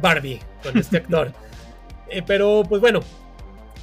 Barbie, 0.00 0.40
con 0.62 0.76
este 0.78 0.96
actor. 0.98 1.32
Eh, 2.08 2.22
pero 2.26 2.62
pues 2.68 2.80
bueno, 2.80 3.00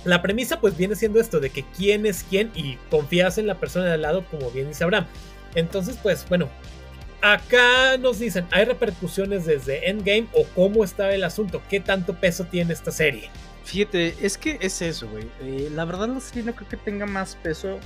la 0.06 0.21
premisa 0.21 0.60
pues 0.60 0.75
viene 0.75 0.95
siendo 0.95 1.19
esto 1.19 1.39
de 1.39 1.49
que 1.49 1.63
quién 1.75 2.06
es 2.06 2.25
quién 2.30 2.51
y 2.56 2.77
confías 2.89 3.38
en 3.38 3.47
la 3.47 3.56
persona 3.56 3.86
de 3.86 3.93
al 3.93 4.01
lado 4.01 4.25
como 4.25 4.49
bien 4.51 4.67
dice 4.67 4.84
Abraham. 4.84 5.06
Entonces 5.56 5.97
pues 6.01 6.27
bueno, 6.27 6.49
acá 7.21 7.97
nos 7.97 8.19
dicen, 8.19 8.47
¿hay 8.51 8.65
repercusiones 8.65 9.45
desde 9.45 9.89
Endgame 9.89 10.27
o 10.34 10.45
cómo 10.56 10.84
está 10.84 11.13
el 11.13 11.23
asunto? 11.23 11.62
¿Qué 11.69 11.80
tanto 11.80 12.13
peso 12.13 12.45
tiene 12.45 12.73
esta 12.73 12.91
serie? 12.91 13.30
Fíjate, 13.63 14.15
es 14.21 14.38
que 14.38 14.58
es 14.62 14.82
eso, 14.82 15.10
güey. 15.10 15.25
Eh, 15.41 15.69
la 15.73 15.86
verdad 15.86 16.08
la 16.08 16.19
serie 16.19 16.43
no 16.43 16.56
creo 16.56 16.69
que 16.69 16.77
tenga 16.77 17.06
más 17.06 17.36
peso. 17.36 17.80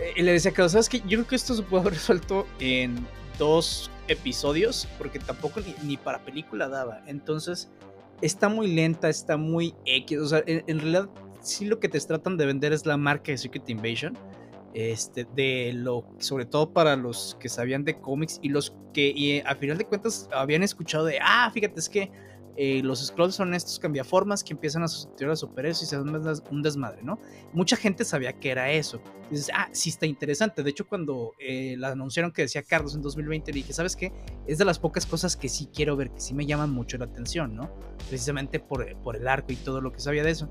Eh, 0.00 0.22
le 0.22 0.32
decía 0.32 0.52
que, 0.52 0.68
¿sabes 0.68 0.88
que 0.88 1.00
Yo 1.00 1.18
creo 1.18 1.26
que 1.26 1.36
esto 1.36 1.54
se 1.54 1.62
puede 1.62 1.82
haber 1.82 1.94
resuelto 1.94 2.46
en 2.58 3.06
dos 3.38 3.90
episodios, 4.08 4.88
porque 4.98 5.18
tampoco 5.18 5.60
ni, 5.82 5.96
para 5.96 6.24
película 6.24 6.68
daba. 6.68 7.02
Entonces, 7.06 7.70
está 8.22 8.48
muy 8.48 8.72
lenta, 8.72 9.08
está 9.08 9.36
muy 9.36 9.74
X. 9.84 10.18
O 10.18 10.26
sea, 10.26 10.42
en, 10.46 10.64
en 10.66 10.78
realidad, 10.78 11.10
sí 11.42 11.66
lo 11.66 11.78
que 11.78 11.88
te 11.88 12.00
tratan 12.00 12.36
de 12.36 12.46
vender 12.46 12.72
es 12.72 12.86
la 12.86 12.96
marca 12.96 13.32
de 13.32 13.38
Secret 13.38 13.68
Invasion 13.68 14.16
este, 14.74 15.26
de 15.36 15.72
lo, 15.74 16.04
sobre 16.18 16.46
todo 16.46 16.72
para 16.72 16.96
los 16.96 17.36
que 17.40 17.48
sabían 17.48 17.84
de 17.84 18.00
cómics 18.00 18.38
y 18.42 18.48
los 18.48 18.74
que 18.92 19.12
y, 19.14 19.40
a 19.40 19.54
final 19.54 19.78
de 19.78 19.84
cuentas 19.84 20.28
habían 20.32 20.62
escuchado 20.62 21.04
de, 21.04 21.18
ah, 21.20 21.50
fíjate, 21.52 21.78
es 21.78 21.88
que 21.88 22.10
eh, 22.54 22.82
los 22.82 23.04
scrolls 23.06 23.34
son 23.34 23.54
estos 23.54 23.78
cambiaformas 23.78 24.44
que 24.44 24.52
empiezan 24.52 24.82
a 24.82 24.88
sustituir 24.88 25.30
a 25.30 25.36
superhéroes 25.36 25.82
y 25.82 25.86
se 25.86 25.96
dan 25.96 26.14
un 26.50 26.62
desmadre, 26.62 27.02
¿no? 27.02 27.18
Mucha 27.54 27.76
gente 27.76 28.04
sabía 28.04 28.34
que 28.34 28.50
era 28.50 28.70
eso. 28.70 29.00
ah, 29.54 29.68
sí 29.72 29.88
está 29.88 30.04
interesante. 30.04 30.62
De 30.62 30.70
hecho, 30.70 30.86
cuando 30.86 31.32
eh, 31.38 31.76
la 31.78 31.88
anunciaron 31.88 32.30
que 32.30 32.42
decía 32.42 32.62
Carlos 32.62 32.94
en 32.94 33.00
2020, 33.00 33.52
dije, 33.52 33.72
¿sabes 33.72 33.96
qué? 33.96 34.12
Es 34.46 34.58
de 34.58 34.66
las 34.66 34.78
pocas 34.78 35.06
cosas 35.06 35.34
que 35.34 35.48
sí 35.48 35.70
quiero 35.72 35.96
ver, 35.96 36.10
que 36.10 36.20
sí 36.20 36.34
me 36.34 36.44
llaman 36.44 36.70
mucho 36.70 36.98
la 36.98 37.06
atención, 37.06 37.56
¿no? 37.56 37.70
Precisamente 38.10 38.60
por, 38.60 38.96
por 38.98 39.16
el 39.16 39.26
arco 39.28 39.52
y 39.52 39.56
todo 39.56 39.80
lo 39.80 39.90
que 39.90 40.00
sabía 40.00 40.22
de 40.22 40.32
eso. 40.32 40.50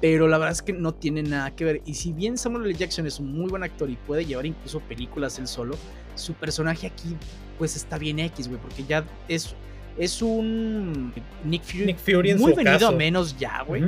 Pero 0.00 0.28
la 0.28 0.38
verdad 0.38 0.52
es 0.52 0.62
que 0.62 0.72
no 0.72 0.94
tiene 0.94 1.22
nada 1.22 1.54
que 1.54 1.64
ver. 1.64 1.82
Y 1.84 1.94
si 1.94 2.12
bien 2.12 2.38
Samuel 2.38 2.64
L. 2.64 2.74
Jackson 2.74 3.06
es 3.06 3.18
un 3.20 3.32
muy 3.32 3.50
buen 3.50 3.62
actor 3.62 3.90
y 3.90 3.96
puede 3.96 4.24
llevar 4.24 4.46
incluso 4.46 4.80
películas 4.80 5.38
él 5.38 5.46
solo, 5.46 5.76
su 6.14 6.34
personaje 6.34 6.86
aquí 6.86 7.16
pues 7.58 7.76
está 7.76 7.98
bien 7.98 8.18
X, 8.18 8.48
güey, 8.48 8.60
porque 8.60 8.84
ya 8.84 9.04
es 9.28 9.54
es 9.98 10.22
un 10.22 11.12
Nick 11.44 11.62
Fury, 11.62 12.34
muy 12.34 12.54
venido 12.54 12.88
a 12.88 12.92
menos 12.92 13.36
ya, 13.38 13.62
güey. 13.62 13.84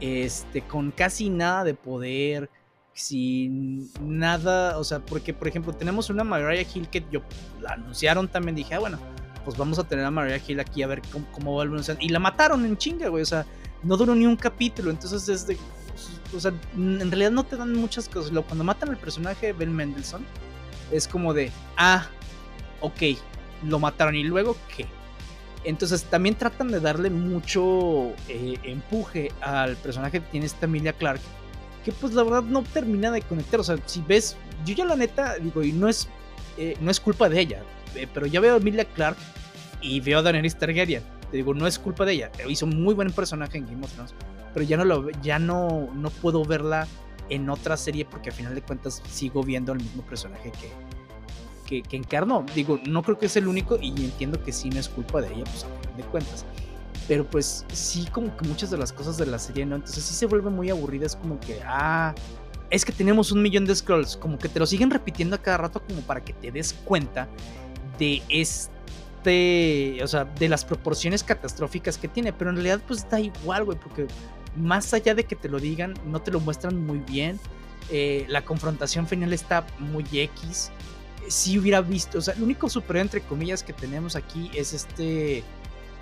Este, 0.00 0.60
con 0.60 0.90
casi 0.90 1.30
nada 1.30 1.64
de 1.64 1.72
poder, 1.72 2.50
sin 2.92 3.90
nada, 4.02 4.78
o 4.78 4.84
sea, 4.84 4.98
porque 4.98 5.32
por 5.32 5.48
ejemplo 5.48 5.72
tenemos 5.72 6.10
una 6.10 6.24
Mariah 6.24 6.66
Hill 6.74 6.88
que 6.88 7.04
yo 7.10 7.22
la 7.62 7.72
anunciaron 7.72 8.28
también, 8.28 8.56
dije, 8.56 8.74
ah, 8.74 8.80
bueno, 8.80 8.98
pues 9.44 9.56
vamos 9.56 9.78
a 9.78 9.84
tener 9.84 10.04
a 10.04 10.10
Mariah 10.10 10.40
Hill 10.46 10.60
aquí 10.60 10.82
a 10.82 10.86
ver 10.86 11.00
cómo, 11.10 11.26
cómo 11.32 11.56
va 11.56 11.64
a 11.64 11.96
Y 12.00 12.10
la 12.10 12.18
mataron 12.18 12.66
en 12.66 12.76
chinga, 12.76 13.08
güey, 13.08 13.22
o 13.22 13.26
sea, 13.26 13.46
no 13.86 13.96
duró 13.96 14.14
ni 14.14 14.26
un 14.26 14.36
capítulo, 14.36 14.90
entonces 14.90 15.28
es 15.28 15.46
de, 15.46 15.56
o 16.34 16.40
sea, 16.40 16.52
en 16.74 17.10
realidad 17.10 17.30
no 17.30 17.44
te 17.44 17.56
dan 17.56 17.72
muchas 17.72 18.08
cosas. 18.08 18.32
Cuando 18.46 18.64
matan 18.64 18.90
al 18.90 18.96
personaje 18.96 19.46
de 19.46 19.52
Ben 19.52 19.72
Mendelssohn, 19.74 20.24
es 20.90 21.06
como 21.08 21.32
de, 21.32 21.50
ah, 21.76 22.06
ok, 22.80 23.02
lo 23.64 23.78
mataron 23.78 24.14
y 24.14 24.24
luego 24.24 24.56
qué. 24.76 24.86
Entonces 25.64 26.04
también 26.04 26.36
tratan 26.36 26.68
de 26.68 26.80
darle 26.80 27.10
mucho 27.10 28.12
eh, 28.28 28.56
empuje 28.62 29.32
al 29.40 29.76
personaje 29.76 30.20
que 30.20 30.26
tiene 30.26 30.46
esta 30.46 30.66
Emilia 30.66 30.92
Clark, 30.92 31.20
que 31.84 31.92
pues 31.92 32.12
la 32.12 32.22
verdad 32.22 32.42
no 32.42 32.62
termina 32.62 33.10
de 33.10 33.22
conectar. 33.22 33.60
O 33.60 33.64
sea, 33.64 33.76
si 33.86 34.02
ves, 34.02 34.36
yo 34.64 34.74
ya 34.74 34.84
la 34.84 34.96
neta 34.96 35.36
digo, 35.36 35.62
y 35.62 35.72
no 35.72 35.88
es, 35.88 36.08
eh, 36.56 36.76
no 36.80 36.90
es 36.90 37.00
culpa 37.00 37.28
de 37.28 37.40
ella, 37.40 37.62
eh, 37.94 38.06
pero 38.12 38.26
ya 38.26 38.40
veo 38.40 38.54
a 38.54 38.56
Emilia 38.58 38.84
Clark 38.84 39.16
y 39.80 40.00
veo 40.00 40.20
a 40.20 40.22
Daenerys 40.22 40.56
Targaryen. 40.56 41.15
Te 41.30 41.38
digo, 41.38 41.54
no 41.54 41.66
es 41.66 41.78
culpa 41.78 42.04
de 42.04 42.12
ella. 42.12 42.30
Hizo 42.48 42.66
muy 42.66 42.94
buen 42.94 43.10
personaje 43.12 43.58
en 43.58 43.66
Game 43.66 43.84
of 43.84 43.92
Thrones, 43.92 44.14
pero 44.54 44.64
ya 44.64 44.76
no 44.76 44.84
lo, 44.84 45.10
ya 45.22 45.38
no, 45.38 45.88
no 45.94 46.10
puedo 46.10 46.44
verla 46.44 46.86
en 47.28 47.50
otra 47.50 47.76
serie 47.76 48.04
porque 48.04 48.30
al 48.30 48.36
final 48.36 48.54
de 48.54 48.62
cuentas 48.62 49.02
sigo 49.10 49.42
viendo 49.42 49.72
al 49.72 49.78
mismo 49.78 50.02
personaje 50.02 50.52
que, 51.66 51.82
que, 51.82 51.96
encarnó. 51.96 52.44
Digo, 52.54 52.78
no 52.86 53.02
creo 53.02 53.18
que 53.18 53.26
es 53.26 53.36
el 53.36 53.48
único 53.48 53.78
y 53.80 53.88
entiendo 53.88 54.42
que 54.42 54.52
sí 54.52 54.70
no 54.70 54.78
es 54.78 54.88
culpa 54.88 55.20
de 55.20 55.28
ella, 55.28 55.44
pues 55.44 55.64
a 55.64 55.80
final 55.80 55.96
de 55.96 56.02
cuentas. 56.04 56.44
Pero 57.08 57.24
pues 57.24 57.64
sí, 57.72 58.06
como 58.12 58.36
que 58.36 58.46
muchas 58.46 58.70
de 58.70 58.78
las 58.78 58.92
cosas 58.92 59.16
de 59.16 59.26
la 59.26 59.38
serie, 59.38 59.66
¿no? 59.66 59.76
Entonces 59.76 60.04
sí 60.04 60.14
se 60.14 60.26
vuelve 60.26 60.50
muy 60.50 60.70
aburrida, 60.70 61.06
es 61.06 61.16
como 61.16 61.38
que, 61.40 61.60
ah, 61.64 62.14
es 62.70 62.84
que 62.84 62.92
tenemos 62.92 63.30
un 63.30 63.42
millón 63.42 63.64
de 63.64 63.74
scrolls, 63.74 64.16
como 64.16 64.38
que 64.38 64.48
te 64.48 64.58
lo 64.58 64.66
siguen 64.66 64.90
repitiendo 64.90 65.36
a 65.36 65.38
cada 65.38 65.58
rato 65.58 65.82
como 65.86 66.00
para 66.02 66.24
que 66.24 66.32
te 66.32 66.50
des 66.50 66.72
cuenta 66.72 67.28
de 67.98 68.22
este, 68.28 68.75
o 70.02 70.06
sea, 70.06 70.24
de 70.24 70.48
las 70.48 70.64
proporciones 70.64 71.22
catastróficas 71.22 71.98
que 71.98 72.08
tiene, 72.08 72.32
pero 72.32 72.50
en 72.50 72.56
realidad 72.56 72.80
pues 72.86 73.08
da 73.08 73.20
igual, 73.20 73.64
güey, 73.64 73.78
porque 73.78 74.06
más 74.56 74.92
allá 74.94 75.14
de 75.14 75.24
que 75.24 75.36
te 75.36 75.48
lo 75.48 75.58
digan, 75.58 75.94
no 76.06 76.20
te 76.20 76.30
lo 76.30 76.40
muestran 76.40 76.84
muy 76.84 76.98
bien. 76.98 77.38
Eh, 77.90 78.24
la 78.28 78.44
confrontación 78.44 79.06
final 79.06 79.32
está 79.32 79.64
muy 79.78 80.04
X 80.12 80.70
si 81.28 81.58
hubiera 81.58 81.80
visto, 81.80 82.18
o 82.18 82.20
sea, 82.20 82.34
el 82.34 82.42
único 82.42 82.68
superhéroe 82.68 83.02
entre 83.02 83.20
comillas 83.20 83.62
que 83.62 83.72
tenemos 83.72 84.16
aquí 84.16 84.50
es 84.54 84.72
este, 84.72 85.42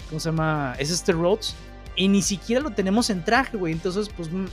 ¿cómo 0.08 0.20
se 0.20 0.28
llama? 0.28 0.74
Es 0.78 0.90
este 0.90 1.12
Rhodes, 1.12 1.54
y 1.96 2.08
ni 2.08 2.22
siquiera 2.22 2.60
lo 2.60 2.70
tenemos 2.70 3.10
en 3.10 3.24
traje, 3.24 3.56
güey. 3.56 3.72
Entonces, 3.72 4.08
pues, 4.16 4.30
mm, 4.30 4.46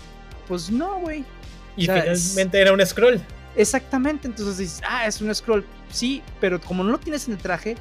pues 0.47 0.69
no, 0.69 0.99
güey. 0.99 1.25
Y 1.75 1.83
finalmente 1.83 2.59
era 2.59 2.73
un 2.73 2.85
scroll. 2.85 3.19
Exactamente, 3.55 4.27
entonces 4.27 4.57
dices, 4.57 4.81
ah, 4.87 5.05
es 5.07 5.21
un 5.21 5.33
scroll. 5.33 5.65
Sí, 5.91 6.21
pero 6.39 6.61
como 6.61 6.83
no 6.83 6.91
lo 6.91 6.99
tienes 6.99 7.27
en 7.27 7.33
el 7.33 7.39
traje, 7.39 7.75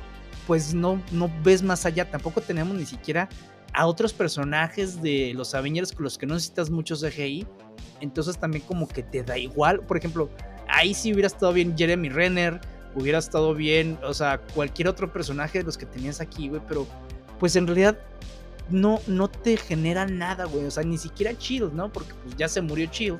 pues 0.46 0.74
no, 0.74 1.02
no 1.12 1.30
ves 1.42 1.62
más 1.62 1.86
allá. 1.86 2.10
Tampoco 2.10 2.40
tenemos 2.40 2.76
ni 2.76 2.86
siquiera 2.86 3.28
a 3.72 3.86
otros 3.86 4.12
personajes 4.12 5.00
de 5.00 5.32
los 5.34 5.54
Avengers 5.54 5.92
con 5.92 6.04
los 6.04 6.18
que 6.18 6.26
no 6.26 6.34
necesitas 6.34 6.70
mucho 6.70 6.96
CGI. 6.96 7.46
Entonces 8.00 8.38
también 8.38 8.64
como 8.66 8.88
que 8.88 9.02
te 9.02 9.22
da 9.22 9.38
igual. 9.38 9.80
Por 9.80 9.96
ejemplo, 9.96 10.30
ahí 10.68 10.94
sí 10.94 11.12
hubiera 11.12 11.26
estado 11.26 11.52
bien 11.52 11.76
Jeremy 11.76 12.08
Renner, 12.08 12.60
hubiera 12.94 13.18
estado 13.18 13.54
bien, 13.54 13.98
o 14.02 14.14
sea, 14.14 14.38
cualquier 14.54 14.88
otro 14.88 15.12
personaje 15.12 15.58
de 15.58 15.64
los 15.64 15.76
que 15.76 15.86
tenías 15.86 16.20
aquí, 16.20 16.48
güey, 16.48 16.62
pero 16.66 16.86
pues 17.38 17.56
en 17.56 17.66
realidad 17.66 17.98
no, 18.68 19.00
no 19.06 19.28
te 19.28 19.56
genera 19.56 20.06
nada, 20.06 20.44
güey, 20.44 20.64
o 20.64 20.70
sea, 20.70 20.82
ni 20.82 20.98
siquiera 20.98 21.36
Chill, 21.36 21.70
¿no? 21.74 21.92
Porque 21.92 22.12
pues 22.22 22.36
ya 22.36 22.48
se 22.48 22.60
murió 22.60 22.86
Chill, 22.86 23.18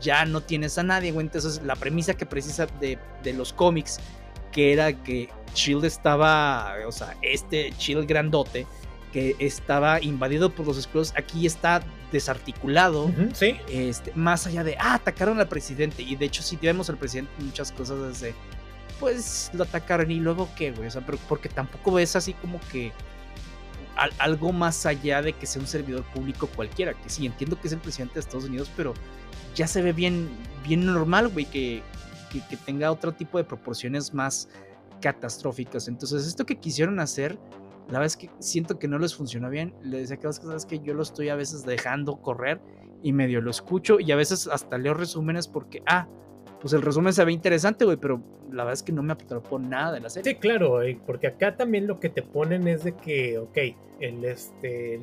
ya 0.00 0.24
no 0.24 0.40
tienes 0.40 0.78
a 0.78 0.82
nadie, 0.82 1.12
güey, 1.12 1.26
entonces 1.26 1.60
la 1.64 1.76
premisa 1.76 2.14
que 2.14 2.26
precisa 2.26 2.66
de, 2.80 2.98
de 3.22 3.32
los 3.32 3.52
cómics, 3.52 3.98
que 4.52 4.72
era 4.72 4.92
que 4.92 5.28
Shield 5.54 5.84
estaba, 5.84 6.74
o 6.86 6.92
sea, 6.92 7.16
este 7.22 7.72
Shield 7.78 8.06
grandote, 8.06 8.66
que 9.12 9.36
estaba 9.38 10.00
invadido 10.02 10.50
por 10.50 10.66
los 10.66 10.80
Skrulls, 10.80 11.14
aquí 11.16 11.46
está 11.46 11.82
desarticulado. 12.12 13.10
sí. 13.32 13.56
Este, 13.68 14.12
más 14.14 14.46
allá 14.46 14.64
de, 14.64 14.76
ah, 14.78 14.94
atacaron 14.94 15.40
al 15.40 15.48
presidente. 15.48 16.02
Y 16.02 16.16
de 16.16 16.26
hecho, 16.26 16.42
si 16.42 16.56
vemos 16.56 16.88
al 16.90 16.96
presidente 16.98 17.32
muchas 17.38 17.72
cosas 17.72 18.20
desde, 18.20 18.34
pues 19.00 19.50
lo 19.52 19.64
atacaron 19.64 20.10
y 20.10 20.16
luego 20.16 20.48
qué, 20.56 20.72
güey. 20.72 20.88
O 20.88 20.90
sea, 20.90 21.04
pero 21.04 21.18
porque 21.28 21.48
tampoco 21.48 21.92
ves 21.92 22.16
así 22.16 22.32
como 22.34 22.60
que 22.72 22.92
algo 24.18 24.52
más 24.52 24.86
allá 24.86 25.22
de 25.22 25.32
que 25.32 25.44
sea 25.46 25.60
un 25.60 25.66
servidor 25.66 26.04
público 26.04 26.48
cualquiera. 26.54 26.94
Que 26.94 27.08
sí, 27.08 27.26
entiendo 27.26 27.60
que 27.60 27.66
es 27.66 27.72
el 27.72 27.80
presidente 27.80 28.14
de 28.14 28.20
Estados 28.20 28.44
Unidos, 28.44 28.70
pero 28.76 28.94
ya 29.54 29.66
se 29.66 29.82
ve 29.82 29.92
bien, 29.92 30.28
bien 30.64 30.86
normal, 30.86 31.28
güey, 31.28 31.46
que, 31.46 31.82
que, 32.28 32.56
tenga 32.56 32.90
otro 32.90 33.12
tipo 33.12 33.38
de 33.38 33.44
proporciones 33.44 34.14
más 34.14 34.48
catastróficas. 35.00 35.88
Entonces, 35.88 36.26
esto 36.26 36.44
que 36.44 36.56
quisieron 36.56 37.00
hacer 37.00 37.38
la 37.88 38.00
verdad 38.00 38.06
es 38.06 38.16
que 38.18 38.30
siento 38.38 38.78
que 38.78 38.86
no 38.86 38.98
les 38.98 39.14
funciona 39.14 39.48
bien. 39.48 39.74
Le 39.82 40.00
decía 40.00 40.18
que 40.18 40.26
las 40.26 40.38
cosas 40.38 40.66
que 40.66 40.80
yo 40.80 40.92
lo 40.92 41.02
estoy 41.02 41.30
a 41.30 41.36
veces 41.36 41.64
dejando 41.64 42.20
correr 42.20 42.60
y 43.02 43.12
medio 43.12 43.40
lo 43.40 43.50
escucho 43.50 43.98
y 43.98 44.12
a 44.12 44.16
veces 44.16 44.46
hasta 44.46 44.76
leo 44.76 44.92
resúmenes 44.92 45.48
porque, 45.48 45.82
ah, 45.86 46.06
pues 46.60 46.74
el 46.74 46.82
resumen 46.82 47.14
se 47.14 47.24
ve 47.24 47.32
interesante, 47.32 47.86
güey, 47.86 47.96
pero 47.96 48.22
la 48.50 48.64
verdad 48.64 48.74
es 48.74 48.82
que 48.82 48.92
no 48.92 49.02
me 49.02 49.14
atrapó 49.14 49.58
nada 49.58 49.92
de 49.92 50.00
la 50.00 50.10
serie. 50.10 50.32
Sí, 50.32 50.38
claro, 50.38 50.80
porque 51.06 51.28
acá 51.28 51.56
también 51.56 51.86
lo 51.86 51.98
que 51.98 52.10
te 52.10 52.22
ponen 52.22 52.68
es 52.68 52.84
de 52.84 52.94
que, 52.94 53.38
ok, 53.38 53.58
el, 54.00 54.24
este, 54.24 55.00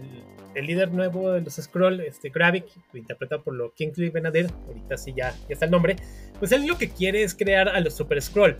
el, 0.53 0.65
líder 0.65 0.91
nuevo 0.91 1.31
de 1.31 1.41
los 1.41 1.55
Scroll, 1.55 2.01
este 2.01 2.29
Gravik, 2.29 2.65
interpretado 2.93 3.43
por 3.43 3.55
lo 3.55 3.73
Kingsley 3.73 4.09
Benadir, 4.09 4.47
ahorita 4.67 4.97
sí 4.97 5.13
ya, 5.15 5.31
ya 5.31 5.53
está 5.53 5.65
el 5.65 5.71
nombre, 5.71 5.95
pues 6.39 6.51
él 6.51 6.65
lo 6.65 6.77
que 6.77 6.89
quiere 6.89 7.23
es 7.23 7.35
crear 7.35 7.69
a 7.69 7.79
los 7.79 7.93
Super 7.95 8.21
Scroll, 8.21 8.57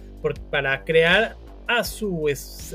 para 0.49 0.83
crear 0.83 1.35
a 1.67 1.83
su, 1.83 2.29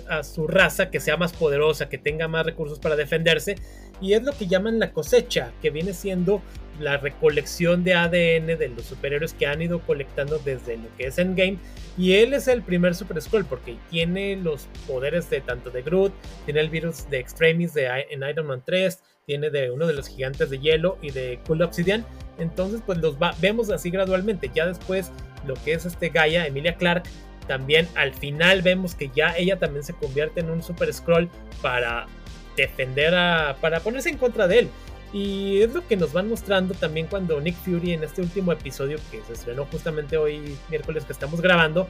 a 0.09 0.22
su 0.22 0.46
raza 0.46 0.90
que 0.90 1.01
sea 1.01 1.16
más 1.16 1.32
poderosa, 1.32 1.88
que 1.88 1.98
tenga 1.98 2.28
más 2.28 2.46
recursos 2.46 2.78
para 2.78 2.96
defenderse. 2.96 3.57
Y 4.01 4.14
es 4.14 4.22
lo 4.22 4.32
que 4.32 4.46
llaman 4.46 4.78
la 4.78 4.92
cosecha, 4.92 5.53
que 5.61 5.70
viene 5.70 5.92
siendo 5.92 6.42
la 6.78 6.96
recolección 6.96 7.84
de 7.84 7.94
ADN 7.94 8.59
de 8.59 8.72
los 8.74 8.86
superhéroes 8.86 9.34
que 9.34 9.46
han 9.46 9.61
ido 9.61 9.80
colectando 9.80 10.38
desde 10.38 10.78
lo 10.78 10.88
que 10.96 11.07
es 11.07 11.18
Endgame. 11.18 11.59
Y 11.98 12.14
él 12.14 12.32
es 12.32 12.48
el 12.48 12.62
primer 12.62 12.94
Super 12.94 13.20
Scroll 13.20 13.44
porque 13.44 13.76
tiene 13.90 14.36
los 14.36 14.68
poderes 14.86 15.28
de 15.28 15.42
tanto 15.42 15.70
de 15.70 15.82
Groot, 15.82 16.12
tiene 16.46 16.61
el 16.61 16.70
virus 16.70 17.09
de 17.11 17.18
Extremis 17.18 17.74
de, 17.74 17.86
en 18.11 18.22
Iron 18.22 18.46
Man 18.46 18.62
3, 18.64 18.98
tiene 19.30 19.50
de 19.50 19.70
uno 19.70 19.86
de 19.86 19.92
los 19.92 20.08
gigantes 20.08 20.50
de 20.50 20.58
hielo 20.58 20.98
y 21.00 21.12
de 21.12 21.38
Cool 21.46 21.62
Obsidian. 21.62 22.04
Entonces, 22.40 22.82
pues 22.84 22.98
los 22.98 23.14
vemos 23.40 23.70
así 23.70 23.88
gradualmente. 23.88 24.50
Ya 24.52 24.66
después, 24.66 25.12
lo 25.46 25.54
que 25.54 25.72
es 25.72 25.86
este 25.86 26.08
Gaia, 26.08 26.48
Emilia 26.48 26.74
Clark, 26.74 27.04
también 27.46 27.86
al 27.94 28.12
final 28.12 28.62
vemos 28.62 28.96
que 28.96 29.08
ya 29.14 29.36
ella 29.36 29.56
también 29.56 29.84
se 29.84 29.92
convierte 29.94 30.40
en 30.40 30.50
un 30.50 30.64
Super 30.64 30.92
Scroll 30.92 31.30
para 31.62 32.08
defender 32.56 33.14
a. 33.14 33.56
para 33.60 33.78
ponerse 33.78 34.08
en 34.08 34.16
contra 34.16 34.48
de 34.48 34.58
él. 34.58 34.68
Y 35.12 35.62
es 35.62 35.74
lo 35.74 35.86
que 35.86 35.96
nos 35.96 36.12
van 36.12 36.28
mostrando 36.28 36.74
también 36.74 37.06
cuando 37.06 37.40
Nick 37.40 37.54
Fury 37.54 37.92
en 37.92 38.02
este 38.02 38.22
último 38.22 38.50
episodio 38.50 38.98
que 39.12 39.22
se 39.22 39.34
estrenó 39.34 39.64
justamente 39.66 40.16
hoy, 40.16 40.56
miércoles 40.70 41.04
que 41.04 41.12
estamos 41.12 41.40
grabando, 41.40 41.86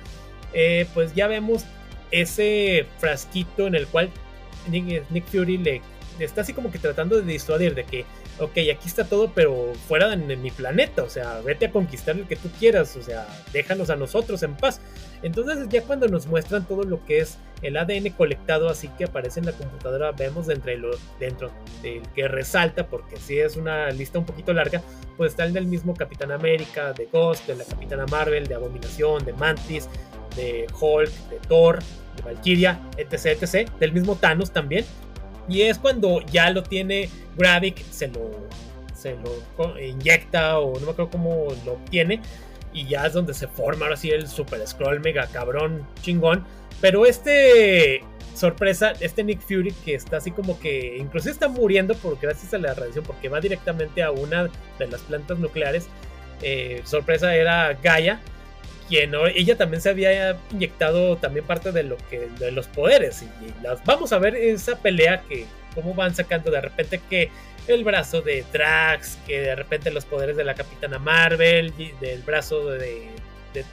eh, 0.53 0.87
pues 0.93 1.15
ya 1.15 1.27
vemos 1.27 1.65
ese 2.11 2.85
frasquito 2.99 3.67
en 3.67 3.77
el 3.77 3.87
cual 3.87 4.11
Nick, 4.69 5.25
Fury 5.25 5.57
le 5.57 5.81
está 6.25 6.43
así 6.43 6.53
como 6.53 6.71
que 6.71 6.79
tratando 6.79 7.17
de 7.17 7.23
disuadir 7.23 7.75
de 7.75 7.85
que, 7.85 8.05
ok, 8.39 8.53
aquí 8.73 8.87
está 8.87 9.05
todo, 9.05 9.33
pero 9.35 9.73
fuera 9.89 10.09
de 10.09 10.37
mi 10.37 10.51
planeta, 10.51 11.03
o 11.03 11.09
sea, 11.09 11.41
vete 11.41 11.67
a 11.67 11.71
conquistar 11.71 12.17
el 12.17 12.27
que 12.27 12.37
tú 12.37 12.49
quieras, 12.59 12.97
o 12.97 13.03
sea, 13.03 13.27
déjanos 13.53 13.91
a 13.91 13.97
nosotros 13.97 14.43
en 14.43 14.57
paz. 14.57 14.81
Entonces 15.23 15.69
ya 15.69 15.83
cuando 15.83 16.09
nos 16.09 16.27
muestran 16.27 16.67
todo 16.67 16.85
lo 16.85 17.05
que 17.05 17.21
es 17.21 17.39
el 17.63 17.77
ADN 17.77 18.11
colectado 18.11 18.71
así 18.71 18.89
que 18.97 19.05
aparece 19.05 19.41
en 19.41 19.47
la 19.47 19.53
computadora, 19.53 20.13
vemos 20.13 20.47
dentro, 20.47 20.75
lo, 20.77 20.91
dentro 21.19 21.51
del 21.83 22.03
que 22.15 22.27
resalta, 22.29 22.87
porque 22.87 23.17
si 23.17 23.39
es 23.39 23.57
una 23.57 23.91
lista 23.91 24.19
un 24.19 24.25
poquito 24.25 24.53
larga, 24.53 24.83
pues 25.17 25.33
está 25.33 25.45
el 25.45 25.53
del 25.53 25.67
mismo 25.67 25.95
Capitán 25.95 26.33
América, 26.33 26.93
de 26.93 27.07
Ghost, 27.07 27.47
de 27.47 27.57
la 27.57 27.65
Capitana 27.65 28.07
Marvel, 28.07 28.47
de 28.47 28.55
Abominación, 28.55 29.25
de 29.25 29.33
Mantis, 29.35 29.89
de 30.37 30.67
Hulk, 30.81 31.11
de 31.29 31.39
Thor, 31.49 31.79
de 32.17 32.23
Valkyria, 32.23 32.81
etc, 32.97 33.43
etc, 33.43 33.71
del 33.79 33.93
mismo 33.93 34.17
Thanos 34.17 34.51
también. 34.51 34.85
Y 35.49 35.63
es 35.63 35.79
cuando 35.79 36.21
ya 36.27 36.51
lo 36.51 36.63
tiene 36.63 37.09
Gravik, 37.37 37.83
se 37.91 38.09
lo, 38.09 38.31
se 38.95 39.17
lo 39.17 39.81
inyecta 39.81 40.59
o 40.59 40.79
no 40.79 40.87
me 40.87 40.93
acuerdo 40.93 41.11
cómo 41.11 41.49
lo 41.65 41.73
obtiene 41.73 42.21
y 42.73 42.87
ya 42.87 43.07
es 43.07 43.13
donde 43.13 43.35
se 43.35 43.49
forma 43.49 43.87
ahora 43.87 43.97
sí 43.97 44.11
el 44.11 44.29
Super 44.29 44.67
Scroll 44.67 45.01
mega 45.01 45.27
cabrón 45.27 45.87
chingón. 46.03 46.45
Pero 46.81 47.05
este 47.07 48.03
sorpresa, 48.35 48.93
este 49.01 49.25
Nick 49.25 49.41
Fury 49.41 49.73
que 49.85 49.95
está 49.95 50.19
así 50.19 50.31
como 50.31 50.59
que 50.61 50.97
inclusive 50.97 51.33
está 51.33 51.49
muriendo 51.49 51.95
por 51.97 52.19
gracias 52.19 52.55
a 52.55 52.59
la 52.59 52.73
radiación 52.75 53.05
porque 53.05 53.29
va 53.29 53.41
directamente 53.41 54.03
a 54.03 54.11
una 54.13 54.49
de 54.79 54.87
las 54.87 55.01
plantas 55.03 55.39
nucleares. 55.39 55.89
Eh, 56.43 56.81
sorpresa 56.85 57.35
era 57.35 57.75
Gaia, 57.83 58.21
quien 58.91 59.13
ella 59.37 59.57
también 59.57 59.81
se 59.81 59.89
había 59.89 60.37
inyectado 60.51 61.17
también 61.17 61.47
parte 61.47 61.71
de 61.71 61.85
lo 61.85 61.97
que 62.11 62.29
de 62.41 62.51
los 62.51 62.67
poderes 62.67 63.23
y, 63.23 63.29
vamos 63.87 64.13
a 64.13 64.19
ver 64.19 64.35
esa 64.35 64.77
pelea 64.77 65.23
que 65.29 65.47
cómo 65.77 65.95
van 65.95 66.13
sacando 66.13 66.51
de 66.51 66.61
repente 66.61 67.01
que 67.09 67.31
el 67.69 67.85
brazo 67.85 68.21
de 68.21 68.45
Drax, 68.53 69.17
que 69.29 69.41
de 69.43 69.55
repente 69.55 69.93
los 69.93 70.05
poderes 70.05 70.37
de 70.37 70.43
la 70.43 70.55
Capitana 70.55 70.99
Marvel, 70.99 71.73
del 72.01 72.23
brazo 72.23 72.71
de, 72.71 73.09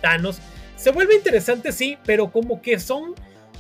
Thanos. 0.02 0.40
Se 0.76 0.92
vuelve 0.92 1.16
interesante, 1.16 1.72
sí, 1.72 1.98
pero 2.06 2.32
como 2.32 2.62
que 2.62 2.80
son 2.80 3.16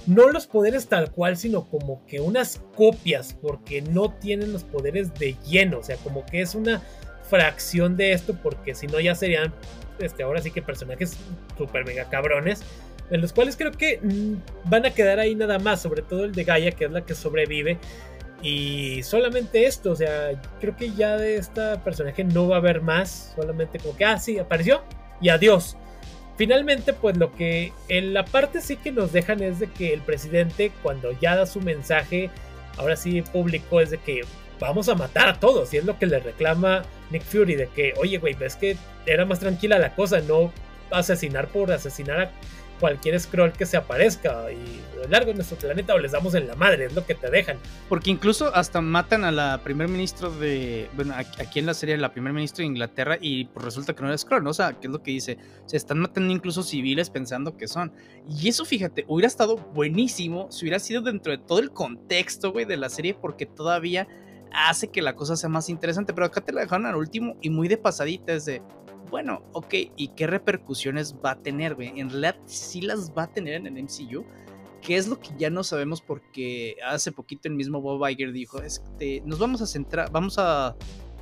no 0.05 0.29
los 0.29 0.45
poderes 0.45 0.87
tal 0.87 1.11
cual, 1.11 1.37
sino 1.37 1.65
como 1.65 2.05
que 2.05 2.19
unas 2.19 2.61
copias, 2.75 3.35
porque 3.41 3.81
no 3.81 4.11
tienen 4.13 4.53
los 4.53 4.63
poderes 4.63 5.13
de 5.15 5.35
lleno, 5.47 5.79
o 5.79 5.83
sea, 5.83 5.97
como 5.97 6.23
que 6.25 6.41
es 6.41 6.53
una 6.53 6.83
fracción 7.29 7.97
de 7.97 8.13
esto, 8.13 8.37
porque 8.41 8.75
si 8.75 8.85
no 8.85 8.99
ya 8.99 9.15
serían, 9.15 9.53
este, 9.99 10.23
ahora 10.23 10.41
sí 10.41 10.51
que 10.51 10.61
personajes 10.61 11.17
super 11.57 11.85
mega 11.85 12.09
cabrones, 12.09 12.63
en 13.09 13.21
los 13.21 13.33
cuales 13.33 13.55
creo 13.55 13.71
que 13.71 13.99
mm, 14.01 14.69
van 14.69 14.85
a 14.85 14.91
quedar 14.91 15.19
ahí 15.19 15.35
nada 15.35 15.59
más, 15.59 15.81
sobre 15.81 16.01
todo 16.01 16.25
el 16.25 16.33
de 16.33 16.43
Gaia, 16.43 16.71
que 16.71 16.85
es 16.85 16.91
la 16.91 17.05
que 17.05 17.15
sobrevive, 17.15 17.79
y 18.41 19.01
solamente 19.03 19.65
esto, 19.65 19.91
o 19.91 19.95
sea, 19.95 20.39
creo 20.59 20.75
que 20.75 20.91
ya 20.93 21.17
de 21.17 21.37
esta 21.37 21.83
personaje 21.83 22.23
no 22.23 22.47
va 22.47 22.57
a 22.57 22.59
haber 22.59 22.81
más. 22.81 23.33
Solamente 23.35 23.79
como 23.79 23.95
que, 23.97 24.05
ah, 24.05 24.19
sí, 24.19 24.37
apareció 24.37 24.83
y 25.21 25.29
adiós. 25.29 25.75
Finalmente, 26.37 26.93
pues 26.93 27.17
lo 27.17 27.33
que 27.33 27.73
en 27.87 28.13
la 28.13 28.23
parte 28.23 28.61
sí 28.61 28.77
que 28.77 28.91
nos 28.91 29.11
dejan 29.11 29.41
es 29.41 29.59
de 29.59 29.67
que 29.67 29.91
el 29.91 30.01
presidente, 30.01 30.71
cuando 30.83 31.11
ya 31.19 31.35
da 31.35 31.47
su 31.47 31.61
mensaje, 31.61 32.29
ahora 32.77 32.95
sí 32.95 33.23
público, 33.23 33.81
es 33.81 33.89
de 33.89 33.97
que 33.97 34.21
vamos 34.59 34.89
a 34.89 34.95
matar 34.95 35.29
a 35.29 35.39
todos. 35.39 35.73
Y 35.73 35.77
es 35.77 35.85
lo 35.85 35.97
que 35.97 36.05
le 36.05 36.19
reclama 36.19 36.83
Nick 37.11 37.23
Fury, 37.23 37.55
de 37.55 37.67
que, 37.67 37.93
oye, 37.97 38.17
güey, 38.17 38.33
ves 38.33 38.55
que 38.55 38.77
era 39.05 39.25
más 39.25 39.39
tranquila 39.39 39.79
la 39.79 39.95
cosa, 39.95 40.19
no 40.21 40.51
asesinar 40.91 41.47
por 41.47 41.71
asesinar 41.71 42.21
a 42.21 42.31
cualquier 42.79 43.19
scroll 43.19 43.51
que 43.53 43.65
se 43.65 43.77
aparezca 43.77 44.51
y 44.51 44.81
largo 45.09 45.31
en 45.31 45.37
nuestro 45.37 45.57
planeta 45.57 45.93
o 45.93 45.99
les 45.99 46.11
damos 46.11 46.35
en 46.35 46.47
la 46.47 46.55
madre, 46.55 46.85
es 46.85 46.93
lo 46.93 47.05
que 47.05 47.15
te 47.15 47.29
dejan. 47.29 47.57
Porque 47.87 48.09
incluso 48.11 48.53
hasta 48.53 48.81
matan 48.81 49.23
a 49.23 49.31
la 49.31 49.61
primer 49.63 49.87
ministro 49.87 50.29
de, 50.29 50.89
bueno, 50.95 51.15
aquí 51.15 51.59
en 51.59 51.65
la 51.65 51.73
serie 51.73 51.97
la 51.97 52.11
primer 52.11 52.33
ministro 52.33 52.61
de 52.61 52.67
Inglaterra 52.67 53.17
y 53.19 53.45
pues 53.45 53.65
resulta 53.65 53.93
que 53.93 54.01
no 54.01 54.09
era 54.09 54.17
scroll, 54.17 54.43
¿no? 54.43 54.49
O 54.49 54.53
sea, 54.53 54.73
¿qué 54.73 54.87
es 54.87 54.93
lo 54.93 55.01
que 55.01 55.11
dice? 55.11 55.37
Se 55.65 55.77
están 55.77 55.99
matando 55.99 56.33
incluso 56.33 56.61
civiles 56.61 57.09
pensando 57.09 57.57
que 57.57 57.67
son. 57.67 57.91
Y 58.29 58.49
eso, 58.49 58.65
fíjate, 58.65 59.05
hubiera 59.07 59.27
estado 59.27 59.57
buenísimo 59.57 60.51
si 60.51 60.65
hubiera 60.65 60.79
sido 60.79 61.01
dentro 61.01 61.31
de 61.31 61.37
todo 61.37 61.59
el 61.59 61.71
contexto, 61.71 62.51
güey, 62.51 62.65
de 62.65 62.77
la 62.77 62.89
serie 62.89 63.13
porque 63.13 63.45
todavía 63.45 64.07
hace 64.51 64.89
que 64.89 65.01
la 65.01 65.15
cosa 65.15 65.35
sea 65.35 65.49
más 65.49 65.69
interesante, 65.69 66.13
pero 66.13 66.25
acá 66.25 66.41
te 66.41 66.51
la 66.51 66.61
dejaron 66.61 66.85
al 66.85 66.95
último 66.95 67.35
y 67.41 67.49
muy 67.49 67.67
de 67.67 67.77
pasadita, 67.77 68.33
es 68.33 68.45
de, 68.45 68.61
bueno, 69.09 69.43
ok, 69.53 69.73
¿y 69.95 70.09
qué 70.09 70.27
repercusiones 70.27 71.15
va 71.23 71.31
a 71.31 71.41
tener, 71.41 71.75
güey? 71.75 71.99
En 71.99 72.09
realidad 72.09 72.37
sí 72.45 72.81
las 72.81 73.11
va 73.11 73.23
a 73.23 73.33
tener 73.33 73.55
en 73.55 73.67
el 73.67 73.83
MCU. 73.83 74.25
¿Qué 74.81 74.95
es 74.95 75.07
lo 75.07 75.19
que 75.19 75.29
ya 75.37 75.49
no 75.49 75.63
sabemos? 75.63 76.01
Porque 76.01 76.75
hace 76.85 77.11
poquito 77.11 77.47
el 77.47 77.55
mismo 77.55 77.81
Bob 77.81 78.07
Iger 78.07 78.31
dijo, 78.31 78.61
este, 78.61 79.21
nos 79.25 79.39
vamos 79.39 79.61
a 79.61 79.65
centrar, 79.65 80.11
vamos 80.11 80.37
a, 80.37 80.75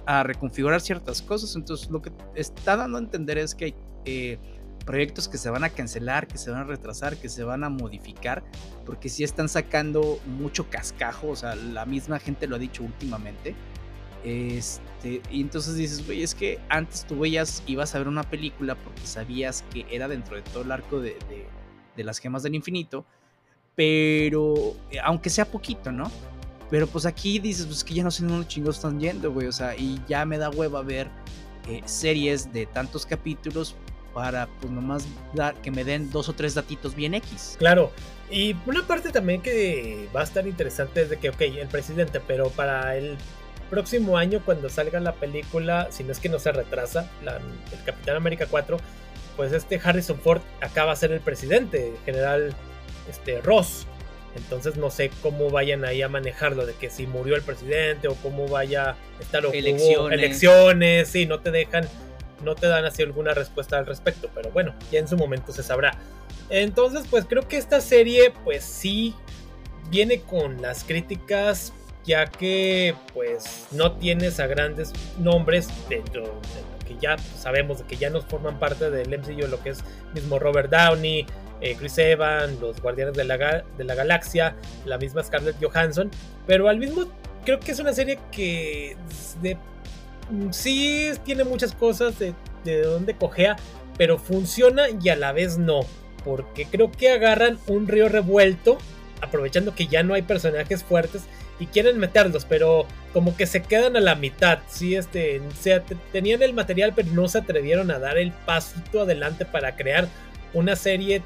a 0.05 0.23
reconfigurar 0.23 0.81
ciertas 0.81 1.21
cosas. 1.21 1.55
Entonces 1.55 1.89
lo 1.89 2.01
que 2.01 2.11
está 2.35 2.75
dando 2.75 2.97
a 2.97 3.01
entender 3.01 3.37
es 3.37 3.55
que 3.55 3.75
eh, 4.05 4.37
proyectos 4.85 5.27
que 5.27 5.37
se 5.37 5.49
van 5.49 5.63
a 5.63 5.69
cancelar, 5.69 6.27
que 6.27 6.37
se 6.37 6.51
van 6.51 6.61
a 6.61 6.63
retrasar, 6.63 7.17
que 7.17 7.27
se 7.27 7.43
van 7.43 7.63
a 7.63 7.69
modificar, 7.69 8.43
porque 8.85 9.09
sí 9.09 9.23
están 9.23 9.49
sacando 9.49 10.19
mucho 10.25 10.69
cascajo, 10.69 11.29
o 11.29 11.35
sea, 11.35 11.55
la 11.55 11.85
misma 11.85 12.19
gente 12.19 12.47
lo 12.47 12.55
ha 12.55 12.59
dicho 12.59 12.83
últimamente. 12.83 13.55
Este, 14.23 15.21
y 15.29 15.41
entonces 15.41 15.75
dices, 15.75 16.05
güey, 16.05 16.23
es 16.23 16.33
que 16.33 16.59
antes 16.69 17.05
tú 17.05 17.19
veías, 17.19 17.61
ibas 17.67 17.93
a 17.93 17.99
ver 17.99 18.07
una 18.07 18.23
película 18.23 18.75
porque 18.75 19.05
sabías 19.05 19.63
que 19.71 19.85
era 19.91 20.07
dentro 20.07 20.35
de 20.35 20.41
todo 20.41 20.63
el 20.63 20.71
arco 20.71 20.99
de, 20.99 21.17
de, 21.95 22.03
las 22.03 22.17
gemas 22.19 22.43
del 22.43 22.55
infinito, 22.55 23.05
pero 23.75 24.75
eh, 24.89 24.97
aunque 25.03 25.29
sea 25.29 25.45
poquito, 25.45 25.91
¿no? 25.91 26.11
Pero 26.69 26.87
pues 26.87 27.05
aquí 27.05 27.37
dices, 27.39 27.67
pues 27.67 27.83
que 27.83 27.93
ya 27.93 28.03
no 28.03 28.11
sé 28.11 28.25
dónde 28.25 28.47
chingos 28.47 28.77
están 28.77 28.99
yendo, 28.99 29.31
güey, 29.31 29.47
o 29.47 29.51
sea, 29.51 29.75
y 29.75 30.01
ya 30.07 30.25
me 30.25 30.37
da 30.37 30.49
hueva 30.49 30.81
ver 30.81 31.07
eh, 31.67 31.81
series 31.85 32.51
de 32.51 32.65
tantos 32.65 33.05
capítulos 33.05 33.75
para 34.15 34.47
pues 34.61 34.71
nomás 34.71 35.05
dar, 35.33 35.55
que 35.55 35.69
me 35.69 35.83
den 35.83 36.09
dos 36.09 36.29
o 36.29 36.33
tres 36.33 36.55
datitos 36.55 36.95
bien 36.95 37.13
X. 37.15 37.57
Claro, 37.59 37.91
y 38.31 38.55
una 38.65 38.87
parte 38.87 39.11
también 39.11 39.41
que 39.41 40.07
va 40.15 40.21
a 40.21 40.23
estar 40.23 40.47
interesante 40.47 41.01
es 41.01 41.09
de 41.09 41.17
que, 41.17 41.29
ok, 41.29 41.41
el 41.41 41.67
presidente, 41.67 42.21
pero 42.25 42.49
para 42.49 42.95
el 42.95 43.17
próximo 43.69 44.17
año 44.17 44.41
cuando 44.45 44.69
salga 44.69 45.01
la 45.01 45.13
película, 45.15 45.89
si 45.91 46.05
no 46.05 46.13
es 46.13 46.19
que 46.19 46.29
no 46.29 46.39
se 46.39 46.53
retrasa, 46.53 47.11
el 47.25 47.83
Capitán 47.83 48.15
América 48.15 48.47
4, 48.49 48.77
pues 49.35 49.51
este 49.51 49.81
Harrison 49.83 50.17
Ford 50.17 50.41
acaba 50.61 50.91
de 50.91 50.97
ser 50.97 51.11
el 51.11 51.19
presidente, 51.19 51.89
el 51.89 51.97
general 52.05 52.55
este, 53.09 53.41
Ross. 53.41 53.85
Entonces 54.37 54.77
no 54.77 54.91
sé 54.91 55.11
cómo 55.21 55.49
vayan 55.49 55.83
ahí 55.83 56.01
a 56.01 56.07
manejarlo, 56.07 56.65
de 56.65 56.73
que 56.73 56.89
si 56.89 57.05
murió 57.05 57.35
el 57.35 57.41
presidente 57.41 58.07
o 58.07 58.15
cómo 58.15 58.47
vaya 58.47 58.91
a 58.91 59.21
estar 59.21 59.45
elecciones. 59.45 60.17
elecciones, 60.17 61.07
sí, 61.09 61.25
no 61.25 61.39
te 61.39 61.51
dejan, 61.51 61.87
no 62.43 62.55
te 62.55 62.67
dan 62.67 62.85
así 62.85 63.03
alguna 63.03 63.33
respuesta 63.33 63.77
al 63.77 63.85
respecto, 63.85 64.29
pero 64.33 64.51
bueno, 64.51 64.73
ya 64.91 64.99
en 64.99 65.07
su 65.07 65.17
momento 65.17 65.51
se 65.51 65.63
sabrá. 65.63 65.97
Entonces, 66.49 67.05
pues 67.09 67.25
creo 67.25 67.47
que 67.47 67.57
esta 67.57 67.81
serie, 67.81 68.31
pues 68.43 68.63
sí, 68.63 69.15
viene 69.89 70.21
con 70.21 70.61
las 70.61 70.83
críticas 70.83 71.73
ya 72.05 72.27
que 72.27 72.95
pues 73.13 73.67
no 73.71 73.93
tienes 73.93 74.39
a 74.39 74.47
grandes 74.47 74.93
nombres 75.17 75.69
de 75.89 76.03
lo 76.13 76.39
que 76.87 76.95
ya 77.01 77.17
sabemos 77.17 77.79
de 77.79 77.85
que 77.85 77.97
ya 77.97 78.09
nos 78.11 78.25
forman 78.25 78.59
parte 78.59 78.91
del 78.91 79.17
MCU, 79.17 79.47
lo 79.47 79.61
que 79.61 79.69
es 79.69 79.83
mismo 80.13 80.37
Robert 80.37 80.69
Downey, 80.69 81.25
eh, 81.61 81.75
Chris 81.75 81.97
Evans, 81.97 82.59
los 82.61 82.79
Guardianes 82.79 83.15
de 83.15 83.23
la, 83.23 83.63
de 83.77 83.83
la 83.83 83.95
Galaxia, 83.95 84.55
la 84.85 84.97
misma 84.99 85.23
Scarlett 85.23 85.55
Johansson, 85.59 86.11
pero 86.45 86.69
al 86.69 86.77
mismo 86.77 87.05
creo 87.43 87.59
que 87.59 87.71
es 87.71 87.79
una 87.79 87.93
serie 87.93 88.19
que 88.31 88.95
sí 90.51 91.11
tiene 91.23 91.43
muchas 91.43 91.73
cosas 91.73 92.17
de, 92.19 92.33
de 92.63 92.81
donde 92.81 93.15
cojea, 93.15 93.55
pero 93.97 94.17
funciona 94.17 94.85
y 94.89 95.09
a 95.09 95.15
la 95.15 95.31
vez 95.31 95.57
no, 95.57 95.81
porque 96.23 96.65
creo 96.65 96.91
que 96.91 97.11
agarran 97.11 97.57
un 97.67 97.87
río 97.87 98.09
revuelto, 98.09 98.77
aprovechando 99.21 99.75
que 99.75 99.87
ya 99.87 100.03
no 100.03 100.13
hay 100.13 100.23
personajes 100.23 100.83
fuertes 100.83 101.23
y 101.59 101.67
quieren 101.67 101.97
meterlos, 101.97 102.45
pero 102.45 102.85
como 103.13 103.37
que 103.37 103.45
se 103.45 103.61
quedan 103.61 103.95
a 103.95 104.01
la 104.01 104.15
mitad. 104.15 104.59
Sí, 104.67 104.95
este, 104.95 105.41
tenían 106.11 106.41
el 106.43 106.53
material, 106.53 106.93
pero 106.95 107.09
no 107.13 107.27
se 107.27 107.37
atrevieron 107.37 107.91
a 107.91 107.99
dar 107.99 108.17
el 108.17 108.31
pasito 108.31 109.01
adelante 109.01 109.45
para 109.45 109.75
crear 109.75 110.07
una 110.53 110.75
serie 110.75 111.21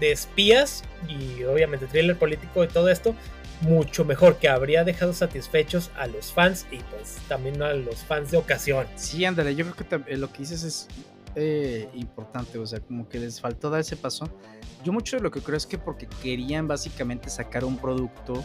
de 0.00 0.12
espías 0.12 0.82
y 1.08 1.44
obviamente 1.44 1.86
thriller 1.86 2.16
político 2.16 2.64
y 2.64 2.68
todo 2.68 2.88
esto 2.88 3.14
mucho 3.62 4.04
mejor 4.04 4.38
que 4.38 4.48
habría 4.48 4.84
dejado 4.84 5.12
satisfechos 5.12 5.90
a 5.96 6.06
los 6.06 6.32
fans 6.32 6.66
y 6.70 6.78
pues 6.78 7.18
también 7.28 7.62
a 7.62 7.72
los 7.74 7.96
fans 7.96 8.30
de 8.30 8.38
ocasión. 8.38 8.86
Sí, 8.96 9.24
ándale, 9.24 9.54
yo 9.54 9.70
creo 9.70 10.04
que 10.04 10.16
lo 10.16 10.32
que 10.32 10.38
dices 10.38 10.62
es 10.62 10.88
eh, 11.36 11.88
importante, 11.94 12.58
o 12.58 12.66
sea, 12.66 12.80
como 12.80 13.08
que 13.08 13.18
les 13.18 13.40
faltó 13.40 13.70
dar 13.70 13.80
ese 13.80 13.96
paso. 13.96 14.28
Yo 14.84 14.92
mucho 14.92 15.16
de 15.16 15.22
lo 15.22 15.30
que 15.30 15.40
creo 15.40 15.56
es 15.56 15.66
que 15.66 15.78
porque 15.78 16.08
querían 16.22 16.66
básicamente 16.66 17.28
sacar 17.28 17.64
un 17.64 17.76
producto 17.76 18.42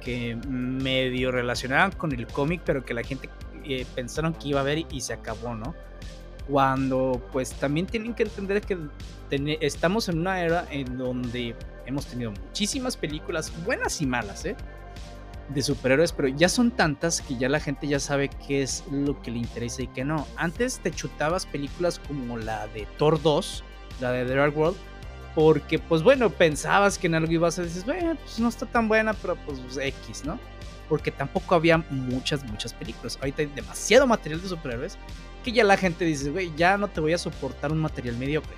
que 0.00 0.36
medio 0.48 1.30
relacionaban 1.30 1.92
con 1.92 2.12
el 2.12 2.26
cómic, 2.26 2.62
pero 2.64 2.84
que 2.84 2.94
la 2.94 3.02
gente 3.02 3.28
eh, 3.64 3.84
pensaron 3.94 4.32
que 4.34 4.48
iba 4.48 4.60
a 4.60 4.64
ver 4.64 4.86
y, 4.90 5.00
se 5.00 5.12
acabó, 5.12 5.54
¿no? 5.54 5.74
Cuando 6.48 7.20
pues 7.32 7.50
también 7.52 7.86
tienen 7.86 8.14
que 8.14 8.22
entender 8.22 8.60
que 8.60 8.78
estamos 9.60 10.08
en 10.08 10.20
una 10.20 10.40
era 10.42 10.66
en 10.70 10.96
donde 10.96 11.56
hemos 11.86 12.06
tenido 12.06 12.32
muchísimas 12.32 12.96
películas, 12.96 13.52
buenas 13.64 14.00
y 14.00 14.06
malas, 14.06 14.44
¿eh? 14.44 14.56
De 15.48 15.62
superhéroes, 15.62 16.12
pero 16.12 16.28
ya 16.28 16.48
son 16.48 16.72
tantas 16.72 17.20
que 17.20 17.36
ya 17.36 17.48
la 17.48 17.60
gente 17.60 17.86
ya 17.86 18.00
sabe 18.00 18.28
qué 18.28 18.62
es 18.62 18.84
lo 18.90 19.20
que 19.22 19.30
le 19.30 19.38
interesa 19.38 19.82
y 19.82 19.86
qué 19.88 20.04
no. 20.04 20.26
Antes 20.36 20.80
te 20.80 20.90
chutabas 20.90 21.46
películas 21.46 22.00
como 22.00 22.36
la 22.36 22.66
de 22.68 22.86
Thor 22.98 23.22
2, 23.22 23.64
la 24.00 24.12
de 24.12 24.24
The 24.24 24.34
Dark 24.34 24.58
World, 24.58 24.76
porque, 25.36 25.78
pues 25.78 26.02
bueno, 26.02 26.30
pensabas 26.30 26.98
que 26.98 27.06
en 27.06 27.14
algo 27.14 27.30
ibas 27.30 27.58
a 27.58 27.62
decir, 27.62 27.84
bueno, 27.84 28.16
pues 28.16 28.40
no 28.40 28.48
está 28.48 28.66
tan 28.66 28.88
buena, 28.88 29.12
pero 29.14 29.36
pues, 29.36 29.60
pues 29.60 29.76
X, 29.76 30.24
¿no? 30.24 30.40
Porque 30.88 31.10
tampoco 31.10 31.54
había 31.54 31.78
muchas, 31.90 32.42
muchas 32.44 32.72
películas. 32.72 33.18
Ahorita 33.20 33.42
hay 33.42 33.48
demasiado 33.48 34.06
material 34.06 34.40
de 34.40 34.48
superhéroes 34.48 34.98
que 35.44 35.52
ya 35.52 35.62
la 35.62 35.76
gente 35.76 36.04
dice, 36.04 36.30
güey, 36.30 36.52
ya 36.56 36.76
no 36.76 36.88
te 36.88 37.00
voy 37.00 37.12
a 37.12 37.18
soportar 37.18 37.70
un 37.70 37.78
material 37.78 38.16
mediocre. 38.16 38.54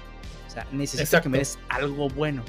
O 0.47 0.51
sea, 0.51 0.66
necesito 0.72 1.20
que 1.20 1.29
me 1.29 1.39
des 1.39 1.59
algo 1.68 2.09
bueno. 2.09 2.43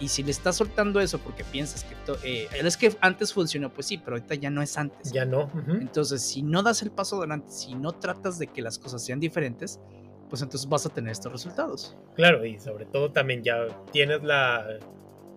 Y 0.00 0.08
si 0.08 0.22
le 0.22 0.32
estás 0.32 0.56
soltando 0.56 1.00
eso 1.00 1.18
porque 1.18 1.44
piensas 1.44 1.84
que 1.84 1.94
eh, 2.24 2.48
es 2.52 2.76
que 2.76 2.92
antes 3.00 3.32
funcionó, 3.32 3.72
pues 3.72 3.86
sí, 3.86 3.98
pero 3.98 4.16
ahorita 4.16 4.34
ya 4.34 4.50
no 4.50 4.60
es 4.60 4.76
antes. 4.76 5.12
Ya 5.12 5.24
no. 5.24 5.50
Entonces, 5.68 6.22
si 6.22 6.42
no 6.42 6.62
das 6.62 6.82
el 6.82 6.90
paso 6.90 7.18
adelante, 7.18 7.50
si 7.50 7.74
no 7.74 7.92
tratas 7.92 8.38
de 8.38 8.48
que 8.48 8.60
las 8.60 8.78
cosas 8.78 9.04
sean 9.04 9.20
diferentes, 9.20 9.80
pues 10.28 10.42
entonces 10.42 10.68
vas 10.68 10.84
a 10.84 10.88
tener 10.88 11.12
estos 11.12 11.32
resultados. 11.32 11.96
Claro, 12.16 12.44
y 12.44 12.58
sobre 12.58 12.86
todo 12.86 13.12
también 13.12 13.44
ya 13.44 13.68
tienes 13.92 14.22
la 14.24 14.66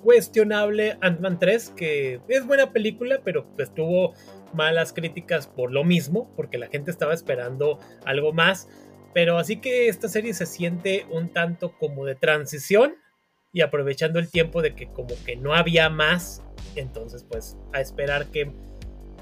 cuestionable 0.01 0.97
Ant-Man 1.01 1.37
3, 1.39 1.73
que 1.75 2.19
es 2.27 2.45
buena 2.45 2.71
película, 2.71 3.21
pero 3.23 3.45
pues 3.55 3.73
tuvo 3.73 4.13
malas 4.53 4.93
críticas 4.93 5.47
por 5.47 5.71
lo 5.71 5.83
mismo, 5.83 6.31
porque 6.35 6.57
la 6.57 6.67
gente 6.67 6.91
estaba 6.91 7.13
esperando 7.13 7.79
algo 8.05 8.33
más. 8.33 8.67
Pero 9.13 9.37
así 9.37 9.57
que 9.57 9.87
esta 9.87 10.09
serie 10.09 10.33
se 10.33 10.45
siente 10.45 11.05
un 11.11 11.29
tanto 11.29 11.77
como 11.77 12.05
de 12.05 12.15
transición 12.15 12.95
y 13.57 13.61
aprovechando 13.61 14.19
el 14.19 14.29
tiempo 14.29 14.61
de 14.61 14.75
que 14.75 14.85
como 14.85 15.15
que 15.25 15.35
no 15.35 15.55
había 15.55 15.89
más, 15.89 16.43
entonces 16.75 17.25
pues 17.27 17.57
a 17.73 17.81
esperar 17.81 18.27
que 18.27 18.51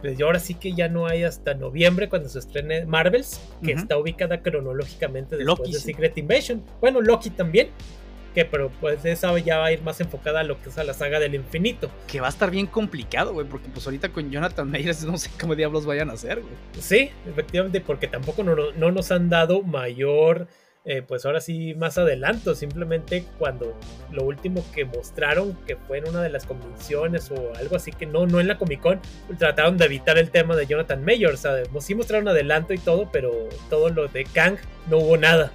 pues 0.01 0.21
ahora 0.21 0.39
sí 0.39 0.55
que 0.55 0.73
ya 0.73 0.89
no 0.89 1.07
hay 1.07 1.23
hasta 1.23 1.53
noviembre 1.53 2.09
cuando 2.09 2.27
se 2.27 2.39
estrene 2.39 2.85
Marvels, 2.85 3.39
que 3.63 3.71
está 3.71 3.97
ubicada 3.97 4.41
cronológicamente 4.41 5.37
después 5.37 5.71
de 5.71 5.79
Secret 5.79 6.17
Invasion. 6.17 6.61
Bueno, 6.81 6.99
Loki 6.99 7.29
también, 7.29 7.69
que 8.33 8.43
pero 8.43 8.69
pues 8.81 9.05
esa 9.05 9.39
ya 9.39 9.59
va 9.59 9.67
a 9.67 9.71
ir 9.71 9.81
más 9.83 10.01
enfocada 10.01 10.41
a 10.41 10.43
lo 10.43 10.61
que 10.61 10.67
es 10.67 10.77
a 10.77 10.83
la 10.83 10.93
saga 10.93 11.17
del 11.21 11.33
infinito. 11.33 11.89
Que 12.05 12.19
va 12.19 12.27
a 12.27 12.29
estar 12.29 12.51
bien 12.51 12.67
complicado, 12.67 13.31
güey, 13.31 13.47
porque 13.47 13.69
pues 13.69 13.85
ahorita 13.85 14.09
con 14.09 14.29
Jonathan 14.29 14.69
Mayers 14.69 15.05
no 15.05 15.17
sé 15.17 15.29
cómo 15.39 15.55
diablos 15.55 15.85
vayan 15.85 16.09
a 16.09 16.13
hacer, 16.13 16.41
güey. 16.41 16.53
Sí, 16.77 17.09
efectivamente, 17.25 17.79
porque 17.79 18.09
tampoco 18.09 18.43
no, 18.43 18.73
no 18.73 18.91
nos 18.91 19.11
han 19.13 19.29
dado 19.29 19.63
mayor 19.63 20.49
eh, 20.87 21.01
pues 21.01 21.25
ahora 21.25 21.41
sí 21.41 21.73
más 21.73 21.97
adelanto, 21.97 22.53
simplemente 22.53 23.25
cuando 23.39 23.75
lo 24.11 24.23
último 24.23 24.63
que 24.71 24.85
mostraron, 24.85 25.57
que 25.65 25.75
fue 25.75 25.97
en 25.97 26.09
una 26.09 26.21
de 26.21 26.29
las 26.29 26.45
convenciones 26.45 27.31
o 27.31 27.55
algo 27.55 27.75
así, 27.75 27.91
que 27.91 28.05
no, 28.05 28.27
no 28.27 28.39
en 28.39 28.47
la 28.47 28.59
Comic 28.59 28.81
Con, 28.81 29.01
trataron 29.39 29.77
de 29.77 29.85
evitar 29.85 30.19
el 30.19 30.29
tema 30.29 30.55
de 30.55 30.67
Jonathan 30.67 31.03
Mayer, 31.03 31.31
o 31.31 31.37
sea, 31.37 31.55
sí 31.79 31.95
mostraron 31.95 32.27
adelanto 32.27 32.73
y 32.73 32.77
todo, 32.77 33.09
pero 33.11 33.31
todo 33.69 33.89
lo 33.89 34.07
de 34.07 34.25
Kang 34.25 34.57
no 34.87 34.97
hubo 34.97 35.17
nada, 35.17 35.51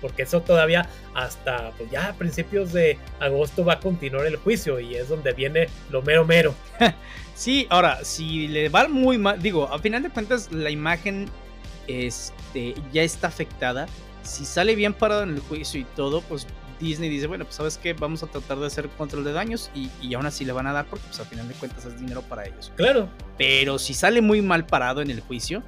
porque 0.00 0.22
eso 0.22 0.40
todavía 0.40 0.88
hasta 1.14 1.70
pues 1.78 1.88
ya 1.90 2.14
principios 2.18 2.72
de 2.72 2.98
agosto 3.20 3.64
va 3.64 3.74
a 3.74 3.80
continuar 3.80 4.26
el 4.26 4.34
juicio 4.34 4.80
y 4.80 4.96
es 4.96 5.08
donde 5.08 5.32
viene 5.32 5.68
lo 5.90 6.02
mero 6.02 6.24
mero. 6.24 6.54
Sí, 7.34 7.66
ahora, 7.70 8.04
si 8.04 8.46
le 8.46 8.68
va 8.68 8.86
muy 8.88 9.16
mal, 9.16 9.40
digo, 9.40 9.66
a 9.66 9.78
final 9.78 10.02
de 10.02 10.10
cuentas 10.10 10.52
la 10.52 10.70
imagen 10.70 11.28
este, 11.88 12.74
ya 12.92 13.02
está 13.02 13.28
afectada 13.28 13.86
si 14.22 14.44
sale 14.44 14.74
bien 14.74 14.94
parado 14.94 15.22
en 15.22 15.30
el 15.30 15.40
juicio 15.40 15.80
y 15.80 15.84
todo, 15.84 16.20
pues 16.22 16.46
Disney 16.80 17.08
dice, 17.08 17.26
bueno, 17.26 17.44
pues 17.44 17.56
sabes 17.56 17.78
qué, 17.78 17.92
vamos 17.92 18.22
a 18.22 18.26
tratar 18.26 18.58
de 18.58 18.66
hacer 18.66 18.88
control 18.90 19.24
de 19.24 19.32
daños 19.32 19.70
y, 19.74 19.88
y, 20.00 20.14
aún 20.14 20.26
así 20.26 20.44
le 20.44 20.52
van 20.52 20.66
a 20.66 20.72
dar 20.72 20.86
porque 20.86 21.06
pues 21.06 21.20
al 21.20 21.26
final 21.26 21.48
de 21.48 21.54
cuentas 21.54 21.84
es 21.84 21.98
dinero 21.98 22.22
para 22.22 22.44
ellos. 22.44 22.72
Claro. 22.76 23.08
Pero 23.38 23.78
si 23.78 23.94
sale 23.94 24.20
muy 24.20 24.42
mal 24.42 24.66
parado 24.66 25.00
en 25.00 25.10
el 25.10 25.20
juicio, 25.20 25.62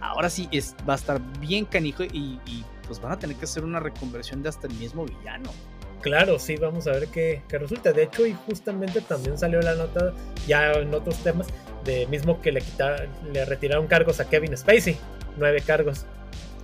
ahora 0.00 0.28
sí 0.30 0.48
es, 0.50 0.74
va 0.88 0.94
a 0.94 0.96
estar 0.96 1.20
bien 1.38 1.64
canijo 1.64 2.04
y, 2.04 2.38
pues 2.86 3.00
van 3.00 3.12
a 3.12 3.18
tener 3.18 3.36
que 3.36 3.44
hacer 3.44 3.64
una 3.64 3.78
reconversión 3.78 4.42
de 4.42 4.48
hasta 4.48 4.66
el 4.66 4.74
mismo 4.74 5.06
villano. 5.06 5.52
Claro, 6.00 6.38
sí, 6.38 6.56
vamos 6.56 6.86
a 6.86 6.92
ver 6.92 7.08
qué, 7.08 7.42
qué 7.46 7.58
resulta. 7.58 7.92
De 7.92 8.04
hecho, 8.04 8.26
y 8.26 8.34
justamente 8.46 9.00
también 9.02 9.38
salió 9.38 9.60
la 9.60 9.74
nota, 9.74 10.12
ya 10.48 10.72
en 10.72 10.92
otros 10.92 11.22
temas, 11.22 11.46
de 11.84 12.06
mismo 12.06 12.40
que 12.40 12.50
le, 12.50 12.62
quitaron, 12.62 13.08
le 13.32 13.44
retiraron 13.44 13.86
cargos 13.86 14.18
a 14.18 14.28
Kevin 14.28 14.56
Spacey, 14.56 14.96
nueve 15.36 15.62
cargos. 15.64 16.06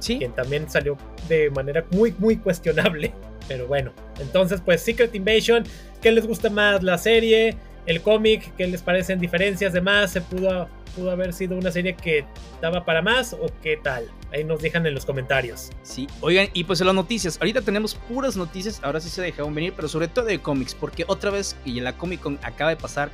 Quien 0.04 0.32
también 0.32 0.68
salió 0.68 0.96
de 1.28 1.50
manera 1.50 1.84
muy, 1.90 2.14
muy 2.18 2.36
cuestionable. 2.36 3.12
Pero 3.48 3.66
bueno, 3.66 3.92
entonces 4.18 4.60
pues 4.64 4.82
Secret 4.82 5.14
Invasion, 5.14 5.64
¿qué 6.02 6.10
les 6.10 6.26
gusta 6.26 6.50
más? 6.50 6.82
¿La 6.82 6.98
serie? 6.98 7.56
¿El 7.86 8.02
cómic? 8.02 8.52
¿Qué 8.56 8.66
les 8.66 8.82
parecen 8.82 9.20
diferencias 9.20 9.72
de 9.72 9.80
más? 9.80 10.10
¿Se 10.10 10.20
pudo, 10.20 10.68
pudo 10.96 11.12
haber 11.12 11.32
sido 11.32 11.56
una 11.56 11.70
serie 11.70 11.94
que 11.94 12.24
daba 12.60 12.84
para 12.84 13.02
más 13.02 13.32
o 13.32 13.46
qué 13.62 13.76
tal? 13.76 14.10
Ahí 14.32 14.42
nos 14.42 14.60
dejan 14.60 14.84
en 14.86 14.94
los 14.94 15.06
comentarios. 15.06 15.70
Sí, 15.82 16.08
oigan, 16.20 16.48
y 16.52 16.64
pues 16.64 16.80
en 16.80 16.88
las 16.88 16.96
noticias, 16.96 17.38
ahorita 17.40 17.60
tenemos 17.60 17.94
puras 17.94 18.36
noticias, 18.36 18.80
ahora 18.82 18.98
sí 18.98 19.08
se 19.08 19.22
dejaron 19.22 19.54
venir, 19.54 19.72
pero 19.76 19.86
sobre 19.86 20.08
todo 20.08 20.24
de 20.24 20.40
cómics, 20.40 20.74
porque 20.74 21.04
otra 21.06 21.30
vez, 21.30 21.56
y 21.64 21.78
en 21.78 21.84
la 21.84 21.96
Comic 21.96 22.20
Con 22.20 22.40
acaba 22.42 22.70
de 22.70 22.76
pasar 22.76 23.10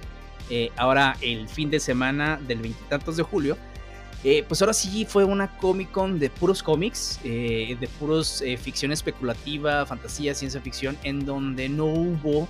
eh, 0.49 0.71
ahora 0.77 1.17
el 1.21 1.49
fin 1.49 1.71
de 1.71 1.81
semana 1.81 2.41
del 2.47 2.61
veintitantos 2.61 3.17
de 3.17 3.23
julio, 3.23 3.59
eh, 4.25 4.45
pues 4.47 4.63
ahora 4.63 4.73
sí 4.73 5.05
fue 5.05 5.25
una 5.25 5.57
Comic 5.57 5.91
Con 5.91 6.19
de 6.19 6.31
puros 6.31 6.63
cómics, 6.63 7.21
eh, 7.25 7.77
de 7.79 7.89
puros 7.89 8.43
ficción 8.59 8.93
especulativa, 8.93 9.85
fantasía, 9.87 10.35
ciencia 10.35 10.61
ficción, 10.61 10.97
en 11.03 11.25
donde 11.25 11.69
no 11.69 11.87
hubo, 11.87 12.49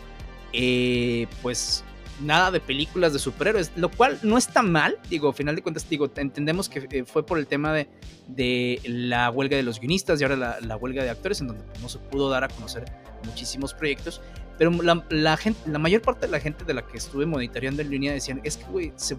pues 1.43 1.85
nada 2.23 2.51
de 2.51 2.61
películas 2.61 3.13
de 3.13 3.19
superhéroes, 3.19 3.73
lo 3.77 3.91
cual 3.91 4.19
no 4.23 4.39
está 4.39 4.63
mal, 4.63 4.99
digo, 5.09 5.29
al 5.29 5.35
final 5.35 5.57
de 5.57 5.63
cuentas, 5.63 5.89
digo, 5.89 6.11
entendemos 6.17 6.69
que 6.69 6.87
eh, 6.91 7.05
fue 7.05 7.25
por 7.25 7.39
el 7.39 7.47
tema 7.47 7.73
de, 7.73 7.89
de 8.29 8.81
la 8.85 9.31
huelga 9.31 9.57
de 9.57 9.63
los 9.63 9.81
guionistas 9.81 10.21
y 10.21 10.25
ahora 10.25 10.61
la, 10.61 10.77
huelga 10.77 11.03
de 11.03 11.11
actores, 11.11 11.41
en 11.41 11.49
donde 11.49 11.65
no 11.81 11.89
se 11.89 11.99
pudo 11.99 12.29
dar 12.29 12.45
a 12.45 12.49
conocer 12.49 12.85
muchísimos 13.25 13.75
proyectos, 13.75 14.21
pero 14.59 14.71
la, 15.11 15.37
gente, 15.37 15.61
la 15.71 15.79
mayor 15.79 16.03
parte 16.03 16.27
de 16.27 16.33
la 16.33 16.41
gente 16.41 16.65
de 16.65 16.75
la 16.75 16.87
que 16.87 16.99
estuve 16.99 17.27
monitoreando 17.27 17.83
en 17.83 17.91
línea 17.91 18.13
decían, 18.13 18.41
es 18.45 18.57
que, 18.57 18.65
güey, 18.65 18.93
se 18.97 19.15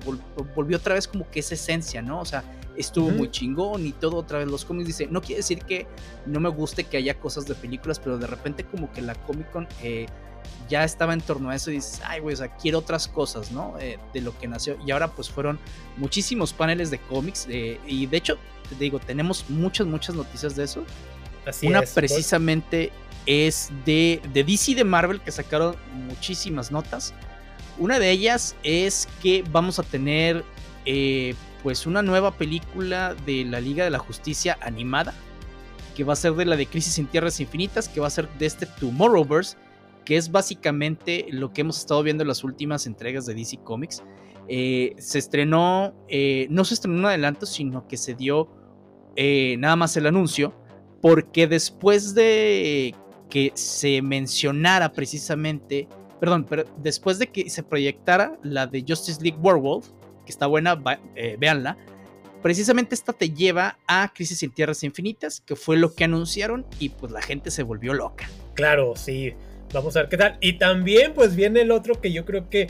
volvió 0.55 0.77
otra 0.77 0.95
vez 0.95 1.07
como 1.07 1.29
que 1.29 1.39
esa 1.39 1.55
esencia, 1.55 2.01
¿no? 2.01 2.21
O 2.21 2.25
sea, 2.25 2.43
estuvo 2.77 3.09
muy 3.09 3.29
chingón 3.29 3.85
y 3.85 3.91
todo 3.91 4.17
otra 4.17 4.39
vez 4.39 4.47
los 4.47 4.65
cómics, 4.65 4.87
dice, 4.87 5.07
no 5.07 5.21
quiere 5.21 5.37
decir 5.37 5.59
que 5.59 5.87
no 6.25 6.39
me 6.39 6.49
guste 6.49 6.85
que 6.85 6.97
haya 6.97 7.19
cosas 7.19 7.45
de 7.45 7.55
películas, 7.55 7.99
pero 7.99 8.17
de 8.17 8.27
repente 8.27 8.63
como 8.63 8.91
que 8.91 9.01
la 9.01 9.15
Comic 9.15 9.51
Con... 9.51 9.67
Eh, 9.81 10.07
ya 10.69 10.83
estaba 10.83 11.13
en 11.13 11.21
torno 11.21 11.49
a 11.49 11.55
eso 11.55 11.71
y 11.71 11.75
dices, 11.75 12.01
ay, 12.05 12.19
güey, 12.19 12.33
o 12.33 12.37
sea, 12.37 12.55
quiero 12.55 12.79
otras 12.79 13.07
cosas, 13.07 13.51
¿no? 13.51 13.75
Eh, 13.79 13.99
de 14.13 14.21
lo 14.21 14.37
que 14.37 14.47
nació. 14.47 14.77
Y 14.85 14.91
ahora 14.91 15.09
pues 15.09 15.29
fueron 15.29 15.59
muchísimos 15.97 16.53
paneles 16.53 16.89
de 16.91 16.99
cómics 16.99 17.47
eh, 17.49 17.79
y 17.85 18.05
de 18.07 18.17
hecho, 18.17 18.37
te 18.69 18.75
digo, 18.75 18.99
tenemos 18.99 19.49
muchas, 19.49 19.87
muchas 19.87 20.15
noticias 20.15 20.55
de 20.55 20.63
eso. 20.63 20.83
Así 21.45 21.67
Una 21.67 21.81
precisamente 21.81 22.91
es 23.25 23.71
de, 23.85 24.21
de 24.33 24.43
DC 24.43 24.75
de 24.75 24.83
Marvel 24.83 25.21
que 25.21 25.31
sacaron 25.31 25.75
muchísimas 26.07 26.71
notas. 26.71 27.13
Una 27.77 27.99
de 27.99 28.11
ellas 28.11 28.55
es 28.63 29.07
que 29.21 29.43
vamos 29.51 29.79
a 29.79 29.83
tener 29.83 30.43
eh, 30.85 31.35
pues 31.63 31.85
una 31.87 32.01
nueva 32.01 32.31
película 32.37 33.15
de 33.25 33.45
la 33.45 33.59
Liga 33.59 33.83
de 33.83 33.89
la 33.89 33.99
Justicia 33.99 34.57
animada 34.61 35.13
que 35.95 36.03
va 36.03 36.13
a 36.13 36.15
ser 36.15 36.33
de 36.33 36.45
la 36.45 36.55
de 36.55 36.65
Crisis 36.65 36.97
en 36.97 37.05
Tierras 37.05 37.39
Infinitas, 37.39 37.87
que 37.87 37.99
va 37.99 38.07
a 38.07 38.09
ser 38.09 38.27
de 38.39 38.47
este 38.47 38.65
Tomorrowverse 38.65 39.57
que 40.05 40.17
es 40.17 40.31
básicamente 40.31 41.27
lo 41.29 41.53
que 41.53 41.61
hemos 41.61 41.79
estado 41.79 42.03
viendo 42.03 42.23
en 42.23 42.27
las 42.27 42.43
últimas 42.43 42.87
entregas 42.87 43.25
de 43.25 43.35
DC 43.35 43.59
Comics. 43.63 44.03
Eh, 44.49 44.95
se 44.97 45.17
estrenó, 45.17 45.93
eh, 46.09 46.47
no 46.49 46.65
se 46.65 46.73
estrenó 46.73 46.97
un 46.97 47.05
adelanto, 47.05 47.45
sino 47.45 47.87
que 47.87 47.95
se 47.95 48.13
dio 48.13 48.49
nada 49.15 49.75
más 49.77 49.95
el 49.95 50.07
anuncio, 50.07 50.53
porque 51.01 51.47
después 51.47 52.15
de 52.15 52.93
que 53.33 53.51
se 53.55 53.99
mencionara 54.03 54.93
precisamente, 54.93 55.87
perdón, 56.19 56.45
pero 56.47 56.65
después 56.77 57.17
de 57.17 57.31
que 57.31 57.49
se 57.49 57.63
proyectara 57.63 58.37
la 58.43 58.67
de 58.67 58.85
Justice 58.87 59.19
League 59.23 59.39
Werewolf, 59.41 59.87
que 60.23 60.31
está 60.31 60.45
buena, 60.45 60.75
véanla, 61.39 61.75
precisamente 62.43 62.93
esta 62.93 63.11
te 63.11 63.31
lleva 63.31 63.79
a 63.87 64.13
Crisis 64.13 64.43
en 64.43 64.51
Tierras 64.51 64.83
Infinitas, 64.83 65.41
que 65.41 65.55
fue 65.55 65.77
lo 65.77 65.95
que 65.95 66.03
anunciaron 66.03 66.63
y 66.77 66.89
pues 66.89 67.11
la 67.11 67.23
gente 67.23 67.49
se 67.49 67.63
volvió 67.63 67.95
loca. 67.95 68.29
Claro, 68.53 68.93
sí. 68.95 69.33
Vamos 69.73 69.95
a 69.95 70.01
ver 70.01 70.09
qué 70.09 70.17
tal. 70.17 70.37
Y 70.39 70.59
también 70.59 71.15
pues 71.15 71.35
viene 71.35 71.61
el 71.61 71.71
otro 71.71 71.99
que 71.99 72.13
yo 72.13 72.25
creo 72.25 72.51
que 72.51 72.67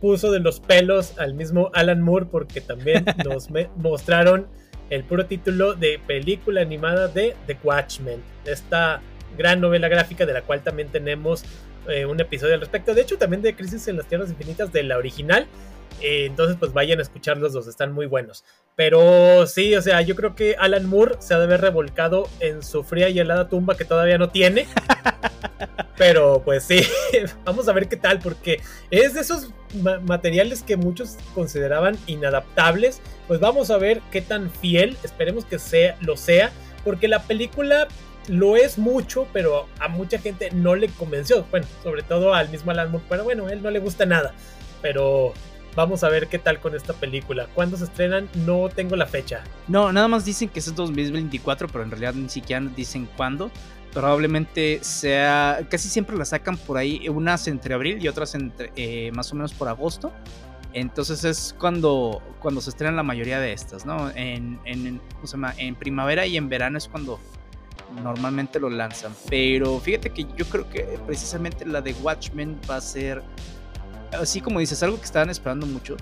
puso 0.00 0.32
de 0.32 0.40
los 0.40 0.60
pelos 0.60 1.18
al 1.18 1.34
mismo 1.34 1.70
Alan 1.74 2.00
Moore 2.00 2.24
porque 2.24 2.62
también 2.62 3.04
nos 3.26 3.50
mostraron 3.76 4.46
el 4.88 5.04
puro 5.04 5.26
título 5.26 5.74
de 5.74 6.00
película 6.06 6.62
animada 6.62 7.06
de 7.06 7.36
The 7.46 7.58
Watchmen. 7.62 8.22
Esta 8.46 9.02
gran 9.36 9.60
novela 9.60 9.88
gráfica 9.88 10.26
de 10.26 10.32
la 10.32 10.42
cual 10.42 10.62
también 10.62 10.88
tenemos 10.88 11.44
eh, 11.88 12.06
un 12.06 12.20
episodio 12.20 12.54
al 12.54 12.60
respecto. 12.60 12.94
De 12.94 13.02
hecho 13.02 13.18
también 13.18 13.42
de 13.42 13.54
Crisis 13.54 13.88
en 13.88 13.96
las 13.96 14.06
Tierras 14.06 14.30
Infinitas 14.30 14.72
de 14.72 14.82
la 14.82 14.96
original. 14.98 15.46
Eh, 16.00 16.26
entonces, 16.26 16.56
pues 16.58 16.72
vayan 16.72 16.98
a 16.98 17.02
escucharlos, 17.02 17.54
los 17.54 17.66
están 17.66 17.92
muy 17.92 18.06
buenos. 18.06 18.44
Pero 18.74 19.46
sí, 19.46 19.74
o 19.74 19.82
sea, 19.82 20.02
yo 20.02 20.14
creo 20.14 20.34
que 20.34 20.56
Alan 20.58 20.86
Moore 20.86 21.16
se 21.20 21.34
ha 21.34 21.38
de 21.38 21.44
haber 21.44 21.60
revolcado 21.62 22.28
en 22.40 22.62
su 22.62 22.84
fría 22.84 23.08
y 23.08 23.18
helada 23.18 23.48
tumba 23.48 23.76
que 23.76 23.84
todavía 23.84 24.18
no 24.18 24.30
tiene. 24.30 24.66
Pero 25.96 26.42
pues 26.44 26.64
sí, 26.64 26.82
vamos 27.44 27.68
a 27.68 27.72
ver 27.72 27.88
qué 27.88 27.96
tal, 27.96 28.18
porque 28.18 28.60
es 28.90 29.14
de 29.14 29.20
esos 29.20 29.50
materiales 30.02 30.62
que 30.62 30.76
muchos 30.76 31.16
consideraban 31.34 31.96
inadaptables. 32.06 33.00
Pues 33.26 33.40
vamos 33.40 33.70
a 33.70 33.78
ver 33.78 34.02
qué 34.10 34.20
tan 34.20 34.50
fiel, 34.50 34.96
esperemos 35.02 35.46
que 35.46 35.58
sea, 35.58 35.96
lo 36.02 36.16
sea, 36.18 36.52
porque 36.84 37.08
la 37.08 37.22
película 37.22 37.88
lo 38.28 38.56
es 38.56 38.78
mucho, 38.78 39.26
pero 39.32 39.66
a 39.78 39.88
mucha 39.88 40.18
gente 40.18 40.50
no 40.52 40.74
le 40.74 40.88
convenció. 40.88 41.44
Bueno, 41.50 41.66
sobre 41.82 42.02
todo 42.02 42.34
al 42.34 42.48
mismo 42.48 42.70
Alan 42.70 43.00
pero 43.08 43.24
bueno, 43.24 43.46
a 43.46 43.52
él 43.52 43.62
no 43.62 43.70
le 43.70 43.78
gusta 43.78 44.06
nada. 44.06 44.34
Pero 44.82 45.32
Vamos 45.76 46.02
a 46.04 46.08
ver 46.08 46.26
qué 46.28 46.38
tal 46.38 46.58
con 46.58 46.74
esta 46.74 46.94
película. 46.94 47.48
¿Cuándo 47.54 47.76
se 47.76 47.84
estrenan? 47.84 48.30
No 48.46 48.70
tengo 48.70 48.96
la 48.96 49.06
fecha. 49.06 49.44
No, 49.68 49.92
nada 49.92 50.08
más 50.08 50.24
dicen 50.24 50.48
que 50.48 50.58
es 50.58 50.74
2024, 50.74 51.68
pero 51.68 51.84
en 51.84 51.90
realidad 51.90 52.14
ni 52.14 52.30
siquiera 52.30 52.64
dicen 52.74 53.06
cuándo. 53.14 53.50
Probablemente 53.92 54.78
sea. 54.82 55.66
Casi 55.68 55.90
siempre 55.90 56.16
la 56.16 56.24
sacan 56.24 56.56
por 56.56 56.78
ahí, 56.78 57.06
unas 57.10 57.46
entre 57.46 57.74
abril 57.74 58.02
y 58.02 58.08
otras 58.08 58.34
entre 58.34 58.72
eh, 58.74 59.12
más 59.12 59.30
o 59.32 59.34
menos 59.36 59.52
por 59.52 59.68
agosto. 59.68 60.12
Entonces 60.72 61.24
es 61.24 61.54
cuando, 61.58 62.22
cuando 62.40 62.62
se 62.62 62.70
estrenan 62.70 62.96
la 62.96 63.02
mayoría 63.02 63.38
de 63.38 63.52
estas, 63.52 63.84
¿no? 63.84 64.10
En, 64.14 64.58
en 64.64 65.74
primavera 65.74 66.26
y 66.26 66.38
en 66.38 66.48
verano 66.48 66.78
es 66.78 66.88
cuando 66.88 67.20
normalmente 68.02 68.60
lo 68.60 68.70
lanzan. 68.70 69.12
Pero 69.28 69.78
fíjate 69.80 70.10
que 70.10 70.26
yo 70.36 70.44
creo 70.46 70.68
que 70.68 70.98
precisamente 71.06 71.64
la 71.64 71.80
de 71.80 71.92
Watchmen 71.94 72.58
va 72.70 72.76
a 72.76 72.80
ser 72.80 73.22
así 74.12 74.40
como 74.40 74.60
dices, 74.60 74.82
algo 74.82 74.98
que 74.98 75.04
estaban 75.04 75.30
esperando 75.30 75.66
mucho. 75.66 75.96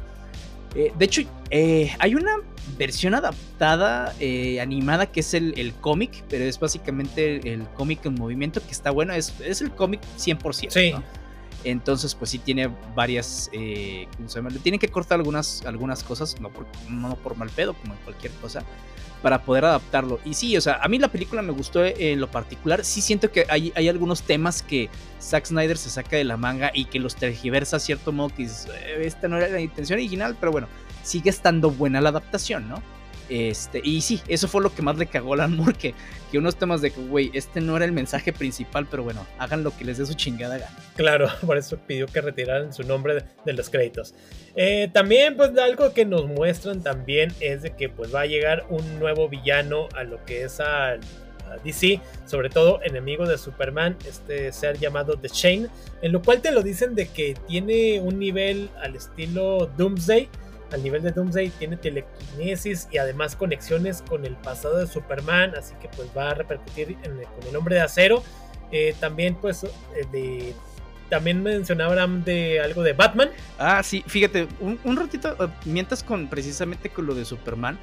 Eh, 0.75 0.93
de 0.97 1.05
hecho, 1.05 1.23
eh, 1.51 1.93
hay 1.99 2.15
una 2.15 2.37
versión 2.77 3.15
adaptada 3.15 4.15
eh, 4.19 4.61
animada 4.61 5.07
que 5.07 5.21
es 5.21 5.35
el, 5.35 5.75
cómic, 5.81 6.25
pero 6.29 6.45
es 6.45 6.59
básicamente 6.59 7.53
el, 7.53 7.69
cómic 7.75 8.05
en 8.07 8.15
movimiento 8.15 8.61
que 8.61 8.73
está 8.73 8.91
bueno. 8.91 9.13
Es, 9.15 9.35
es 9.41 9.61
el 9.61 9.71
cómic 9.71 10.01
100%. 10.19 10.71
Sí. 10.71 10.95
Entonces, 11.63 12.15
pues 12.15 12.31
sí 12.31 12.39
tiene 12.39 12.71
varias. 12.95 13.51
¿cómo 14.17 14.29
se 14.29 14.37
llama? 14.37 14.51
Le 14.51 14.59
tienen 14.59 14.79
que 14.79 14.89
cortar 14.89 15.19
algunas, 15.19 15.65
algunas 15.65 16.03
cosas, 16.03 16.39
no 16.41 16.51
por, 16.51 16.67
no 16.91 17.17
por 17.17 17.37
mal 17.37 17.49
pedo, 17.51 17.75
como 17.75 17.95
en 17.95 18.01
cualquier 18.01 18.33
cosa 18.33 18.63
para 19.25 19.41
poder 19.41 19.65
adaptarlo. 19.65 20.21
Y 20.23 20.35
sí, 20.35 20.55
o 20.55 20.61
sea, 20.61 20.81
a 20.83 20.87
mí 20.87 20.99
la 20.99 21.09
película 21.09 21.41
me 21.41 21.53
gustó 21.53 21.83
en 21.83 22.21
lo 22.21 22.31
particular. 22.31 22.85
Sí 22.85 23.01
siento 23.01 23.33
que 23.33 23.47
hay, 23.49 23.73
hay 23.75 23.89
algunos 23.89 24.21
temas 24.21 24.63
que 24.63 24.91
Zack 25.19 25.47
Snyder 25.47 25.79
se 25.79 25.89
saca 25.89 26.19
de 26.19 26.25
la 26.25 26.37
manga 26.37 26.71
y 26.75 26.85
que 26.85 27.01
los 27.01 27.17
tergiversa 27.17 27.77
a 27.77 27.81
cierto 27.81 28.13
modo 28.13 28.29
que 28.29 28.45
eh, 28.45 28.49
esta 29.01 29.27
no 29.27 29.39
era 29.39 29.49
la 29.49 29.63
intención 29.63 29.99
original, 29.99 30.37
pero 30.39 30.53
bueno, 30.53 30.69
sigue 31.03 31.31
estando 31.31 31.71
buena 31.71 32.03
la 32.03 32.11
adaptación, 32.11 32.69
¿no? 32.69 32.83
Este, 33.35 33.81
y 33.83 34.01
sí, 34.01 34.23
eso 34.29 34.47
fue 34.47 34.63
lo 34.63 34.73
que 34.73 34.81
más 34.81 34.97
le 34.97 35.07
cagó 35.07 35.33
a 35.33 35.35
Alan 35.35 35.57
Moore, 35.57 35.75
que, 35.75 35.93
unos 36.39 36.55
temas 36.55 36.81
de 36.81 36.93
que, 36.93 37.01
güey, 37.01 37.33
este 37.35 37.61
no 37.61 37.77
era 37.77 37.85
el 37.85 37.91
mensaje 37.91 38.33
principal, 38.33 38.87
pero 38.89 39.03
bueno, 39.03 39.27
hagan 39.39 39.65
lo 39.65 39.77
que 39.77 39.85
les 39.85 39.99
dé 39.99 40.07
su 40.07 40.15
chingada 40.15 40.59
gana. 40.59 40.77
Claro, 40.95 41.29
por 41.45 41.57
eso 41.57 41.77
pidió 41.77 42.07
que 42.07 42.21
retiraran 42.21 42.73
su 42.73 42.85
nombre 42.85 43.25
de, 43.45 43.53
los 43.53 43.71
créditos. 43.71 44.15
Eh, 44.55 44.89
también, 44.93 45.37
pues 45.37 45.51
algo 45.59 45.93
que 45.93 46.05
nos 46.05 46.27
muestran 46.27 46.81
también 46.81 47.33
es 47.41 47.63
de 47.63 47.75
que 47.75 47.89
pues 47.89 48.15
va 48.15 48.21
a 48.21 48.27
llegar 48.27 48.67
un 48.69 49.01
nuevo 49.01 49.29
villano 49.29 49.89
a 49.97 50.05
lo 50.05 50.25
que 50.25 50.45
es 50.45 50.61
a, 50.61 50.97
DC, 51.65 52.01
sobre 52.27 52.51
todo 52.51 52.81
enemigo 52.83 53.27
de 53.27 53.39
Superman, 53.39 53.97
este 54.09 54.53
ser 54.53 54.79
llamado 54.79 55.17
The 55.17 55.29
Chain, 55.29 55.69
en 56.03 56.13
lo 56.13 56.21
cual 56.21 56.41
te 56.41 56.51
lo 56.51 56.63
dicen 56.63 56.97
de 56.97 57.07
que 57.07 57.35
tiene 57.47 58.01
un 58.01 58.19
nivel 58.19 58.71
al 58.81 58.97
estilo 58.97 59.71
Doomsday, 59.77 60.29
al 60.73 60.83
nivel 60.83 61.03
de 61.03 61.13
Doomsday, 61.13 61.51
tiene 61.51 61.77
telequinesis 61.77 62.89
y 62.91 62.99
además 62.99 63.37
conexiones 63.37 64.03
con 64.03 64.25
el 64.25 64.37
pasado 64.37 64.79
de 64.79 64.87
Superman, 64.87 65.55
así 65.57 65.75
que 65.81 65.89
pues 65.89 66.09
va 66.17 66.31
a 66.31 66.35
repercutir 66.35 66.97
con 66.97 67.49
el 67.49 67.57
hombre 67.57 67.77
de 67.77 67.83
acero. 67.83 68.23
Eh, 68.73 68.95
también 68.99 69.37
pues 69.37 69.63
eh, 69.65 69.71
de 70.11 70.55
también 71.09 71.43
mencionaban 71.43 72.25
de 72.25 72.61
algo 72.61 72.83
de 72.83 72.93
Batman. 72.93 73.31
Ah, 73.59 73.83
sí, 73.83 74.03
fíjate, 74.07 74.49
un, 74.61 74.97
ratito, 74.97 75.37
eh, 75.39 75.49
mientras 75.65 76.03
con 76.03 76.29
precisamente 76.29 76.89
con 76.89 77.07
lo 77.07 77.15
de 77.15 77.25
Superman, 77.25 77.79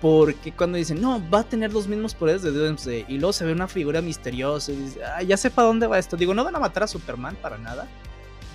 porque 0.00 0.52
cuando 0.52 0.76
dicen, 0.76 1.00
no, 1.00 1.22
va 1.30 1.40
a 1.40 1.44
tener 1.44 1.72
los 1.72 1.86
mismos 1.86 2.14
poderes 2.14 2.42
de 2.42 2.50
Doomsday, 2.50 3.06
y 3.08 3.18
luego 3.18 3.32
se 3.32 3.44
ve 3.44 3.52
una 3.52 3.68
figura 3.68 4.02
misteriosa, 4.02 4.72
y 4.72 4.76
dice, 4.76 5.00
ah, 5.04 5.22
ya 5.22 5.36
sé 5.36 5.50
para 5.50 5.68
dónde 5.68 5.86
va 5.86 5.98
esto. 5.98 6.16
Digo, 6.16 6.34
no 6.34 6.44
van 6.44 6.56
a 6.56 6.58
matar 6.58 6.82
a 6.82 6.86
Superman 6.86 7.36
para 7.36 7.56
nada. 7.56 7.86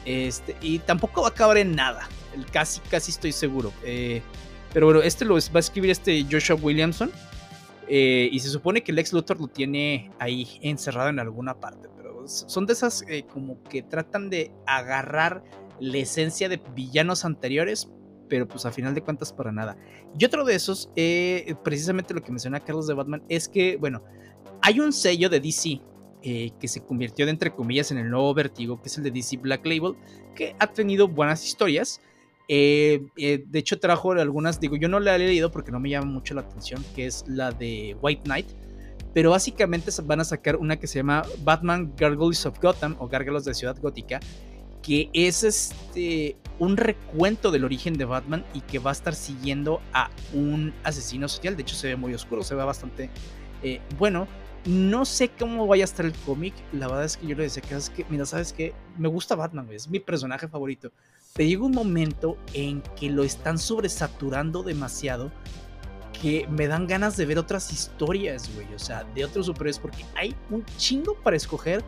Este, 0.05 0.55
y 0.61 0.79
tampoco 0.79 1.21
va 1.21 1.27
a 1.27 1.31
acabar 1.31 1.57
en 1.57 1.75
nada. 1.75 2.07
Casi, 2.51 2.79
casi 2.89 3.11
estoy 3.11 3.31
seguro. 3.31 3.71
Eh, 3.83 4.21
pero 4.73 4.87
bueno, 4.87 5.01
este 5.01 5.25
lo 5.25 5.35
va 5.35 5.39
a 5.55 5.59
escribir 5.59 5.91
este 5.91 6.25
Joshua 6.29 6.55
Williamson. 6.55 7.11
Eh, 7.87 8.29
y 8.31 8.39
se 8.39 8.49
supone 8.49 8.83
que 8.83 8.93
el 8.93 8.99
ex 8.99 9.11
Luthor 9.11 9.39
lo 9.41 9.47
tiene 9.47 10.11
ahí 10.17 10.59
encerrado 10.61 11.09
en 11.09 11.19
alguna 11.19 11.59
parte. 11.59 11.89
Pero 11.97 12.27
son 12.27 12.65
de 12.65 12.73
esas 12.73 13.03
eh, 13.07 13.25
como 13.31 13.61
que 13.63 13.83
tratan 13.83 14.29
de 14.29 14.51
agarrar 14.65 15.43
la 15.79 15.97
esencia 15.97 16.47
de 16.47 16.61
villanos 16.73 17.25
anteriores, 17.25 17.89
pero 18.29 18.47
pues 18.47 18.65
a 18.65 18.71
final 18.71 18.95
de 18.95 19.01
cuentas 19.01 19.33
para 19.33 19.51
nada. 19.51 19.77
Y 20.17 20.23
otro 20.23 20.45
de 20.45 20.55
esos, 20.55 20.89
precisamente 21.63 22.13
lo 22.13 22.21
que 22.21 22.31
menciona 22.31 22.59
Carlos 22.59 22.87
de 22.87 22.93
Batman, 22.93 23.23
es 23.27 23.49
que, 23.49 23.77
bueno, 23.77 24.03
hay 24.61 24.79
un 24.79 24.93
sello 24.93 25.27
de 25.27 25.39
DC 25.39 25.81
eh, 26.23 26.51
que 26.59 26.67
se 26.67 26.83
convirtió 26.83 27.25
de 27.25 27.31
entre 27.31 27.51
comillas 27.51 27.91
en 27.91 27.97
el 27.97 28.09
nuevo 28.09 28.33
Vertigo, 28.33 28.81
que 28.81 28.89
es 28.89 28.97
el 28.97 29.03
de 29.03 29.11
DC 29.11 29.37
Black 29.37 29.65
Label, 29.65 29.95
que 30.35 30.55
ha 30.59 30.67
tenido 30.67 31.07
buenas 31.07 31.45
historias. 31.45 32.01
de 32.47 33.49
hecho, 33.53 33.79
trajo 33.79 34.11
algunas, 34.11 34.59
digo, 34.59 34.75
yo 34.75 34.89
no 34.89 34.99
la 34.99 35.15
he 35.15 35.19
leído 35.19 35.51
porque 35.51 35.71
no 35.71 35.79
me 35.79 35.89
llama 35.89 36.11
mucho 36.11 36.33
la 36.33 36.41
atención, 36.41 36.83
que 36.95 37.05
es 37.05 37.23
la 37.27 37.51
de 37.51 37.95
White 38.01 38.23
Knight, 38.23 38.47
pero 39.13 39.31
básicamente 39.31 39.91
van 40.03 40.21
a 40.21 40.23
sacar 40.23 40.55
una 40.55 40.77
que 40.77 40.87
se 40.87 40.99
llama 40.99 41.23
Batman 41.43 41.93
Gargoyles 41.97 42.45
of 42.45 42.59
Gotham 42.61 42.95
o 42.99 43.07
Gárgalos 43.07 43.45
de 43.45 43.53
Ciudad 43.53 43.77
Gótica, 43.81 44.19
que 44.81 45.09
es 45.13 45.43
este 45.43 46.35
un 46.59 46.77
recuento 46.77 47.51
del 47.51 47.65
origen 47.65 47.97
de 47.97 48.05
Batman 48.05 48.45
y 48.53 48.61
que 48.61 48.79
va 48.79 48.91
a 48.91 48.93
estar 48.93 49.15
siguiendo 49.15 49.81
a 49.93 50.09
un 50.33 50.73
asesino 50.83 51.27
social. 51.27 51.55
De 51.55 51.63
hecho, 51.63 51.75
se 51.75 51.87
ve 51.87 51.95
muy 51.95 52.13
oscuro, 52.13 52.43
se 52.43 52.55
ve 52.55 52.63
bastante 52.63 53.09
eh, 53.63 53.81
bueno. 53.97 54.27
No 54.65 55.05
sé 55.05 55.29
cómo 55.29 55.65
vaya 55.65 55.83
a 55.83 55.85
estar 55.85 56.05
el 56.05 56.13
cómic. 56.13 56.53
La 56.71 56.87
verdad 56.87 57.05
es 57.05 57.17
que 57.17 57.27
yo 57.27 57.35
le 57.35 57.43
decía 57.43 57.63
que, 57.63 58.05
mira, 58.09 58.25
sabes 58.25 58.53
que 58.53 58.73
me 58.97 59.07
gusta 59.07 59.35
Batman, 59.35 59.67
es 59.71 59.87
mi 59.87 59.99
personaje 59.99 60.47
favorito. 60.47 60.91
Pero 61.33 61.49
llega 61.49 61.65
un 61.65 61.71
momento 61.71 62.37
en 62.53 62.81
que 62.99 63.09
lo 63.09 63.23
están 63.23 63.57
sobresaturando 63.57 64.63
demasiado 64.63 65.31
que 66.21 66.47
me 66.49 66.67
dan 66.67 66.85
ganas 66.85 67.17
de 67.17 67.25
ver 67.25 67.39
otras 67.39 67.71
historias, 67.73 68.53
güey. 68.53 68.71
O 68.75 68.79
sea, 68.79 69.03
de 69.15 69.25
otros 69.25 69.47
superhéroes, 69.47 69.79
porque 69.79 70.05
hay 70.15 70.35
un 70.51 70.63
chingo 70.77 71.15
para 71.15 71.35
escoger 71.35 71.83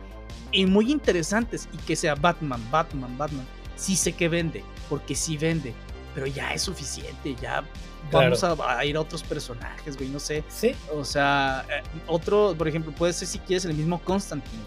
y 0.50 0.66
muy 0.66 0.90
interesantes. 0.90 1.68
Y 1.72 1.76
que 1.78 1.94
sea 1.94 2.16
Batman, 2.16 2.60
Batman, 2.70 3.16
Batman. 3.16 3.46
Sí 3.76 3.94
sé 3.94 4.12
que 4.12 4.28
vende, 4.28 4.64
porque 4.88 5.14
sí 5.14 5.36
vende, 5.36 5.72
pero 6.14 6.26
ya 6.26 6.52
es 6.54 6.62
suficiente, 6.62 7.36
ya 7.40 7.64
vamos 8.10 8.44
a, 8.44 8.84
ir 8.84 8.96
a 8.96 9.00
otros 9.00 9.22
personajes, 9.22 9.96
güey, 9.96 10.08
no 10.08 10.20
sé. 10.20 10.44
Sí. 10.48 10.74
O 10.92 11.04
sea, 11.04 11.64
eh, 11.70 11.82
otro, 12.06 12.54
por 12.56 12.68
ejemplo, 12.68 12.92
puede 12.92 13.12
ser 13.12 13.28
si 13.28 13.38
quieres 13.38 13.64
el 13.64 13.74
mismo 13.74 14.00
Constantine, 14.02 14.62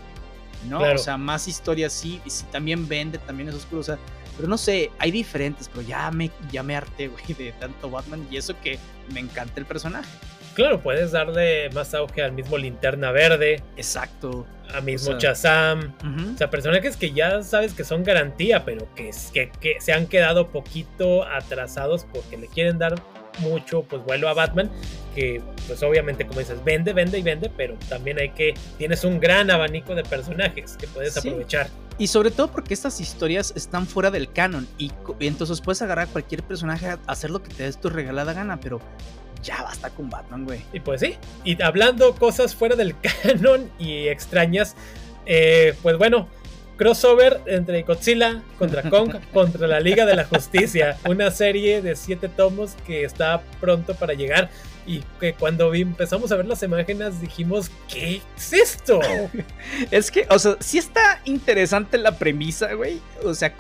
¿no? 0.69 0.81
O 0.81 0.97
sea, 0.97 1.17
más 1.17 1.47
historias 1.47 1.93
sí, 1.93 2.21
y 2.25 2.29
si 2.29 2.43
también 2.45 2.87
vende, 2.87 3.17
también 3.19 3.49
es 3.49 3.55
oscuro, 3.55 3.81
o 3.81 3.83
sea, 3.83 3.97
pero 4.37 4.47
no 4.47 4.57
sé, 4.57 4.91
hay 4.99 5.11
diferentes, 5.11 5.67
pero 5.67 5.81
ya 5.85 6.11
me, 6.11 6.31
ya 6.51 6.63
me 6.63 6.75
harté, 6.75 7.07
güey, 7.07 7.23
de 7.37 7.51
tanto 7.53 7.89
Batman 7.89 8.25
y 8.31 8.37
eso 8.37 8.53
que 8.61 8.77
me 9.13 9.19
encanta 9.19 9.59
el 9.59 9.65
personaje. 9.65 10.09
Claro, 10.53 10.81
puedes 10.81 11.11
darle 11.11 11.69
más 11.69 11.93
auge 11.93 12.23
al 12.23 12.31
mismo 12.31 12.57
Linterna 12.57 13.11
Verde. 13.11 13.61
Exacto. 13.75 14.47
A 14.73 14.81
mismo 14.81 15.11
o 15.11 15.15
O 15.15 15.35
sea, 15.35 16.49
personajes 16.49 16.97
que 16.97 17.13
ya 17.13 17.43
sabes 17.43 17.73
que 17.73 17.83
son 17.83 18.03
garantía, 18.03 18.65
pero 18.65 18.87
que, 18.95 19.11
que, 19.31 19.51
que 19.61 19.79
se 19.79 19.93
han 19.93 20.07
quedado 20.07 20.47
poquito 20.47 21.23
atrasados 21.25 22.07
porque 22.11 22.37
le 22.37 22.47
quieren 22.47 22.79
dar 22.79 22.95
mucho 23.39 23.83
pues 23.83 24.03
vuelo 24.03 24.29
a 24.29 24.33
Batman 24.33 24.69
que 25.15 25.41
pues 25.67 25.81
obviamente 25.83 26.25
como 26.25 26.39
dices 26.39 26.63
vende 26.63 26.93
vende 26.93 27.19
y 27.19 27.23
vende 27.23 27.51
pero 27.55 27.75
también 27.89 28.19
hay 28.19 28.29
que 28.29 28.53
tienes 28.77 29.03
un 29.03 29.19
gran 29.19 29.49
abanico 29.51 29.95
de 29.95 30.03
personajes 30.03 30.77
que 30.77 30.87
puedes 30.87 31.17
aprovechar 31.17 31.69
y 31.99 32.07
sobre 32.07 32.29
todo 32.29 32.51
porque 32.51 32.73
estas 32.73 33.01
historias 33.01 33.53
están 33.55 33.87
fuera 33.87 34.11
del 34.11 34.31
canon 34.31 34.67
y, 34.77 34.91
entonces 35.19 35.61
puedes 35.61 35.81
agarrar 35.81 36.07
a 36.07 36.11
cualquier 36.11 36.43
personaje 36.43 36.89
a 36.89 36.99
hacer 37.07 37.31
lo 37.31 37.41
que 37.41 37.49
te 37.49 37.63
des 37.63 37.81
tu 37.81 37.89
regalada 37.89 38.33
gana, 38.33 38.59
pero 38.59 38.79
ya 39.41 39.63
basta 39.63 39.89
con 39.89 40.09
Batman, 40.09 40.45
güey. 40.45 40.61
Y 40.73 40.79
pues 40.79 41.01
sí, 41.01 41.15
y 41.43 41.59
hablando 41.61 42.13
cosas 42.15 42.53
fuera 42.53 42.75
del 42.75 42.95
canon 43.23 43.71
y 43.79 44.07
extrañas, 44.09 44.75
eh, 45.25 45.73
pues 45.81 45.97
bueno, 45.97 46.27
crossover 46.77 47.41
entre 47.47 47.81
Godzilla 47.83 48.41
contra 48.57 48.89
Kong 48.89 49.15
contra 49.33 49.67
la 49.67 49.79
Liga 49.79 50.05
de 50.05 50.15
la 50.15 50.25
Justicia, 50.25 50.97
una 51.05 51.31
serie 51.31 51.81
de 51.81 51.95
siete 51.95 52.29
tomos 52.29 52.75
que 52.85 53.03
está 53.03 53.41
pronto 53.59 53.95
para 53.95 54.13
llegar 54.13 54.49
y 54.85 55.03
que 55.19 55.33
cuando 55.33 55.73
empezamos 55.73 56.31
a 56.31 56.37
ver 56.37 56.45
las 56.45 56.63
imágenes 56.63 57.19
dijimos, 57.19 57.69
¿qué 57.89 58.21
es 58.37 58.53
esto? 58.53 59.01
es 59.91 60.09
que, 60.09 60.25
o 60.29 60.39
sea, 60.39 60.55
sí 60.59 60.77
está 60.77 61.21
interesante 61.25 61.97
la 61.97 62.17
premisa, 62.17 62.73
güey. 62.73 63.01
O 63.23 63.33
sea, 63.33 63.53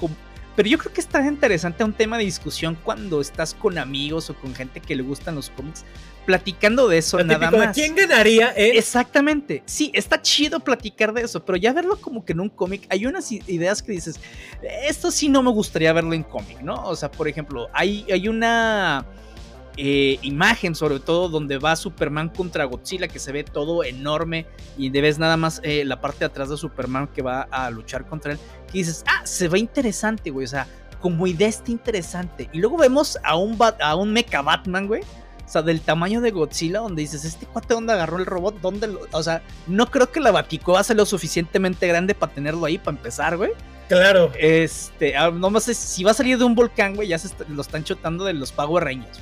pero 0.57 0.69
yo 0.69 0.79
creo 0.79 0.91
que 0.91 1.01
está 1.01 1.23
interesante 1.23 1.83
un 1.83 1.93
tema 1.93 2.17
de 2.17 2.23
discusión 2.23 2.75
cuando 2.83 3.21
estás 3.21 3.53
con 3.53 3.77
amigos 3.77 4.31
o 4.31 4.33
con 4.33 4.55
gente 4.55 4.79
que 4.79 4.95
le 4.95 5.03
gustan 5.03 5.35
los 5.35 5.51
cómics, 5.51 5.85
platicando 6.25 6.87
de 6.87 6.97
eso 6.97 7.23
nada 7.23 7.51
más. 7.51 7.75
¿Quién 7.75 7.93
ganaría? 7.93 8.49
Exactamente. 8.55 9.61
Sí, 9.67 9.91
está 9.93 10.19
chido 10.19 10.59
platicar 10.59 11.13
de 11.13 11.21
eso, 11.21 11.45
pero 11.45 11.57
ya 11.57 11.73
verlo 11.73 12.01
como 12.01 12.25
que 12.25 12.33
en 12.33 12.39
un 12.39 12.49
cómic, 12.49 12.87
hay 12.89 13.05
unas 13.05 13.31
ideas 13.31 13.83
que 13.83 13.91
dices, 13.91 14.19
esto 14.87 15.11
sí 15.11 15.29
no 15.29 15.43
me 15.43 15.51
gustaría 15.51 15.93
verlo 15.93 16.13
en 16.13 16.23
cómic, 16.23 16.59
¿no? 16.61 16.73
O 16.85 16.95
sea, 16.95 17.11
por 17.11 17.27
ejemplo, 17.27 17.69
hay, 17.71 18.07
hay 18.11 18.27
una 18.27 19.05
eh, 19.77 20.17
imagen, 20.23 20.73
sobre 20.73 20.99
todo 20.99 21.29
donde 21.29 21.59
va 21.59 21.75
Superman 21.75 22.29
contra 22.29 22.65
Godzilla, 22.65 23.07
que 23.07 23.19
se 23.19 23.31
ve 23.31 23.43
todo 23.43 23.83
enorme 23.83 24.47
y 24.77 24.89
ves 24.89 25.19
nada 25.19 25.37
más 25.37 25.61
eh, 25.63 25.85
la 25.85 26.01
parte 26.01 26.19
de 26.19 26.25
atrás 26.25 26.49
de 26.49 26.57
Superman 26.57 27.07
que 27.07 27.21
va 27.21 27.43
a 27.51 27.69
luchar 27.69 28.07
contra 28.07 28.33
él, 28.33 28.39
que 28.71 28.79
dices, 28.79 29.03
ah, 29.07 29.25
se 29.25 29.47
ve 29.47 29.59
interesante, 29.59 30.31
güey, 30.31 30.45
o 30.45 30.49
sea, 30.49 30.67
como 30.99 31.27
idea 31.27 31.47
está 31.47 31.71
interesante. 31.71 32.49
Y 32.53 32.59
luego 32.59 32.77
vemos 32.77 33.17
a 33.23 33.35
un, 33.35 33.57
a 33.81 33.95
un 33.95 34.13
Mecha 34.13 34.41
Batman, 34.41 34.87
güey. 34.87 35.01
O 35.01 35.49
sea, 35.49 35.61
del 35.61 35.79
tamaño 35.79 36.19
de 36.19 36.31
Godzilla, 36.31 36.79
donde 36.79 37.03
dices, 37.03 37.23
¿este 37.23 37.45
cuate 37.45 37.73
dónde 37.73 37.93
agarró 37.93 38.17
el 38.17 38.25
robot? 38.25 38.59
¿Dónde 38.59 38.89
O 39.13 39.23
sea, 39.23 39.41
no 39.65 39.89
creo 39.89 40.11
que 40.11 40.19
la 40.19 40.31
Baticoa 40.31 40.83
sea 40.83 40.95
lo 40.95 41.05
suficientemente 41.05 41.87
grande 41.87 42.13
para 42.13 42.33
tenerlo 42.33 42.65
ahí, 42.65 42.77
para 42.77 42.97
empezar, 42.97 43.37
güey. 43.37 43.51
Claro. 43.87 44.31
Este, 44.37 45.15
ah, 45.15 45.31
no 45.31 45.49
más 45.49 45.63
si 45.63 46.03
va 46.03 46.11
a 46.11 46.13
salir 46.13 46.37
de 46.37 46.43
un 46.43 46.53
volcán, 46.53 46.95
güey, 46.95 47.07
ya 47.07 47.17
se 47.17 47.29
lo 47.47 47.61
están 47.61 47.85
chutando 47.85 48.25
de 48.25 48.33
los 48.33 48.51
Power 48.51 48.83
Rangers. 48.83 49.19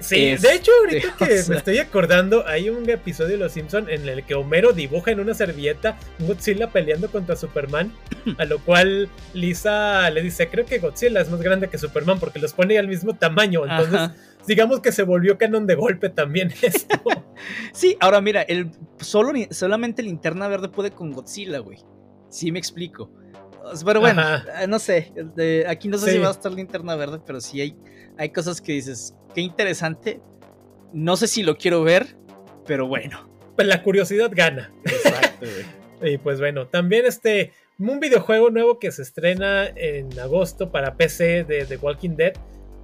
Sí, 0.00 0.36
de 0.36 0.54
hecho, 0.54 0.70
ahorita 0.80 1.14
que 1.18 1.42
me 1.48 1.56
estoy 1.56 1.78
acordando, 1.78 2.46
hay 2.46 2.70
un 2.70 2.88
episodio 2.88 3.32
de 3.32 3.38
Los 3.38 3.52
Simpson 3.52 3.88
en 3.88 4.08
el 4.08 4.24
que 4.24 4.34
Homero 4.34 4.72
dibuja 4.72 5.10
en 5.10 5.20
una 5.20 5.34
servilleta 5.34 5.98
Godzilla 6.20 6.70
peleando 6.70 7.10
contra 7.10 7.36
Superman, 7.36 7.92
a 8.38 8.44
lo 8.44 8.58
cual 8.60 9.08
Lisa 9.34 10.08
le 10.10 10.22
dice, 10.22 10.48
creo 10.48 10.64
que 10.66 10.78
Godzilla 10.78 11.20
es 11.20 11.30
más 11.30 11.40
grande 11.40 11.68
que 11.68 11.78
Superman 11.78 12.20
porque 12.20 12.38
los 12.38 12.52
pone 12.52 12.78
al 12.78 12.88
mismo 12.88 13.14
tamaño, 13.14 13.64
entonces 13.64 14.10
digamos 14.46 14.80
que 14.80 14.92
se 14.92 15.02
volvió 15.02 15.36
canon 15.36 15.66
de 15.66 15.74
golpe 15.74 16.08
también 16.08 16.52
esto. 16.62 17.00
sí, 17.72 17.96
ahora 18.00 18.20
mira, 18.20 18.42
el, 18.42 18.70
solo, 19.00 19.32
solamente 19.50 20.02
Linterna 20.02 20.48
Verde 20.48 20.68
puede 20.68 20.90
con 20.90 21.12
Godzilla, 21.12 21.58
güey. 21.58 21.78
Sí 22.30 22.52
me 22.52 22.58
explico. 22.58 23.10
Pero 23.84 24.00
bueno, 24.00 24.22
eh, 24.60 24.66
no 24.66 24.78
sé, 24.78 25.12
aquí 25.66 25.88
no 25.88 25.98
sé 25.98 26.12
si 26.12 26.18
va 26.18 26.28
a 26.28 26.30
estar 26.30 26.52
Linterna 26.52 26.96
Verde, 26.96 27.20
pero 27.24 27.40
sí 27.40 27.60
hay, 27.60 27.76
hay 28.16 28.30
cosas 28.30 28.60
que 28.60 28.72
dices, 28.72 29.14
qué 29.34 29.40
interesante. 29.40 30.20
No 30.92 31.16
sé 31.16 31.26
si 31.26 31.42
lo 31.42 31.56
quiero 31.56 31.82
ver, 31.82 32.16
pero 32.66 32.86
bueno. 32.86 33.28
Pues 33.56 33.66
la 33.66 33.82
curiosidad 33.82 34.30
gana. 34.32 34.72
Exacto, 34.84 35.46
Y 36.02 36.18
pues 36.18 36.38
bueno, 36.38 36.68
también 36.68 37.06
este, 37.06 37.52
un 37.78 37.98
videojuego 37.98 38.50
nuevo 38.50 38.78
que 38.78 38.92
se 38.92 39.02
estrena 39.02 39.66
en 39.66 40.16
agosto 40.20 40.70
para 40.70 40.96
PC 40.96 41.44
de 41.44 41.64
The 41.64 41.76
Walking 41.76 42.16
Dead, 42.16 42.34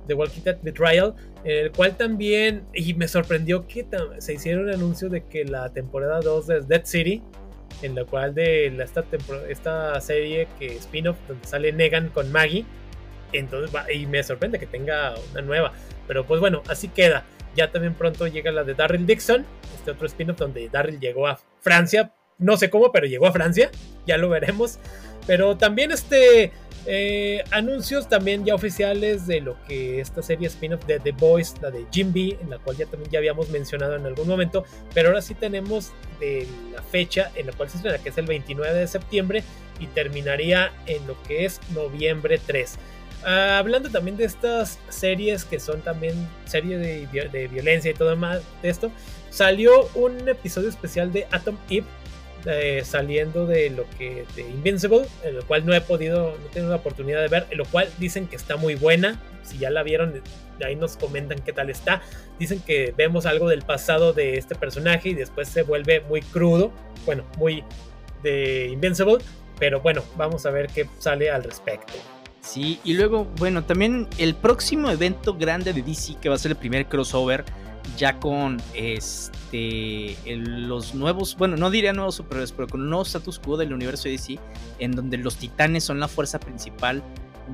The 0.09 0.15
Walking 0.15 0.43
Dead 0.43 0.59
Betrayal, 0.63 1.15
en 1.45 1.67
el 1.67 1.73
cual 1.73 1.97
también, 1.97 2.65
y 2.75 2.95
me 2.95 3.07
sorprendió 3.07 3.67
que 3.69 3.87
se 4.19 4.35
hiciera 4.35 4.61
un 4.61 4.71
anuncio 4.71 5.09
de 5.09 5.25
que 5.25 5.45
la 5.45 5.73
temporada 5.73 6.21
2 6.21 6.47
de 6.47 6.61
Dead 6.63 6.85
City, 6.85 7.23
en 7.83 7.95
la 7.95 8.05
cual 8.05 8.35
de 8.35 8.67
esta, 8.83 9.05
esta 9.49 10.01
serie 10.01 10.49
que 10.59 10.77
spin-off 10.77 11.17
donde 11.29 11.47
sale 11.47 11.73
Negan 11.73 12.09
con 12.09 12.31
Maggie, 12.33 12.65
entonces 13.33 13.71
y 13.93 14.07
me 14.07 14.23
sorprende 14.23 14.59
que 14.59 14.67
tenga 14.67 15.15
una 15.33 15.43
nueva. 15.43 15.73
Pero 16.07 16.27
pues 16.27 16.41
bueno, 16.41 16.63
así 16.69 16.89
queda. 16.89 17.25
Ya 17.55 17.71
también 17.71 17.95
pronto 17.95 18.27
llega 18.27 18.51
la 18.51 18.65
de 18.65 18.75
Darryl 18.75 19.07
Dixon, 19.07 19.47
este 19.77 19.93
otro 19.93 20.07
spin-off 20.07 20.39
donde 20.39 20.69
Darryl 20.69 20.99
llegó 20.99 21.27
a 21.27 21.39
Francia. 21.61 22.13
No 22.39 22.57
sé 22.57 22.69
cómo, 22.69 22.91
pero 22.91 23.07
llegó 23.07 23.27
a 23.27 23.33
Francia. 23.33 23.71
Ya 24.07 24.19
lo 24.19 24.29
veremos. 24.29 24.79
Pero 25.27 25.57
también 25.57 25.93
este 25.93 26.53
eh, 26.87 27.43
anuncios 27.51 28.11
también 28.11 28.45
ya 28.45 28.55
oficiales 28.55 29.27
de 29.27 29.41
lo 29.41 29.57
que 29.67 30.01
esta 30.01 30.23
serie 30.23 30.49
spin-off 30.49 30.85
de 30.85 31.01
The 31.01 31.13
Boys, 31.13 31.55
la 31.63 31.71
de 31.71 31.87
Jim 31.91 32.13
B, 32.13 32.37
en 32.41 32.51
la 32.51 32.59
cual 32.59 32.77
ya 32.77 32.85
también 32.85 33.11
ya 33.11 33.19
habíamos 33.21 33.49
mencionado 33.49 33.97
en 33.97 34.05
algún 34.05 34.29
momento, 34.29 34.65
pero 34.93 35.09
ahora 35.09 35.23
sí 35.23 35.35
tenemos 35.35 35.93
de 36.21 36.47
la 36.75 36.83
fecha 36.83 37.31
en 37.37 37.47
la 37.47 37.53
cual 37.53 37.71
se 37.71 37.79
estrena, 37.79 37.99
que 37.99 38.11
es 38.11 38.19
el 38.19 38.27
29 38.27 38.75
de 38.75 38.87
septiembre 38.87 39.43
y 39.81 39.87
terminaría 39.89 40.73
en 40.87 41.07
lo 41.07 41.21
que 41.23 41.47
es 41.47 41.61
noviembre 41.71 42.39
3. 42.45 42.79
Ah, 43.25 43.59
hablando 43.59 43.91
también 43.91 44.17
de 44.17 44.25
estas 44.25 44.79
series 44.89 45.45
que 45.45 45.59
son 45.59 45.81
también 45.81 46.15
series 46.45 46.81
de, 46.81 47.49
violencia 47.49 47.91
y 47.91 47.95
todo 47.95 48.15
más 48.17 48.43
de 48.63 48.69
esto, 48.69 48.91
salió 49.31 49.89
un 49.95 50.29
episodio 50.29 50.69
especial 50.69 51.13
de 51.13 51.27
Atom 51.31 51.57
Eve 51.71 51.87
eh, 52.47 52.83
saliendo 52.85 53.47
de 53.47 53.71
lo 53.71 53.89
que 53.97 54.27
de 54.37 54.43
Invincible, 54.43 55.07
en 55.23 55.37
lo 55.37 55.47
cual 55.47 55.65
no 55.65 55.75
he 55.75 55.81
podido, 55.81 56.37
no 56.39 56.47
tengo 56.53 56.69
la 56.69 56.77
oportunidad 56.77 57.23
de 57.23 57.29
ver, 57.29 57.47
lo 57.53 57.65
cual 57.65 57.89
dicen 57.99 58.27
que 58.27 58.37
está 58.37 58.57
muy 58.57 58.75
buena. 58.75 59.21
Si 59.43 59.59
ya 59.59 59.71
la 59.71 59.83
vieron, 59.83 60.23
ahí 60.63 60.77
nos 60.77 60.97
comentan 60.97 61.39
qué 61.39 61.53
tal 61.53 61.71
está. 61.71 62.03
Dicen 62.39 62.61
que 62.61 62.93
vemos 62.97 63.25
algo 63.25 63.49
del 63.49 63.63
pasado 63.63 64.13
de 64.13 64.37
este 64.37 64.55
personaje 64.55 65.11
y 65.11 65.15
después 65.15 65.49
se 65.49 65.63
vuelve 65.63 66.01
muy 66.01 66.21
crudo, 66.21 66.73
bueno, 67.07 67.25
muy 67.39 67.65
de 68.23 68.69
Invincible 68.69 69.19
pero 69.59 69.81
bueno, 69.81 70.03
vamos 70.17 70.47
a 70.47 70.51
ver 70.51 70.69
qué 70.69 70.89
sale 70.99 71.31
al 71.31 71.45
respecto. 71.45 71.93
Sí, 72.45 72.79
y 72.85 72.93
luego, 72.93 73.25
bueno, 73.39 73.65
también 73.65 74.07
el 74.19 74.35
próximo 74.35 74.91
evento 74.91 75.35
grande 75.35 75.73
de 75.73 75.83
DC, 75.83 76.17
que 76.21 76.29
va 76.29 76.35
a 76.35 76.39
ser 76.39 76.51
el 76.51 76.59
primer 76.59 76.87
crossover, 76.87 77.43
ya 77.97 78.21
con 78.21 78.61
este 78.75 80.17
los 80.27 80.95
nuevos, 80.95 81.37
bueno, 81.39 81.57
no 81.57 81.71
diría 81.71 81.95
nuevos 81.95 82.17
superhéroes, 82.17 82.53
pero 82.53 82.69
con 82.69 82.83
un 82.83 82.91
nuevo 82.91 83.05
status 83.05 83.39
quo 83.39 83.57
del 83.57 83.73
universo 83.73 84.05
de 84.05 84.11
DC, 84.13 84.39
en 84.79 84.93
donde 84.93 85.17
los 85.17 85.37
titanes 85.37 85.85
son 85.85 86.01
la 86.01 86.07
fuerza 86.07 86.39
principal 86.39 87.03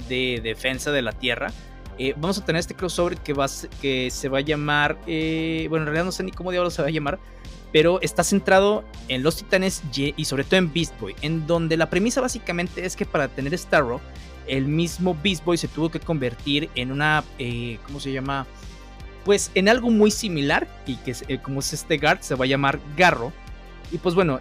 de 0.08 0.40
defensa 0.42 0.90
de 0.90 1.02
la 1.02 1.12
Tierra. 1.12 1.52
Eh, 1.96 2.14
vamos 2.16 2.38
a 2.38 2.44
tener 2.44 2.58
este 2.58 2.74
crossover 2.74 3.16
que, 3.18 3.32
va, 3.32 3.46
que 3.80 4.10
se 4.10 4.28
va 4.28 4.38
a 4.38 4.42
llamar, 4.42 4.98
eh, 5.06 5.66
bueno, 5.68 5.84
en 5.84 5.86
realidad 5.86 6.04
no 6.04 6.12
sé 6.12 6.24
ni 6.24 6.32
cómo 6.32 6.50
diablos 6.50 6.74
se 6.74 6.82
va 6.82 6.88
a 6.88 6.90
llamar, 6.90 7.20
pero 7.72 8.00
está 8.00 8.24
centrado 8.24 8.82
en 9.06 9.22
los 9.22 9.36
titanes 9.36 9.82
y 9.94 10.24
sobre 10.24 10.42
todo 10.42 10.56
en 10.56 10.72
Beast 10.72 10.98
Boy, 10.98 11.14
en 11.22 11.46
donde 11.46 11.76
la 11.76 11.88
premisa 11.90 12.20
básicamente 12.20 12.84
es 12.84 12.96
que 12.96 13.06
para 13.06 13.28
tener 13.28 13.56
Starro, 13.56 14.00
el 14.50 14.66
mismo 14.66 15.16
Beast 15.22 15.44
Boy 15.44 15.56
se 15.56 15.68
tuvo 15.68 15.90
que 15.90 16.00
convertir 16.00 16.68
en 16.74 16.92
una, 16.92 17.24
eh, 17.38 17.78
¿cómo 17.86 18.00
se 18.00 18.12
llama? 18.12 18.46
Pues 19.24 19.50
en 19.54 19.68
algo 19.68 19.90
muy 19.90 20.10
similar, 20.10 20.68
y 20.86 20.96
que 20.96 21.38
como 21.38 21.60
es 21.60 21.72
este 21.72 21.98
Guard, 21.98 22.20
se 22.22 22.34
va 22.34 22.44
a 22.44 22.48
llamar 22.48 22.80
Garro. 22.96 23.32
Y 23.92 23.98
pues 23.98 24.14
bueno, 24.14 24.40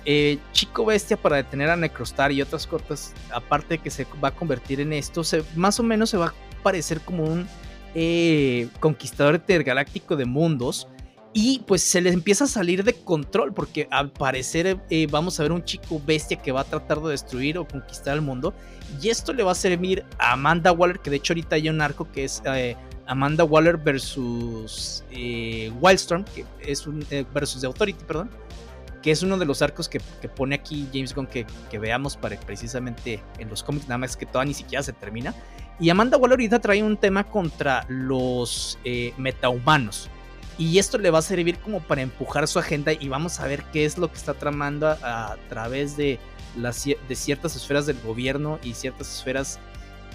Chico 0.52 0.86
Bestia 0.86 1.18
para 1.18 1.38
detener 1.38 1.70
a 1.70 1.76
Necrostar 1.76 2.32
y 2.32 2.42
otras 2.42 2.68
cortas, 2.68 3.14
aparte 3.32 3.76
de 3.76 3.78
que 3.80 3.90
se 3.90 4.06
va 4.24 4.30
a 4.30 4.32
convertir 4.32 4.80
en 4.80 4.94
esto, 4.94 5.24
se, 5.24 5.44
más 5.56 5.80
o 5.80 5.84
menos 5.84 6.12
se 6.12 6.18
va 6.18 6.28
a 6.28 6.34
parecer 6.62 7.02
como 7.02 7.24
un 7.24 7.48
eh, 7.96 8.68
conquistador 8.80 9.36
intergaláctico 9.36 10.16
de 10.16 10.26
mundos. 10.26 10.88
Y 11.32 11.60
pues 11.68 11.84
se 11.84 12.02
les 12.02 12.14
empieza 12.14 12.46
a 12.46 12.48
salir 12.48 12.84
de 12.84 12.94
control 12.94 13.54
porque 13.54 13.88
al 13.92 14.12
parecer 14.12 14.80
eh, 14.90 15.08
vamos 15.10 15.40
a 15.40 15.44
ver 15.44 15.52
un 15.52 15.64
chico 15.64 16.02
bestia 16.06 16.42
que 16.42 16.52
va 16.52 16.62
a 16.62 16.64
tratar 16.64 17.00
de 17.02 17.12
destruir 17.12 17.58
o 17.58 17.68
conquistar 17.68 18.16
el 18.16 18.22
mundo. 18.22 18.54
Y 19.02 19.10
esto 19.10 19.32
le 19.34 19.44
va 19.44 19.52
a 19.52 19.56
servir 19.56 20.06
a 20.18 20.34
Amanda 20.34 20.72
Waller, 20.72 21.00
que 21.00 21.12
de 21.12 21.18
hecho 21.18 21.34
ahorita 21.34 21.56
hay 21.56 21.70
un 21.70 21.82
arco 21.82 22.12
que 22.12 22.24
es 22.24 22.42
eh, 22.46 22.76
Amanda 23.06 23.44
Waller 23.44 23.78
versus 23.78 25.04
Wildstorm, 25.80 26.26
que 26.26 26.46
es 26.62 26.88
un 26.88 27.06
versus 27.34 27.62
The 27.62 27.68
Authority, 27.68 28.04
perdón 28.06 28.30
que 29.02 29.12
es 29.12 29.24
uno 29.24 29.38
de 29.38 29.46
los 29.46 29.62
arcos 29.62 29.88
que, 29.88 30.00
pone 30.36 30.56
aquí 30.56 30.88
James 30.94 31.14
Gunn 31.14 31.28
que, 31.28 31.46
que, 31.70 31.80
veamos 31.80 32.18
para 32.18 32.38
precisamente 32.40 33.22
en 33.38 33.50
los 33.50 33.64
cómics, 33.64 33.88
nada 33.88 33.98
más 33.98 34.18
que 34.18 34.26
todavía 34.26 34.50
ni 34.50 34.54
siquiera 34.54 34.84
se 34.84 34.94
termina. 34.94 35.34
Y 35.80 35.90
Amanda 35.90 36.18
Waller 36.18 36.34
ahorita 36.34 36.60
trae 36.60 36.84
un 36.84 36.98
tema 36.98 37.24
contra 37.24 37.86
los 37.88 38.78
eh, 38.84 39.14
metahumanos. 39.18 40.10
Y 40.60 40.78
esto 40.78 40.98
le 40.98 41.10
va 41.10 41.20
a 41.20 41.22
servir 41.22 41.58
como 41.60 41.80
para 41.80 42.02
empujar 42.02 42.46
su 42.46 42.60
agenda 42.60 42.92
y 42.92 43.08
vamos 43.08 43.40
a 43.40 43.48
ver 43.48 43.64
qué 43.72 43.86
es 43.86 43.98
lo 43.98 44.12
que 44.12 44.18
está 44.18 44.34
tramando 44.34 44.90
a, 44.90 45.38
través 45.48 45.96
de, 45.96 46.20
las, 46.58 46.84
de 46.84 47.16
ciertas 47.16 47.56
esferas 47.56 47.86
del 47.86 47.98
gobierno 48.02 48.60
y 48.62 48.74
ciertas 48.74 49.10
esferas 49.12 49.58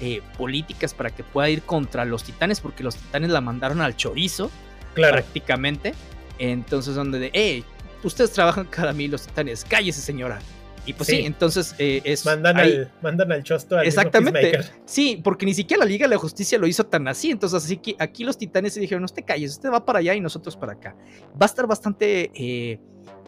eh, 0.03 0.21
políticas 0.37 0.93
para 0.93 1.09
que 1.09 1.25
pueda 1.25 1.49
ir 1.49 1.63
contra 1.63 2.05
los 2.05 2.25
titanes, 2.25 2.61
porque 2.61 2.85
los 2.85 2.97
titanes 2.97 3.31
la 3.31 3.41
mandaron 3.41 3.81
al 3.81 3.97
chorizo 3.97 4.51
prácticamente. 4.95 5.95
Entonces, 6.39 6.95
donde 6.95 7.19
de, 7.21 7.31
hey, 7.33 7.65
ustedes 8.03 8.33
trabajan 8.33 8.67
cada 8.67 8.93
mí 8.93 9.09
los 9.09 9.27
titanes, 9.27 9.65
cállese 9.65 10.03
señora. 10.03 10.41
Y 10.87 10.93
pues 10.93 11.09
sí, 11.09 11.21
entonces 11.25 11.75
eh, 11.79 12.03
es. 12.05 12.25
Mandan, 12.25 12.59
al, 12.59 12.93
mandan 13.03 13.33
al 13.33 13.43
chosto 13.43 13.79
al 13.79 13.87
Exactamente. 13.87 14.61
Sí, 14.85 15.21
porque 15.23 15.47
ni 15.47 15.55
siquiera 15.55 15.85
la 15.85 15.89
Liga 15.91 16.07
de 16.07 16.15
la 16.15 16.19
Justicia 16.19 16.59
lo 16.59 16.67
hizo 16.67 16.85
tan 16.85 17.09
así. 17.09 17.31
Entonces, 17.31 17.65
así 17.65 17.79
que 17.79 17.97
aquí 17.99 18.25
los 18.25 18.37
titanes 18.37 18.75
se 18.75 18.81
dijeron: 18.81 19.03
No 19.03 19.09
te 19.09 19.23
calles, 19.23 19.53
usted 19.53 19.71
va 19.71 19.85
para 19.85 20.01
allá 20.01 20.15
y 20.15 20.21
nosotros 20.21 20.57
para 20.57 20.73
acá. 20.73 20.97
Va 21.33 21.43
a 21.43 21.47
estar 21.47 21.67
bastante. 21.67 22.31
Eh, 22.35 22.79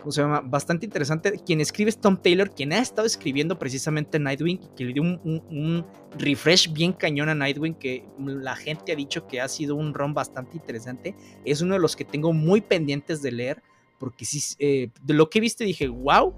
¿Cómo 0.01 0.13
se 0.13 0.21
llama? 0.21 0.41
Bastante 0.41 0.87
interesante. 0.87 1.41
Quien 1.45 1.61
escribe 1.61 1.91
es 1.91 2.01
Tom 2.01 2.17
Taylor, 2.17 2.51
quien 2.51 2.73
ha 2.73 2.79
estado 2.79 3.07
escribiendo 3.07 3.59
precisamente 3.59 4.21
Nightwing, 4.21 4.61
que 4.77 4.85
le 4.85 4.93
dio 4.93 5.03
un, 5.03 5.21
un, 5.25 5.85
refresh 6.17 6.73
bien 6.73 6.93
cañón 6.93 7.29
a 7.29 7.35
Nightwing, 7.35 7.75
que 7.75 8.05
la 8.19 8.55
gente 8.55 8.93
ha 8.93 8.95
dicho 8.95 9.27
que 9.27 9.41
ha 9.41 9.49
sido 9.49 9.75
un 9.75 9.95
ron 9.95 10.15
bastante 10.15 10.57
interesante. 10.57 11.17
Es 11.45 11.61
uno 11.61 11.75
de 11.75 11.81
los 11.81 11.97
que 11.97 12.05
tengo 12.05 12.33
muy 12.33 12.61
pendientes 12.61 13.21
de 13.21 13.33
leer, 13.33 13.63
porque 13.99 14.25
sí, 14.25 14.41
eh, 14.61 14.91
de 15.03 15.15
lo 15.15 15.29
que 15.29 15.41
viste 15.41 15.65
dije, 15.65 15.89
wow, 15.89 16.33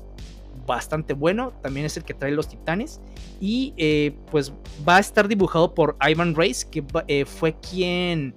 bastante 0.68 1.14
bueno. 1.14 1.52
También 1.62 1.86
es 1.86 1.96
el 1.96 2.04
que 2.04 2.14
trae 2.14 2.30
los 2.30 2.48
titanes. 2.48 3.00
Y 3.40 3.74
eh, 3.76 4.16
pues 4.30 4.52
va 4.88 4.96
a 4.96 5.00
estar 5.00 5.26
dibujado 5.26 5.74
por 5.74 5.96
Ivan 6.08 6.36
Race, 6.36 6.64
que 6.70 6.84
eh, 7.08 7.24
fue 7.24 7.56
quien 7.58 8.34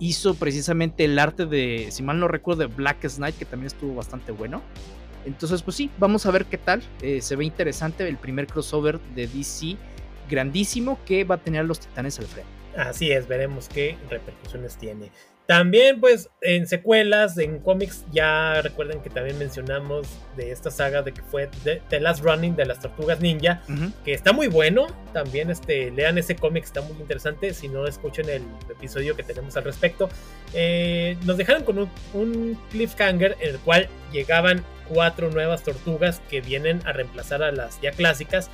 hizo 0.00 0.34
precisamente 0.34 1.04
el 1.04 1.16
arte 1.20 1.46
de, 1.46 1.88
si 1.90 2.02
mal 2.02 2.18
no 2.18 2.26
recuerdo, 2.26 2.66
de 2.66 2.74
Black 2.74 3.08
Knight, 3.08 3.36
que 3.36 3.44
también 3.44 3.68
estuvo 3.68 3.94
bastante 3.94 4.32
bueno. 4.32 4.62
Entonces, 5.24 5.62
pues 5.62 5.76
sí, 5.76 5.90
vamos 5.98 6.26
a 6.26 6.30
ver 6.32 6.46
qué 6.46 6.58
tal. 6.58 6.82
Eh, 7.00 7.20
se 7.20 7.36
ve 7.36 7.44
interesante 7.44 8.06
el 8.08 8.16
primer 8.16 8.46
crossover 8.46 9.00
de 9.14 9.26
DC 9.26 9.76
grandísimo 10.28 10.98
que 11.04 11.24
va 11.24 11.36
a 11.36 11.38
tener 11.38 11.64
los 11.64 11.80
titanes 11.80 12.18
al 12.18 12.26
frente. 12.26 12.50
Así 12.76 13.12
es, 13.12 13.28
veremos 13.28 13.68
qué 13.68 13.96
repercusiones 14.10 14.76
tiene. 14.76 15.10
También, 15.46 16.00
pues, 16.00 16.30
en 16.40 16.66
secuelas, 16.66 17.36
en 17.36 17.58
cómics, 17.58 18.06
ya 18.10 18.62
recuerden 18.62 19.02
que 19.02 19.10
también 19.10 19.38
mencionamos 19.38 20.06
de 20.36 20.50
esta 20.50 20.70
saga 20.70 21.02
de 21.02 21.12
que 21.12 21.20
fue 21.20 21.50
The, 21.64 22.00
Last 22.00 22.24
Running 22.24 22.56
de 22.56 22.64
las 22.64 22.80
Tortugas 22.80 23.20
Ninja, 23.20 23.62
que 24.06 24.14
está 24.14 24.32
muy 24.32 24.46
bueno. 24.46 24.86
También, 25.12 25.50
este, 25.50 25.90
lean 25.90 26.16
ese 26.16 26.34
cómic, 26.34 26.64
está 26.64 26.80
muy 26.80 26.96
interesante. 26.96 27.52
Si 27.52 27.68
no, 27.68 27.86
escuchen 27.86 28.30
el 28.30 28.42
episodio 28.70 29.16
que 29.16 29.22
tenemos 29.22 29.54
al 29.58 29.64
respecto. 29.64 30.08
Eh, 30.54 31.18
nos 31.24 31.36
dejaron 31.36 31.64
con 31.64 31.78
un, 31.78 31.90
un 32.14 32.58
cliffhanger 32.70 33.36
en 33.40 33.50
el 33.50 33.58
cual 33.58 33.88
llegaban 34.12 34.64
cuatro 34.88 35.30
nuevas 35.30 35.62
tortugas 35.62 36.22
que 36.30 36.40
vienen 36.40 36.80
a 36.86 36.92
reemplazar 36.92 37.42
a 37.42 37.52
las 37.52 37.78
ya 37.82 37.90
clásicas. 37.90 38.48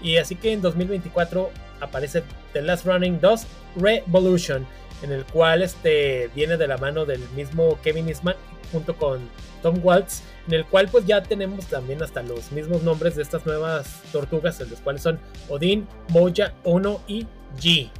Y 0.00 0.18
así 0.18 0.36
que 0.36 0.52
en 0.52 0.62
2024 0.62 1.50
aparece 1.80 2.22
The 2.52 2.62
Last 2.62 2.86
Running 2.86 3.20
2 3.20 3.46
Revolution 3.76 4.64
en 5.02 5.12
el 5.12 5.24
cual 5.24 5.62
este, 5.62 6.30
viene 6.34 6.56
de 6.56 6.66
la 6.66 6.78
mano 6.78 7.04
del 7.04 7.20
mismo 7.30 7.78
Kevin 7.82 8.08
Eastman 8.08 8.36
junto 8.72 8.96
con 8.96 9.28
Tom 9.62 9.80
Waltz, 9.82 10.22
en 10.48 10.54
el 10.54 10.64
cual 10.64 10.88
pues 10.88 11.06
ya 11.06 11.22
tenemos 11.22 11.66
también 11.66 12.02
hasta 12.02 12.22
los 12.22 12.52
mismos 12.52 12.82
nombres 12.82 13.16
de 13.16 13.22
estas 13.22 13.46
nuevas 13.46 14.02
tortugas, 14.12 14.60
en 14.60 14.70
los 14.70 14.80
cuales 14.80 15.02
son 15.02 15.18
Odin, 15.48 15.86
Moja, 16.08 16.54
Ono 16.64 17.00
y 17.06 17.26
G. 17.60 17.90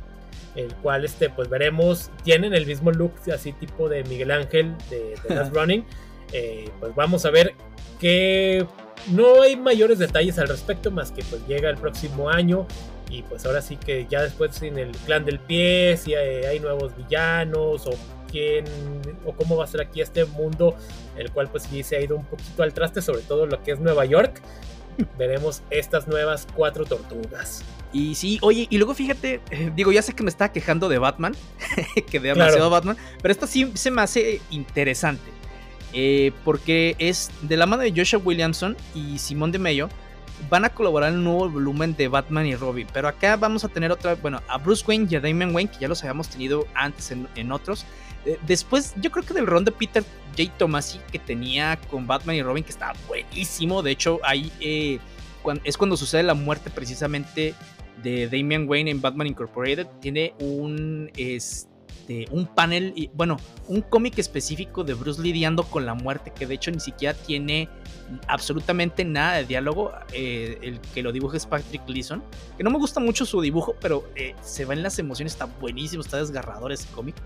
El 0.55 0.75
cual 0.77 1.05
este, 1.05 1.29
pues 1.29 1.49
veremos, 1.51 2.11
tienen 2.25 2.55
el 2.55 2.67
mismo 2.67 2.91
look 2.91 3.13
así 3.33 3.53
tipo 3.53 3.89
de 3.89 4.05
Miguel 4.05 4.31
Ángel 4.31 4.75
de, 4.91 5.15
The 5.27 5.35
Last 5.35 5.55
Running. 5.55 5.85
Eh, 6.33 6.71
pues 6.81 6.95
vamos 6.95 7.27
a 7.27 7.31
ver 7.31 7.55
que 8.01 8.67
no 9.09 9.43
hay 9.43 9.57
mayores 9.57 9.99
detalles 9.99 10.39
al 10.39 10.49
respecto, 10.49 10.91
más 10.91 11.13
que 11.13 11.23
pues 11.25 11.47
llega 11.47 11.71
el 11.71 11.77
próximo 11.77 12.29
año 12.31 12.67
y 13.11 13.23
pues 13.23 13.47
ahora 13.47 13.63
sí 13.63 13.77
que 13.77 14.07
ya 14.09 14.23
después 14.23 14.61
en 14.63 14.79
el 14.79 14.91
clan 14.91 15.25
del 15.25 15.39
pie, 15.39 15.97
si 15.97 16.15
hay, 16.15 16.59
nuevos 16.61 16.97
villanos 16.97 17.87
o 17.87 17.91
quién 18.31 18.65
o 19.25 19.33
cómo 19.33 19.57
va 19.57 19.65
a 19.65 19.67
ser 19.69 19.81
aquí 19.81 20.01
este 20.01 20.25
mundo, 20.25 20.77
el 21.17 21.31
cual 21.31 21.49
pues 21.49 21.65
sí 21.65 21.83
se 21.83 21.97
ha 21.97 22.01
ido 22.01 22.17
un 22.17 22.25
poquito 22.25 22.63
al 22.63 22.73
traste, 22.75 23.01
sobre 23.01 23.23
todo 23.23 23.47
lo 23.47 23.63
que 23.63 23.73
es 23.73 23.81
Nueva 23.81 24.05
York. 24.05 24.41
Veremos 25.19 25.63
estas 25.71 26.09
nuevas 26.09 26.47
cuatro 26.55 26.85
tortugas. 26.85 27.63
Y 27.93 28.17
sí, 28.17 28.39
oye, 28.43 28.67
y 28.69 28.79
luego 28.79 28.95
fíjate, 28.95 29.41
eh, 29.51 29.71
digo, 29.75 29.93
ya 29.93 30.03
sé 30.03 30.13
que 30.13 30.23
me 30.23 30.31
estaba 30.31 30.53
quejando 30.53 30.89
de 30.89 30.99
Batman, 30.99 31.35
que 32.11 32.19
de 32.19 32.29
demasiado 32.31 32.69
Batman, 32.71 32.97
pero 33.23 33.33
esta 33.33 33.47
sí 33.47 33.71
se 33.75 33.91
me 33.91 34.03
hace 34.03 34.41
interesante. 34.51 35.36
Eh, 35.99 36.31
porque 36.45 36.95
es 36.99 37.31
de 37.41 37.57
la 37.57 37.65
mano 37.65 37.83
de 37.83 37.91
Joshua 37.91 38.21
Williamson 38.23 38.77
y 38.95 39.19
Simón 39.19 39.51
de 39.51 39.59
Mayo 39.59 39.89
van 40.51 40.67
a 40.67 40.69
colaborar 40.69 41.11
en 41.11 41.21
un 41.21 41.25
nuevo 41.25 41.49
volumen 41.49 41.97
de 41.97 42.09
Batman 42.09 42.45
y 42.45 42.55
Robin. 42.55 42.87
Pero 42.93 43.09
acá 43.09 43.37
vamos 43.37 43.65
a 43.65 43.69
tener 43.69 43.91
otra, 43.91 44.15
bueno, 44.17 44.43
a 44.47 44.59
Bruce 44.59 44.85
Wayne 44.87 45.07
y 45.11 45.17
a 45.17 45.21
Damian 45.21 45.55
Wayne, 45.55 45.71
que 45.71 45.79
ya 45.79 45.89
los 45.89 46.03
habíamos 46.03 46.29
tenido 46.29 46.67
antes 46.75 47.11
en, 47.13 47.51
otros. 47.51 47.87
Eh, 48.27 48.39
después, 48.47 48.95
yo 49.01 49.11
creo 49.11 49.25
que 49.25 49.33
del 49.33 49.47
ron 49.47 49.65
de 49.65 49.73
Peter 49.73 50.05
J. 50.37 50.53
Tomasi 50.59 51.01
que 51.11 51.19
tenía 51.19 51.79
con 51.91 52.07
Batman 52.07 52.37
y 52.37 52.43
Robin, 52.43 52.63
que 52.63 52.73
estaba 52.73 52.93
buenísimo. 53.09 53.83
De 53.83 53.93
hecho, 53.93 54.21
ahí 54.23 54.53
eh, 54.61 54.99
es 55.65 55.79
cuando 55.79 55.97
sucede 55.97 56.25
la 56.25 56.35
muerte 56.35 56.69
precisamente 56.69 57.55
de 58.03 58.29
Damian 58.29 58.69
Wayne 58.69 58.91
en 58.91 59.01
Batman 59.01 59.29
Incorporated. 59.29 59.87
Tiene 60.03 60.35
un. 60.41 61.11
Este, 61.17 61.75
este, 62.07 62.29
un 62.31 62.47
panel, 62.47 62.93
y, 62.95 63.11
bueno, 63.15 63.37
un 63.67 63.83
cómic 63.83 64.17
específico 64.19 64.85
de 64.85 64.95
Bruce 64.95 65.21
lidiando 65.21 65.65
con 65.65 65.87
la 65.87 65.95
muerte, 65.95 66.33
que 66.33 66.47
de 66.47 66.55
hecho 66.55 66.71
ni 66.71 66.79
siquiera 66.79 67.15
tiene 67.15 67.69
absolutamente 68.29 69.05
nada 69.05 69.39
de 69.39 69.45
diálogo. 69.45 69.93
Eh, 70.13 70.59
el 70.63 70.81
que 70.95 71.03
lo 71.03 71.11
dibuja 71.11 71.37
es 71.37 71.47
Patrick 71.47 71.85
Gleason, 71.85 72.23
que 72.57 72.63
no 72.63 72.71
me 72.71 72.79
gusta 72.79 73.01
mucho 73.01 73.27
su 73.27 73.41
dibujo, 73.41 73.75
pero 73.81 74.05
eh, 74.15 74.37
se 74.41 74.65
va 74.65 74.75
en 74.75 74.85
las 74.85 75.01
emociones, 75.01 75.33
está 75.33 75.47
buenísimo, 75.47 76.03
está 76.03 76.19
desgarrador 76.19 76.71
ese 76.71 76.87
cómic. 76.95 77.17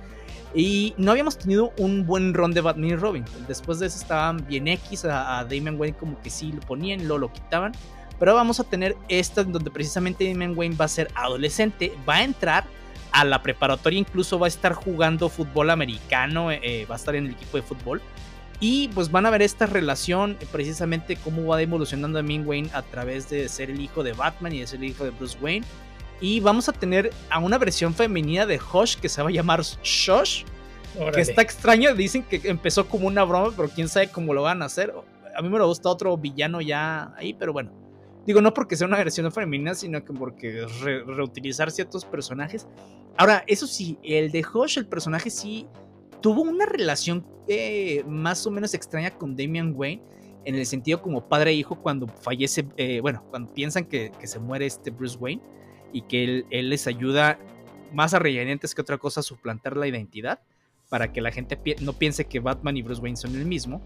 Y 0.55 0.95
no 0.97 1.11
habíamos 1.11 1.37
tenido 1.37 1.73
un 1.77 2.07
buen 2.07 2.33
ron 2.33 2.53
de 2.53 2.63
Batman 2.63 2.91
y 2.91 2.97
Robin. 2.97 3.25
Después 3.47 3.81
de 3.81 3.87
eso 3.87 3.99
estaban 3.99 4.47
bien 4.49 4.67
X, 4.67 5.05
a, 5.05 5.41
a 5.41 5.45
Damon 5.45 5.79
Wayne 5.79 5.97
como 5.97 6.21
que 6.23 6.31
sí 6.31 6.53
lo 6.53 6.61
ponían, 6.61 7.07
lo 7.07 7.19
lo 7.19 7.31
quitaban. 7.31 7.73
Pero 8.19 8.35
vamos 8.35 8.61
a 8.61 8.65
tener 8.65 8.97
esta 9.09 9.45
donde 9.45 9.71
precisamente 9.71 10.27
Damon 10.27 10.57
Wayne 10.57 10.77
va 10.77 10.87
a 10.87 10.89
ser 10.89 11.09
adolescente, 11.15 11.93
va 12.09 12.17
a 12.17 12.25
entrar 12.25 12.80
a 13.13 13.25
la 13.25 13.43
preparatoria 13.43 13.99
incluso 13.99 14.39
va 14.39 14.47
a 14.47 14.49
estar 14.49 14.73
jugando 14.73 15.29
fútbol 15.29 15.71
americano, 15.71 16.51
eh, 16.51 16.87
va 16.91 16.95
a 16.95 16.99
estar 16.99 17.15
en 17.15 17.27
el 17.27 17.33
equipo 17.33 17.57
de 17.57 17.63
fútbol. 17.63 18.01
Y 18.61 18.89
pues 18.89 19.11
van 19.11 19.25
a 19.25 19.31
ver 19.31 19.41
esta 19.41 19.65
relación, 19.65 20.37
precisamente 20.53 21.17
cómo 21.17 21.47
va 21.47 21.63
evolucionando 21.63 22.19
a 22.19 22.23
Min 22.23 22.47
Wayne 22.47 22.69
a 22.75 22.83
través 22.83 23.31
de 23.31 23.49
ser 23.49 23.71
el 23.71 23.81
hijo 23.81 24.03
de 24.03 24.13
Batman 24.13 24.53
y 24.53 24.61
de 24.61 24.67
ser 24.67 24.81
el 24.81 24.91
hijo 24.91 25.05
de 25.05 25.11
Bruce 25.11 25.39
Wayne. 25.41 25.67
Y 26.21 26.41
vamos 26.41 26.69
a 26.69 26.73
tener 26.73 27.11
a 27.31 27.39
una 27.39 27.57
versión 27.57 27.95
femenina 27.95 28.45
de 28.45 28.61
Hush 28.61 28.97
que 28.97 29.09
se 29.09 29.23
va 29.23 29.31
a 29.31 29.33
llamar 29.33 29.63
Shosh. 29.63 30.45
Que 31.15 31.23
está 31.23 31.41
extraño, 31.41 31.95
dicen 31.95 32.23
que 32.23 32.43
empezó 32.45 32.87
como 32.87 33.07
una 33.07 33.25
broma, 33.25 33.55
pero 33.57 33.71
quién 33.71 33.89
sabe 33.89 34.11
cómo 34.11 34.35
lo 34.35 34.43
van 34.43 34.61
a 34.61 34.67
hacer. 34.67 34.93
A 35.35 35.41
mí 35.41 35.49
me 35.49 35.63
gusta 35.65 35.89
otro 35.89 36.17
villano 36.19 36.61
ya 36.61 37.15
ahí, 37.17 37.33
pero 37.33 37.55
bueno. 37.55 37.73
Digo, 38.27 38.41
no 38.41 38.53
porque 38.53 38.77
sea 38.77 38.87
una 38.87 38.99
versión 38.99 39.31
femenina, 39.33 39.75
sino 39.75 40.05
que 40.05 40.13
porque 40.13 40.67
reutilizar 41.07 41.71
ciertos 41.71 42.05
personajes. 42.05 42.67
Ahora, 43.17 43.45
eso 43.47 43.67
sí, 43.67 43.99
el 44.03 44.31
de 44.31 44.45
Hush, 44.53 44.79
el 44.79 44.87
personaje 44.87 45.31
sí 45.31 45.67
tuvo 46.21 46.43
una 46.43 46.67
relación 46.67 47.27
eh, 47.49 48.05
más 48.07 48.47
o 48.47 48.51
menos 48.51 48.75
extraña 48.75 49.11
con 49.11 49.37
Damian 49.37 49.73
Wayne, 49.75 50.03
en 50.45 50.55
el 50.55 50.67
sentido 50.67 51.03
como 51.03 51.29
padre 51.29 51.51
e 51.51 51.55
hijo 51.55 51.77
cuando 51.77 52.07
fallece, 52.07 52.67
eh, 52.77 53.01
bueno, 53.01 53.25
cuando 53.31 53.53
piensan 53.53 53.85
que, 53.85 54.13
se 54.23 54.39
muere 54.39 54.67
este 54.67 54.91
Bruce 54.91 55.19
Wayne 55.19 55.43
y 55.93 56.03
que 56.03 56.25
él, 56.51 56.71
les 56.71 56.87
ayuda 56.87 57.39
más 57.93 58.15
a 58.15 58.19
regañantes 58.19 58.75
que 58.75 58.81
otra 58.81 58.99
cosa 58.99 59.21
a 59.21 59.23
suplantar 59.23 59.77
la 59.77 59.87
identidad 59.87 60.41
para 60.89 61.13
que 61.13 61.21
la 61.21 61.31
gente 61.31 61.59
no 61.81 61.93
piense 61.93 62.25
que 62.27 62.41
Batman 62.41 62.77
y 62.77 62.83
Bruce 62.83 63.01
Wayne 63.01 63.17
son 63.17 63.35
el 63.35 63.45
mismo. 63.45 63.85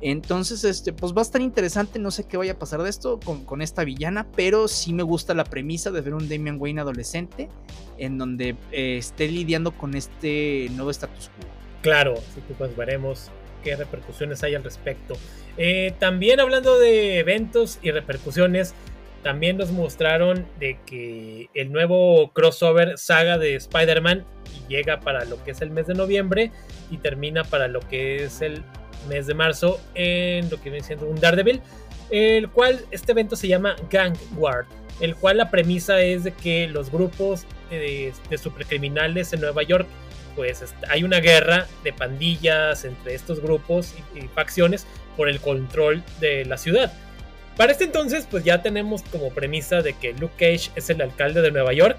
Entonces, 0.00 0.62
este, 0.64 0.92
pues 0.92 1.12
va 1.12 1.20
a 1.20 1.22
estar 1.22 1.40
interesante, 1.40 1.98
no 1.98 2.10
sé 2.10 2.24
qué 2.24 2.36
vaya 2.36 2.52
a 2.52 2.58
pasar 2.58 2.82
de 2.82 2.90
esto 2.90 3.18
con, 3.18 3.62
esta 3.62 3.82
villana, 3.84 4.26
pero 4.36 4.68
sí 4.68 4.92
me 4.92 5.02
gusta 5.02 5.34
la 5.34 5.44
premisa 5.44 5.90
de 5.90 6.00
ver 6.00 6.14
un 6.14 6.28
Damian 6.28 6.56
Wayne 6.60 6.80
adolescente 6.80 7.48
en 7.98 8.16
donde 8.16 8.54
eh, 8.70 8.98
esté 8.98 9.26
lidiando 9.28 9.72
con 9.72 9.94
este 9.94 10.68
nuevo 10.72 10.90
status 10.90 11.30
quo. 11.30 11.48
Claro, 11.82 12.14
así 12.14 12.40
que 12.46 12.54
pues 12.54 12.76
veremos 12.76 13.30
qué 13.64 13.74
repercusiones 13.74 14.42
hay 14.44 14.54
al 14.54 14.62
respecto. 14.62 15.16
Eh, 15.56 15.92
también 15.98 16.38
hablando 16.38 16.78
de 16.78 17.18
eventos 17.18 17.80
y 17.82 17.90
repercusiones, 17.90 18.74
también 19.24 19.56
nos 19.56 19.72
mostraron 19.72 20.46
de 20.60 20.78
que 20.86 21.50
el 21.54 21.72
nuevo 21.72 22.30
crossover 22.32 22.98
saga 22.98 23.36
de 23.36 23.56
Spider-Man 23.56 24.24
llega 24.68 25.00
para 25.00 25.24
lo 25.24 25.42
que 25.42 25.50
es 25.50 25.60
el 25.60 25.70
mes 25.70 25.88
de 25.88 25.94
noviembre 25.94 26.52
y 26.90 26.98
termina 26.98 27.42
para 27.42 27.66
lo 27.66 27.80
que 27.80 28.24
es 28.24 28.42
el 28.42 28.62
mes 29.08 29.26
de 29.26 29.34
marzo 29.34 29.80
en 29.94 30.50
lo 30.50 30.60
que 30.60 30.70
viene 30.70 30.84
siendo 30.86 31.06
un 31.06 31.20
Daredevil, 31.20 31.60
el 32.10 32.48
cual 32.48 32.84
este 32.90 33.12
evento 33.12 33.36
se 33.36 33.48
llama 33.48 33.76
Gang 33.90 34.16
War, 34.36 34.66
el 35.00 35.14
cual 35.14 35.38
la 35.38 35.50
premisa 35.50 36.00
es 36.00 36.24
de 36.24 36.32
que 36.32 36.66
los 36.66 36.90
grupos 36.90 37.46
de, 37.70 38.12
supercriminales 38.40 39.32
en 39.32 39.40
Nueva 39.40 39.62
York, 39.62 39.86
pues 40.36 40.62
hay 40.88 41.04
una 41.04 41.20
guerra 41.20 41.66
de 41.84 41.92
pandillas 41.92 42.84
entre 42.84 43.14
estos 43.14 43.40
grupos 43.40 43.94
y, 44.14 44.22
facciones 44.28 44.86
por 45.16 45.28
el 45.28 45.40
control 45.40 46.02
de 46.20 46.44
la 46.44 46.56
ciudad. 46.56 46.92
Para 47.56 47.72
este 47.72 47.84
entonces, 47.84 48.26
pues 48.30 48.44
ya 48.44 48.62
tenemos 48.62 49.02
como 49.02 49.30
premisa 49.30 49.82
de 49.82 49.94
que 49.94 50.12
Luke 50.12 50.34
Cage 50.38 50.70
es 50.76 50.90
el 50.90 51.02
alcalde 51.02 51.42
de 51.42 51.50
Nueva 51.50 51.72
York. 51.72 51.98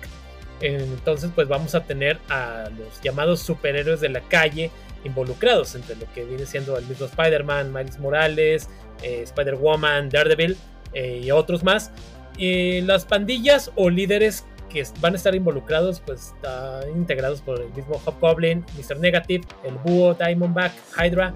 Entonces, 0.62 1.32
pues 1.36 1.50
vamos 1.50 1.76
a 1.76 1.84
tener 1.84 2.18
a 2.30 2.70
los 2.78 3.02
llamados 3.02 3.42
superhéroes 3.42 4.00
de 4.00 4.10
la 4.10 4.22
calle 4.22 4.72
involucrados 5.04 5.76
entre 5.76 5.96
lo 5.96 6.12
que 6.14 6.26
viene 6.26 6.46
siendo 6.46 6.78
el 6.78 6.86
mismo 6.86 7.06
Spider-Man, 7.06 7.74
Miles 7.74 8.00
Morales, 8.00 8.70
eh, 9.02 9.22
Spider-Woman, 9.24 10.10
Daredevil 10.10 10.58
eh, 10.94 11.22
y 11.24 11.32
otros 11.32 11.64
más. 11.64 11.92
Y 12.38 12.82
las 12.82 13.06
pandillas 13.06 13.72
o 13.76 13.90
líderes 13.90 14.46
que 14.70 14.84
van 15.02 15.14
a 15.14 15.18
estar 15.18 15.36
involucrados, 15.36 16.02
pues 16.06 16.34
están 16.36 16.90
integrados 16.96 17.42
por 17.42 17.60
el 17.60 17.70
mismo 17.74 18.00
Hobgoblin, 18.06 18.64
Mr. 18.78 19.00
Negative, 19.00 19.44
el 19.64 19.76
Búho, 19.76 20.14
Diamondback, 20.14 20.74
Hydra, 20.98 21.34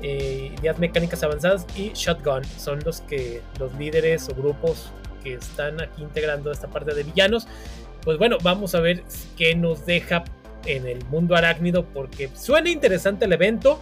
eh, 0.00 0.54
Ideas 0.60 0.78
Mecánicas 0.78 1.22
Avanzadas 1.22 1.66
y 1.76 1.90
Shotgun. 1.94 2.44
Son 2.44 2.78
los 2.84 3.00
que 3.02 3.42
los 3.58 3.74
líderes 3.74 4.28
o 4.28 4.34
grupos 4.34 4.90
que 5.22 5.34
están 5.34 5.80
aquí 5.80 6.02
integrando 6.02 6.52
esta 6.52 6.68
parte 6.68 6.94
de 6.94 7.02
villanos. 7.02 7.48
Pues 8.02 8.16
bueno, 8.16 8.38
vamos 8.42 8.74
a 8.74 8.80
ver 8.80 9.02
qué 9.36 9.54
nos 9.54 9.84
deja 9.84 10.24
en 10.68 10.86
el 10.86 11.04
mundo 11.06 11.34
arácnido 11.34 11.84
porque 11.86 12.30
suena 12.34 12.70
interesante 12.70 13.24
el 13.24 13.32
evento 13.32 13.80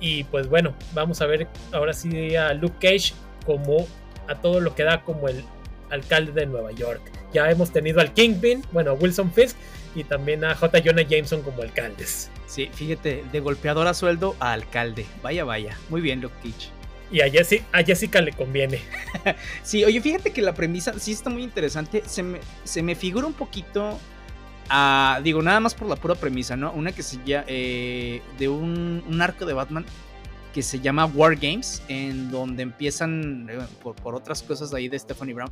y 0.00 0.24
pues 0.24 0.48
bueno, 0.48 0.74
vamos 0.94 1.20
a 1.20 1.26
ver 1.26 1.48
ahora 1.72 1.92
sí 1.92 2.36
a 2.36 2.52
Luke 2.54 2.76
Cage 2.80 3.14
como 3.44 3.86
a 4.28 4.36
todo 4.36 4.60
lo 4.60 4.74
que 4.74 4.84
da 4.84 5.02
como 5.02 5.28
el 5.28 5.44
alcalde 5.90 6.32
de 6.32 6.46
Nueva 6.46 6.72
York. 6.72 7.00
Ya 7.32 7.50
hemos 7.50 7.72
tenido 7.72 8.00
al 8.00 8.12
Kingpin, 8.12 8.62
bueno, 8.72 8.92
a 8.92 8.94
Wilson 8.94 9.32
Fisk 9.32 9.56
y 9.94 10.04
también 10.04 10.44
a 10.44 10.54
J. 10.54 10.80
Jonah 10.84 11.02
Jameson 11.02 11.42
como 11.42 11.62
alcaldes. 11.62 12.30
Sí, 12.46 12.70
fíjate, 12.72 13.24
de 13.30 13.40
golpeador 13.40 13.86
a 13.86 13.94
sueldo 13.94 14.36
a 14.40 14.52
alcalde. 14.52 15.06
Vaya, 15.22 15.44
vaya. 15.44 15.76
Muy 15.88 16.00
bien, 16.00 16.20
Luke 16.20 16.34
Cage. 16.42 16.70
Y 17.10 17.22
a, 17.22 17.30
Jessica, 17.30 17.64
a 17.72 17.82
Jessica 17.82 18.20
le 18.20 18.32
conviene. 18.32 18.80
sí, 19.62 19.84
oye, 19.84 20.00
fíjate 20.00 20.30
que 20.32 20.42
la 20.42 20.54
premisa 20.54 20.92
sí 20.98 21.12
está 21.12 21.30
muy 21.30 21.42
interesante. 21.42 22.02
Se 22.06 22.22
me, 22.22 22.40
se 22.64 22.82
me 22.82 22.94
figura 22.94 23.26
un 23.26 23.32
poquito 23.32 23.98
digo, 25.22 25.42
nada 25.42 25.60
más 25.60 25.74
por 25.74 25.88
la 25.88 25.96
pura 25.96 26.14
premisa, 26.14 26.56
¿no? 26.56 26.72
Una 26.72 26.92
que 26.92 27.02
se 27.02 27.18
llama, 27.24 27.44
eh, 27.48 28.22
de 28.38 28.48
un, 28.48 29.18
arco 29.20 29.46
de 29.46 29.54
Batman 29.54 29.84
que 30.52 30.62
se 30.62 30.80
llama 30.80 31.06
War 31.06 31.36
Games, 31.36 31.82
en 31.88 32.30
donde 32.30 32.62
empiezan, 32.62 33.48
eh, 33.50 33.58
por, 33.82 34.14
otras 34.14 34.42
cosas 34.42 34.72
ahí 34.74 34.88
de 34.88 34.98
Stephanie 34.98 35.34
Brown, 35.34 35.50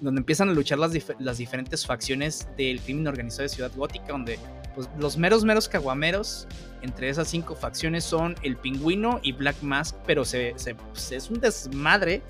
donde 0.00 0.20
empiezan 0.20 0.48
a 0.48 0.52
luchar 0.52 0.78
las, 0.78 0.92
las 1.18 1.38
diferentes 1.38 1.86
facciones 1.86 2.48
del 2.56 2.80
crimen 2.80 3.06
organizado 3.06 3.42
de 3.44 3.48
Ciudad 3.48 3.72
Gótica, 3.74 4.06
donde 4.08 4.38
pues, 4.74 4.88
los 4.98 5.16
meros, 5.16 5.44
meros 5.44 5.68
caguameros 5.68 6.46
entre 6.82 7.08
esas 7.08 7.28
cinco 7.28 7.54
facciones 7.54 8.04
son 8.04 8.34
el 8.42 8.56
pingüino 8.56 9.20
y 9.22 9.32
Black 9.32 9.56
Mask, 9.62 9.96
pero 10.06 10.24
se, 10.24 10.54
pues, 10.92 11.12
es 11.12 11.30
un 11.30 11.40
desmadre 11.40 12.22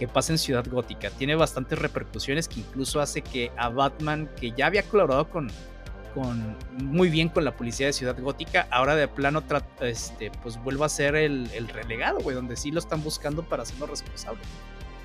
que 0.00 0.08
pasa 0.08 0.32
en 0.32 0.38
Ciudad 0.38 0.64
Gótica. 0.66 1.10
Tiene 1.10 1.34
bastantes 1.34 1.78
repercusiones 1.78 2.48
que 2.48 2.60
incluso 2.60 3.02
hace 3.02 3.20
que 3.20 3.52
a 3.58 3.68
Batman, 3.68 4.30
que 4.40 4.52
ya 4.52 4.64
había 4.64 4.82
colaborado 4.82 5.28
con, 5.28 5.50
con 6.14 6.56
muy 6.78 7.10
bien 7.10 7.28
con 7.28 7.44
la 7.44 7.54
policía 7.54 7.84
de 7.84 7.92
Ciudad 7.92 8.18
Gótica, 8.18 8.66
ahora 8.70 8.96
de 8.96 9.08
plano 9.08 9.44
este, 9.82 10.30
pues 10.42 10.56
vuelva 10.64 10.86
a 10.86 10.88
ser 10.88 11.16
el, 11.16 11.50
relegado, 11.68 12.20
güey, 12.20 12.34
donde 12.34 12.56
sí 12.56 12.70
lo 12.70 12.78
están 12.78 13.04
buscando 13.04 13.42
para 13.42 13.64
hacerlo 13.64 13.88
responsable. 13.88 14.40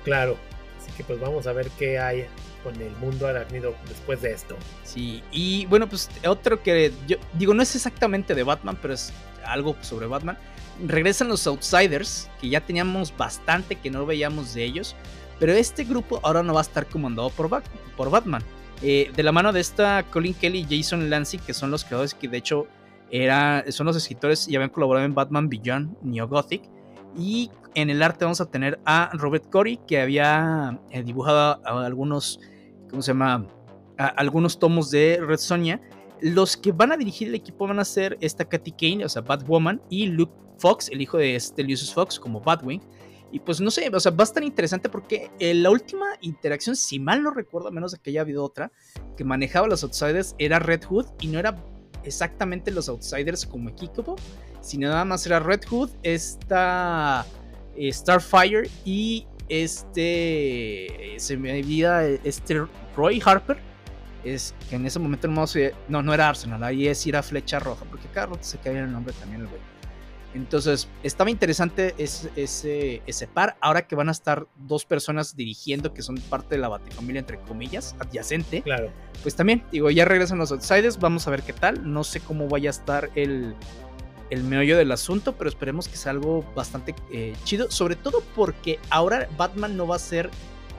Claro, 0.02 0.38
así 0.80 0.90
que 0.96 1.04
pues 1.04 1.20
vamos 1.20 1.46
a 1.46 1.52
ver 1.52 1.68
qué 1.78 1.98
hay 1.98 2.24
con 2.64 2.74
el 2.80 2.96
mundo 2.96 3.26
arácnido 3.26 3.74
después 3.90 4.22
de 4.22 4.32
esto. 4.32 4.56
Sí, 4.82 5.22
y 5.30 5.66
bueno, 5.66 5.90
pues 5.90 6.08
otro 6.26 6.62
que 6.62 6.90
yo 7.06 7.18
digo, 7.34 7.52
no 7.52 7.62
es 7.62 7.76
exactamente 7.76 8.34
de 8.34 8.44
Batman, 8.44 8.78
pero 8.80 8.94
es 8.94 9.12
algo 9.44 9.76
sobre 9.82 10.06
Batman 10.06 10.38
regresan 10.84 11.28
los 11.28 11.46
Outsiders, 11.46 12.28
que 12.40 12.48
ya 12.48 12.60
teníamos 12.60 13.16
bastante 13.16 13.76
que 13.76 13.90
no 13.90 14.04
veíamos 14.06 14.54
de 14.54 14.64
ellos, 14.64 14.94
pero 15.38 15.52
este 15.52 15.84
grupo 15.84 16.20
ahora 16.22 16.42
no 16.42 16.54
va 16.54 16.60
a 16.60 16.62
estar 16.62 16.86
comandado 16.86 17.30
por, 17.30 17.62
por 17.96 18.10
Batman. 18.10 18.42
Eh, 18.82 19.10
de 19.14 19.22
la 19.22 19.32
mano 19.32 19.52
de 19.52 19.60
esta 19.60 20.04
Colin 20.10 20.34
Kelly 20.34 20.66
y 20.68 20.78
Jason 20.78 21.08
Lancy, 21.08 21.38
que 21.38 21.54
son 21.54 21.70
los 21.70 21.84
creadores 21.84 22.14
que 22.14 22.28
de 22.28 22.38
hecho 22.38 22.66
era, 23.10 23.64
son 23.70 23.86
los 23.86 23.96
escritores 23.96 24.48
y 24.48 24.56
habían 24.56 24.70
colaborado 24.70 25.06
en 25.06 25.14
Batman 25.14 25.48
Beyond, 25.48 25.96
Neo 26.02 26.28
Gothic. 26.28 26.62
Y 27.16 27.50
en 27.74 27.88
el 27.88 28.02
arte 28.02 28.24
vamos 28.24 28.40
a 28.40 28.46
tener 28.46 28.78
a 28.84 29.10
Robert 29.14 29.48
Corey, 29.50 29.78
que 29.86 30.00
había 30.00 30.78
eh, 30.90 31.02
dibujado 31.02 31.60
algunos, 31.64 32.40
¿cómo 32.90 33.00
se 33.02 33.12
llama? 33.12 33.46
algunos 33.96 34.58
tomos 34.58 34.90
de 34.90 35.18
Red 35.26 35.38
Sonia. 35.38 35.80
Los 36.20 36.56
que 36.56 36.72
van 36.72 36.92
a 36.92 36.96
dirigir 36.96 37.28
el 37.28 37.34
equipo 37.34 37.66
van 37.66 37.78
a 37.78 37.84
ser 37.84 38.16
esta 38.20 38.44
Katy 38.44 38.72
Kane, 38.72 39.04
o 39.04 39.08
sea, 39.08 39.22
Batwoman, 39.22 39.82
y 39.90 40.06
Luke 40.06 40.32
Fox, 40.58 40.88
el 40.90 41.00
hijo 41.00 41.18
de 41.18 41.36
este 41.36 41.62
Lucius 41.62 41.92
Fox, 41.92 42.18
como 42.18 42.40
Batwing. 42.40 42.80
Y 43.32 43.40
pues 43.40 43.60
no 43.60 43.70
sé, 43.70 43.90
o 43.92 44.00
sea, 44.00 44.12
va 44.12 44.22
a 44.22 44.24
estar 44.24 44.42
interesante 44.42 44.88
porque 44.88 45.30
eh, 45.40 45.52
la 45.52 45.70
última 45.70 46.06
interacción, 46.20 46.76
si 46.76 46.98
mal 46.98 47.22
no 47.22 47.30
recuerdo, 47.30 47.68
a 47.68 47.70
menos 47.70 47.92
de 47.92 47.98
que 47.98 48.10
haya 48.10 48.20
habido 48.20 48.44
otra, 48.44 48.72
que 49.16 49.24
manejaba 49.24 49.66
los 49.66 49.82
Outsiders 49.82 50.34
era 50.38 50.58
Red 50.58 50.84
Hood 50.84 51.06
y 51.20 51.26
no 51.26 51.38
era 51.38 51.56
exactamente 52.04 52.70
los 52.70 52.88
Outsiders 52.88 53.44
como 53.44 53.68
equipo, 53.68 54.16
sino 54.60 54.88
nada 54.88 55.04
más 55.04 55.26
era 55.26 55.40
Red 55.40 55.62
Hood, 55.68 55.90
esta 56.02 57.26
eh, 57.76 57.92
Starfire 57.92 58.70
y 58.84 59.26
este, 59.48 61.14
se 61.18 61.36
me 61.36 61.52
olvida, 61.52 62.06
este 62.06 62.64
Roy 62.96 63.20
Harper, 63.24 63.58
es 64.26 64.54
que 64.68 64.76
en 64.76 64.86
ese 64.86 64.98
momento 64.98 65.28
no, 65.28 65.44
no, 65.88 66.02
no 66.02 66.14
era 66.14 66.28
Arsenal, 66.28 66.62
ahí 66.62 66.88
es 66.88 67.06
ir 67.06 67.16
a 67.16 67.22
Flecha 67.22 67.58
Roja, 67.58 67.84
porque 67.84 68.08
cada 68.12 68.26
rato 68.26 68.42
se 68.42 68.58
cae 68.58 68.78
el 68.78 68.90
nombre 68.90 69.14
también 69.14 69.42
el 69.42 69.48
güey. 69.48 69.60
Entonces, 70.36 70.86
estaba 71.02 71.30
interesante 71.30 71.94
ese, 71.96 73.00
ese, 73.06 73.26
par. 73.26 73.56
Ahora 73.60 73.86
que 73.86 73.96
van 73.96 74.10
a 74.10 74.12
estar 74.12 74.46
dos 74.54 74.84
personas 74.84 75.34
dirigiendo, 75.34 75.94
que 75.94 76.02
son 76.02 76.16
parte 76.16 76.56
de 76.56 76.60
la 76.60 76.68
Batifamilia, 76.68 77.20
entre 77.20 77.38
comillas, 77.40 77.96
adyacente. 77.98 78.60
Claro. 78.60 78.92
Pues 79.22 79.34
también, 79.34 79.64
digo, 79.72 79.90
ya 79.90 80.04
regresan 80.04 80.36
los 80.36 80.52
Outsiders. 80.52 80.98
Vamos 80.98 81.26
a 81.26 81.30
ver 81.30 81.42
qué 81.42 81.54
tal. 81.54 81.90
No 81.90 82.04
sé 82.04 82.20
cómo 82.20 82.48
vaya 82.48 82.68
a 82.68 82.72
estar 82.72 83.10
el, 83.14 83.54
el 84.28 84.44
meollo 84.44 84.76
del 84.76 84.92
asunto, 84.92 85.36
pero 85.38 85.48
esperemos 85.48 85.88
que 85.88 85.96
sea 85.96 86.12
algo 86.12 86.44
bastante 86.54 86.94
eh, 87.10 87.34
chido. 87.44 87.70
Sobre 87.70 87.96
todo 87.96 88.22
porque 88.34 88.78
ahora 88.90 89.28
Batman 89.38 89.74
no 89.74 89.86
va 89.86 89.96
a 89.96 90.00
ser. 90.00 90.30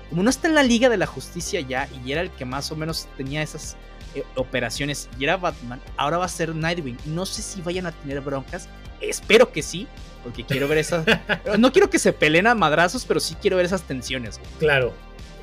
Como 0.09 0.23
no 0.23 0.29
está 0.29 0.47
en 0.47 0.55
la 0.55 0.63
Liga 0.63 0.89
de 0.89 0.97
la 0.97 1.05
Justicia 1.05 1.61
ya, 1.61 1.89
y 2.03 2.11
era 2.11 2.21
el 2.21 2.31
que 2.31 2.45
más 2.45 2.71
o 2.71 2.75
menos 2.75 3.07
tenía 3.17 3.41
esas 3.41 3.75
eh, 4.15 4.23
operaciones 4.35 5.09
y 5.19 5.25
era 5.25 5.37
Batman, 5.37 5.81
ahora 5.97 6.17
va 6.17 6.25
a 6.25 6.29
ser 6.29 6.55
Nightwing. 6.55 6.97
No 7.05 7.25
sé 7.25 7.41
si 7.41 7.61
vayan 7.61 7.85
a 7.85 7.91
tener 7.91 8.21
broncas, 8.21 8.69
espero 9.01 9.51
que 9.51 9.61
sí, 9.61 9.87
porque 10.23 10.43
quiero 10.43 10.67
ver 10.67 10.79
esas... 10.79 11.05
no 11.59 11.71
quiero 11.71 11.89
que 11.89 11.99
se 11.99 12.13
peleen 12.13 12.47
a 12.47 12.55
madrazos, 12.55 13.05
pero 13.05 13.19
sí 13.19 13.35
quiero 13.41 13.57
ver 13.57 13.65
esas 13.65 13.83
tensiones. 13.83 14.39
Claro, 14.59 14.93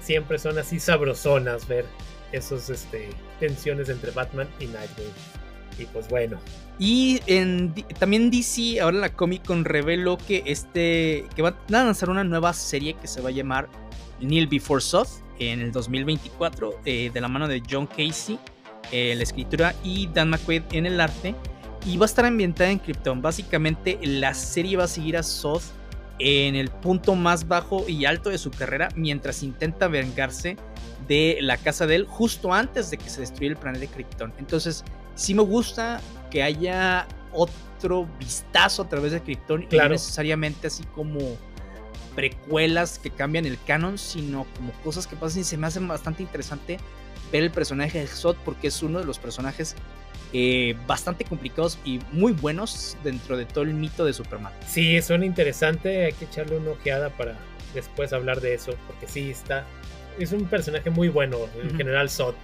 siempre 0.00 0.38
son 0.38 0.58
así 0.58 0.80
sabrosonas 0.80 1.66
ver 1.68 1.84
esas 2.32 2.68
este, 2.70 3.10
tensiones 3.40 3.88
entre 3.88 4.10
Batman 4.10 4.48
y 4.58 4.66
Nightwing. 4.66 5.12
Y 5.78 5.84
pues 5.86 6.08
bueno. 6.08 6.38
Y 6.78 7.20
en, 7.26 7.74
también 7.98 8.30
DC, 8.30 8.80
ahora 8.80 8.96
en 8.96 9.00
la 9.00 9.12
Comic 9.12 9.44
Con 9.44 9.64
reveló 9.64 10.18
que 10.18 10.42
este 10.46 11.26
que 11.34 11.42
van 11.42 11.54
a 11.68 11.84
lanzar 11.84 12.10
una 12.10 12.24
nueva 12.24 12.52
serie 12.52 12.94
que 12.94 13.06
se 13.06 13.20
va 13.20 13.28
a 13.28 13.32
llamar 13.32 13.68
Neil 14.24 14.46
Before 14.46 14.80
Soth 14.80 15.22
en 15.38 15.60
el 15.60 15.72
2024 15.72 16.80
eh, 16.84 17.10
de 17.12 17.20
la 17.20 17.28
mano 17.28 17.48
de 17.48 17.62
John 17.68 17.86
Casey 17.86 18.38
en 18.92 19.18
la 19.18 19.24
escritura 19.24 19.74
y 19.82 20.08
Dan 20.08 20.30
McQuaid 20.30 20.62
en 20.72 20.86
el 20.86 21.00
arte 21.00 21.34
y 21.86 21.96
va 21.96 22.04
a 22.04 22.06
estar 22.06 22.24
ambientada 22.24 22.70
en 22.70 22.78
Krypton. 22.78 23.20
Básicamente 23.20 23.98
la 24.02 24.34
serie 24.34 24.76
va 24.76 24.84
a 24.84 24.88
seguir 24.88 25.16
a 25.16 25.22
Soth 25.22 25.62
en 26.18 26.54
el 26.54 26.70
punto 26.70 27.14
más 27.14 27.48
bajo 27.48 27.88
y 27.88 28.04
alto 28.04 28.30
de 28.30 28.38
su 28.38 28.50
carrera 28.50 28.88
mientras 28.94 29.42
intenta 29.42 29.88
vengarse 29.88 30.56
de 31.08 31.38
la 31.40 31.56
casa 31.56 31.86
de 31.86 31.96
él 31.96 32.06
justo 32.08 32.52
antes 32.54 32.90
de 32.90 32.96
que 32.96 33.10
se 33.10 33.20
destruya 33.20 33.50
el 33.50 33.56
planeta 33.56 33.80
de 33.80 33.88
Krypton. 33.88 34.32
Entonces, 34.38 34.84
sí 35.14 35.34
me 35.34 35.42
gusta 35.42 36.00
que 36.30 36.42
haya 36.42 37.06
otro 37.32 38.08
vistazo 38.18 38.82
a 38.82 38.88
través 38.88 39.12
de 39.12 39.20
Krypton 39.20 39.66
y 39.70 39.76
no 39.76 39.88
necesariamente 39.88 40.68
así 40.68 40.84
como 40.94 41.18
precuelas 42.14 42.98
que 42.98 43.10
cambian 43.10 43.46
el 43.46 43.58
canon, 43.66 43.98
sino 43.98 44.46
como 44.56 44.72
cosas 44.82 45.06
que 45.06 45.16
pasan 45.16 45.40
y 45.40 45.44
se 45.44 45.56
me 45.56 45.66
hacen 45.66 45.86
bastante 45.88 46.22
interesante 46.22 46.78
ver 47.32 47.42
el 47.42 47.50
personaje 47.50 48.00
de 48.00 48.06
Zod 48.06 48.36
porque 48.44 48.68
es 48.68 48.82
uno 48.82 48.98
de 48.98 49.04
los 49.04 49.18
personajes 49.18 49.74
eh, 50.32 50.74
bastante 50.86 51.24
complicados 51.24 51.78
y 51.84 52.00
muy 52.12 52.32
buenos 52.32 52.96
dentro 53.04 53.36
de 53.36 53.44
todo 53.44 53.64
el 53.64 53.74
mito 53.74 54.04
de 54.04 54.12
Superman. 54.12 54.52
Sí, 54.66 55.00
suena 55.00 55.26
interesante, 55.26 56.06
hay 56.06 56.12
que 56.12 56.24
echarle 56.24 56.56
una 56.56 56.70
ojeada 56.70 57.10
para 57.10 57.36
después 57.72 58.12
hablar 58.12 58.40
de 58.40 58.54
eso, 58.54 58.74
porque 58.86 59.06
sí, 59.06 59.30
está, 59.30 59.64
es 60.18 60.32
un 60.32 60.46
personaje 60.46 60.90
muy 60.90 61.08
bueno, 61.08 61.38
en 61.62 61.76
general 61.76 62.10
Zod, 62.10 62.34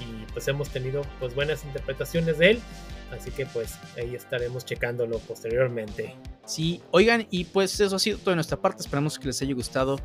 y 0.00 0.24
pues 0.32 0.48
hemos 0.48 0.70
tenido 0.70 1.02
pues 1.20 1.34
buenas 1.34 1.64
interpretaciones 1.64 2.38
de 2.38 2.52
él, 2.52 2.60
así 3.14 3.30
que 3.30 3.46
pues 3.46 3.78
ahí 3.96 4.14
estaremos 4.14 4.64
checándolo 4.64 5.18
posteriormente. 5.20 6.14
Sí, 6.44 6.82
oigan, 6.90 7.26
y 7.30 7.44
pues 7.44 7.80
eso 7.80 7.96
ha 7.96 7.98
sido 7.98 8.18
todo 8.18 8.30
de 8.30 8.36
nuestra 8.36 8.58
parte, 8.58 8.82
esperamos 8.82 9.18
que 9.18 9.26
les 9.26 9.40
haya 9.42 9.54
gustado 9.54 9.98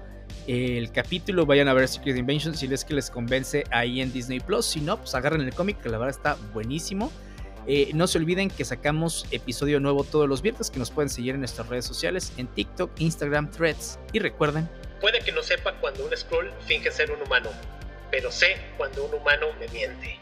el 0.47 0.91
capítulo, 0.91 1.45
vayan 1.45 1.68
a 1.68 1.74
ver 1.74 1.88
Secret 1.88 2.18
Invasion 2.18 2.55
si 2.55 2.68
les 2.68 2.86
que 2.86 2.93
les 2.93 3.10
convence 3.10 3.64
ahí 3.72 4.01
en 4.01 4.12
Disney 4.12 4.39
Plus, 4.39 4.66
si 4.66 4.82
no, 4.82 4.97
pues 4.97 5.14
agarren 5.16 5.41
el 5.41 5.53
cómic 5.53 5.82
que 5.82 5.89
la 5.89 5.97
verdad 5.97 6.16
está 6.16 6.38
buenísimo. 6.53 7.12
Eh, 7.68 7.91
no 7.93 8.07
se 8.07 8.18
olviden 8.18 8.49
que 8.49 8.66
sacamos 8.66 9.28
episodio 9.30 9.80
nuevo 9.80 10.03
todos 10.03 10.28
los 10.28 10.41
viernes, 10.41 10.72
que 10.72 10.80
nos 10.80 10.89
pueden 10.89 11.10
seguir 11.10 11.36
en 11.36 11.41
nuestras 11.41 11.68
redes 11.68 11.86
sociales, 11.86 12.34
en 12.38 12.47
TikTok, 12.47 12.99
Instagram, 12.99 13.51
Threads. 13.51 13.99
Y 14.12 14.18
recuerden... 14.18 14.68
Puede 15.01 15.20
que 15.20 15.32
no 15.32 15.43
sepa 15.43 15.74
cuando 15.80 16.03
un 16.03 16.18
scroll 16.18 16.51
finge 16.66 16.89
ser 16.89 17.12
un 17.12 17.22
humano, 17.22 17.49
pero 18.10 18.32
sé 18.32 18.57
cuando 18.76 19.05
un 19.05 19.14
humano 19.14 19.47
me 19.60 19.68
miente. 19.68 20.20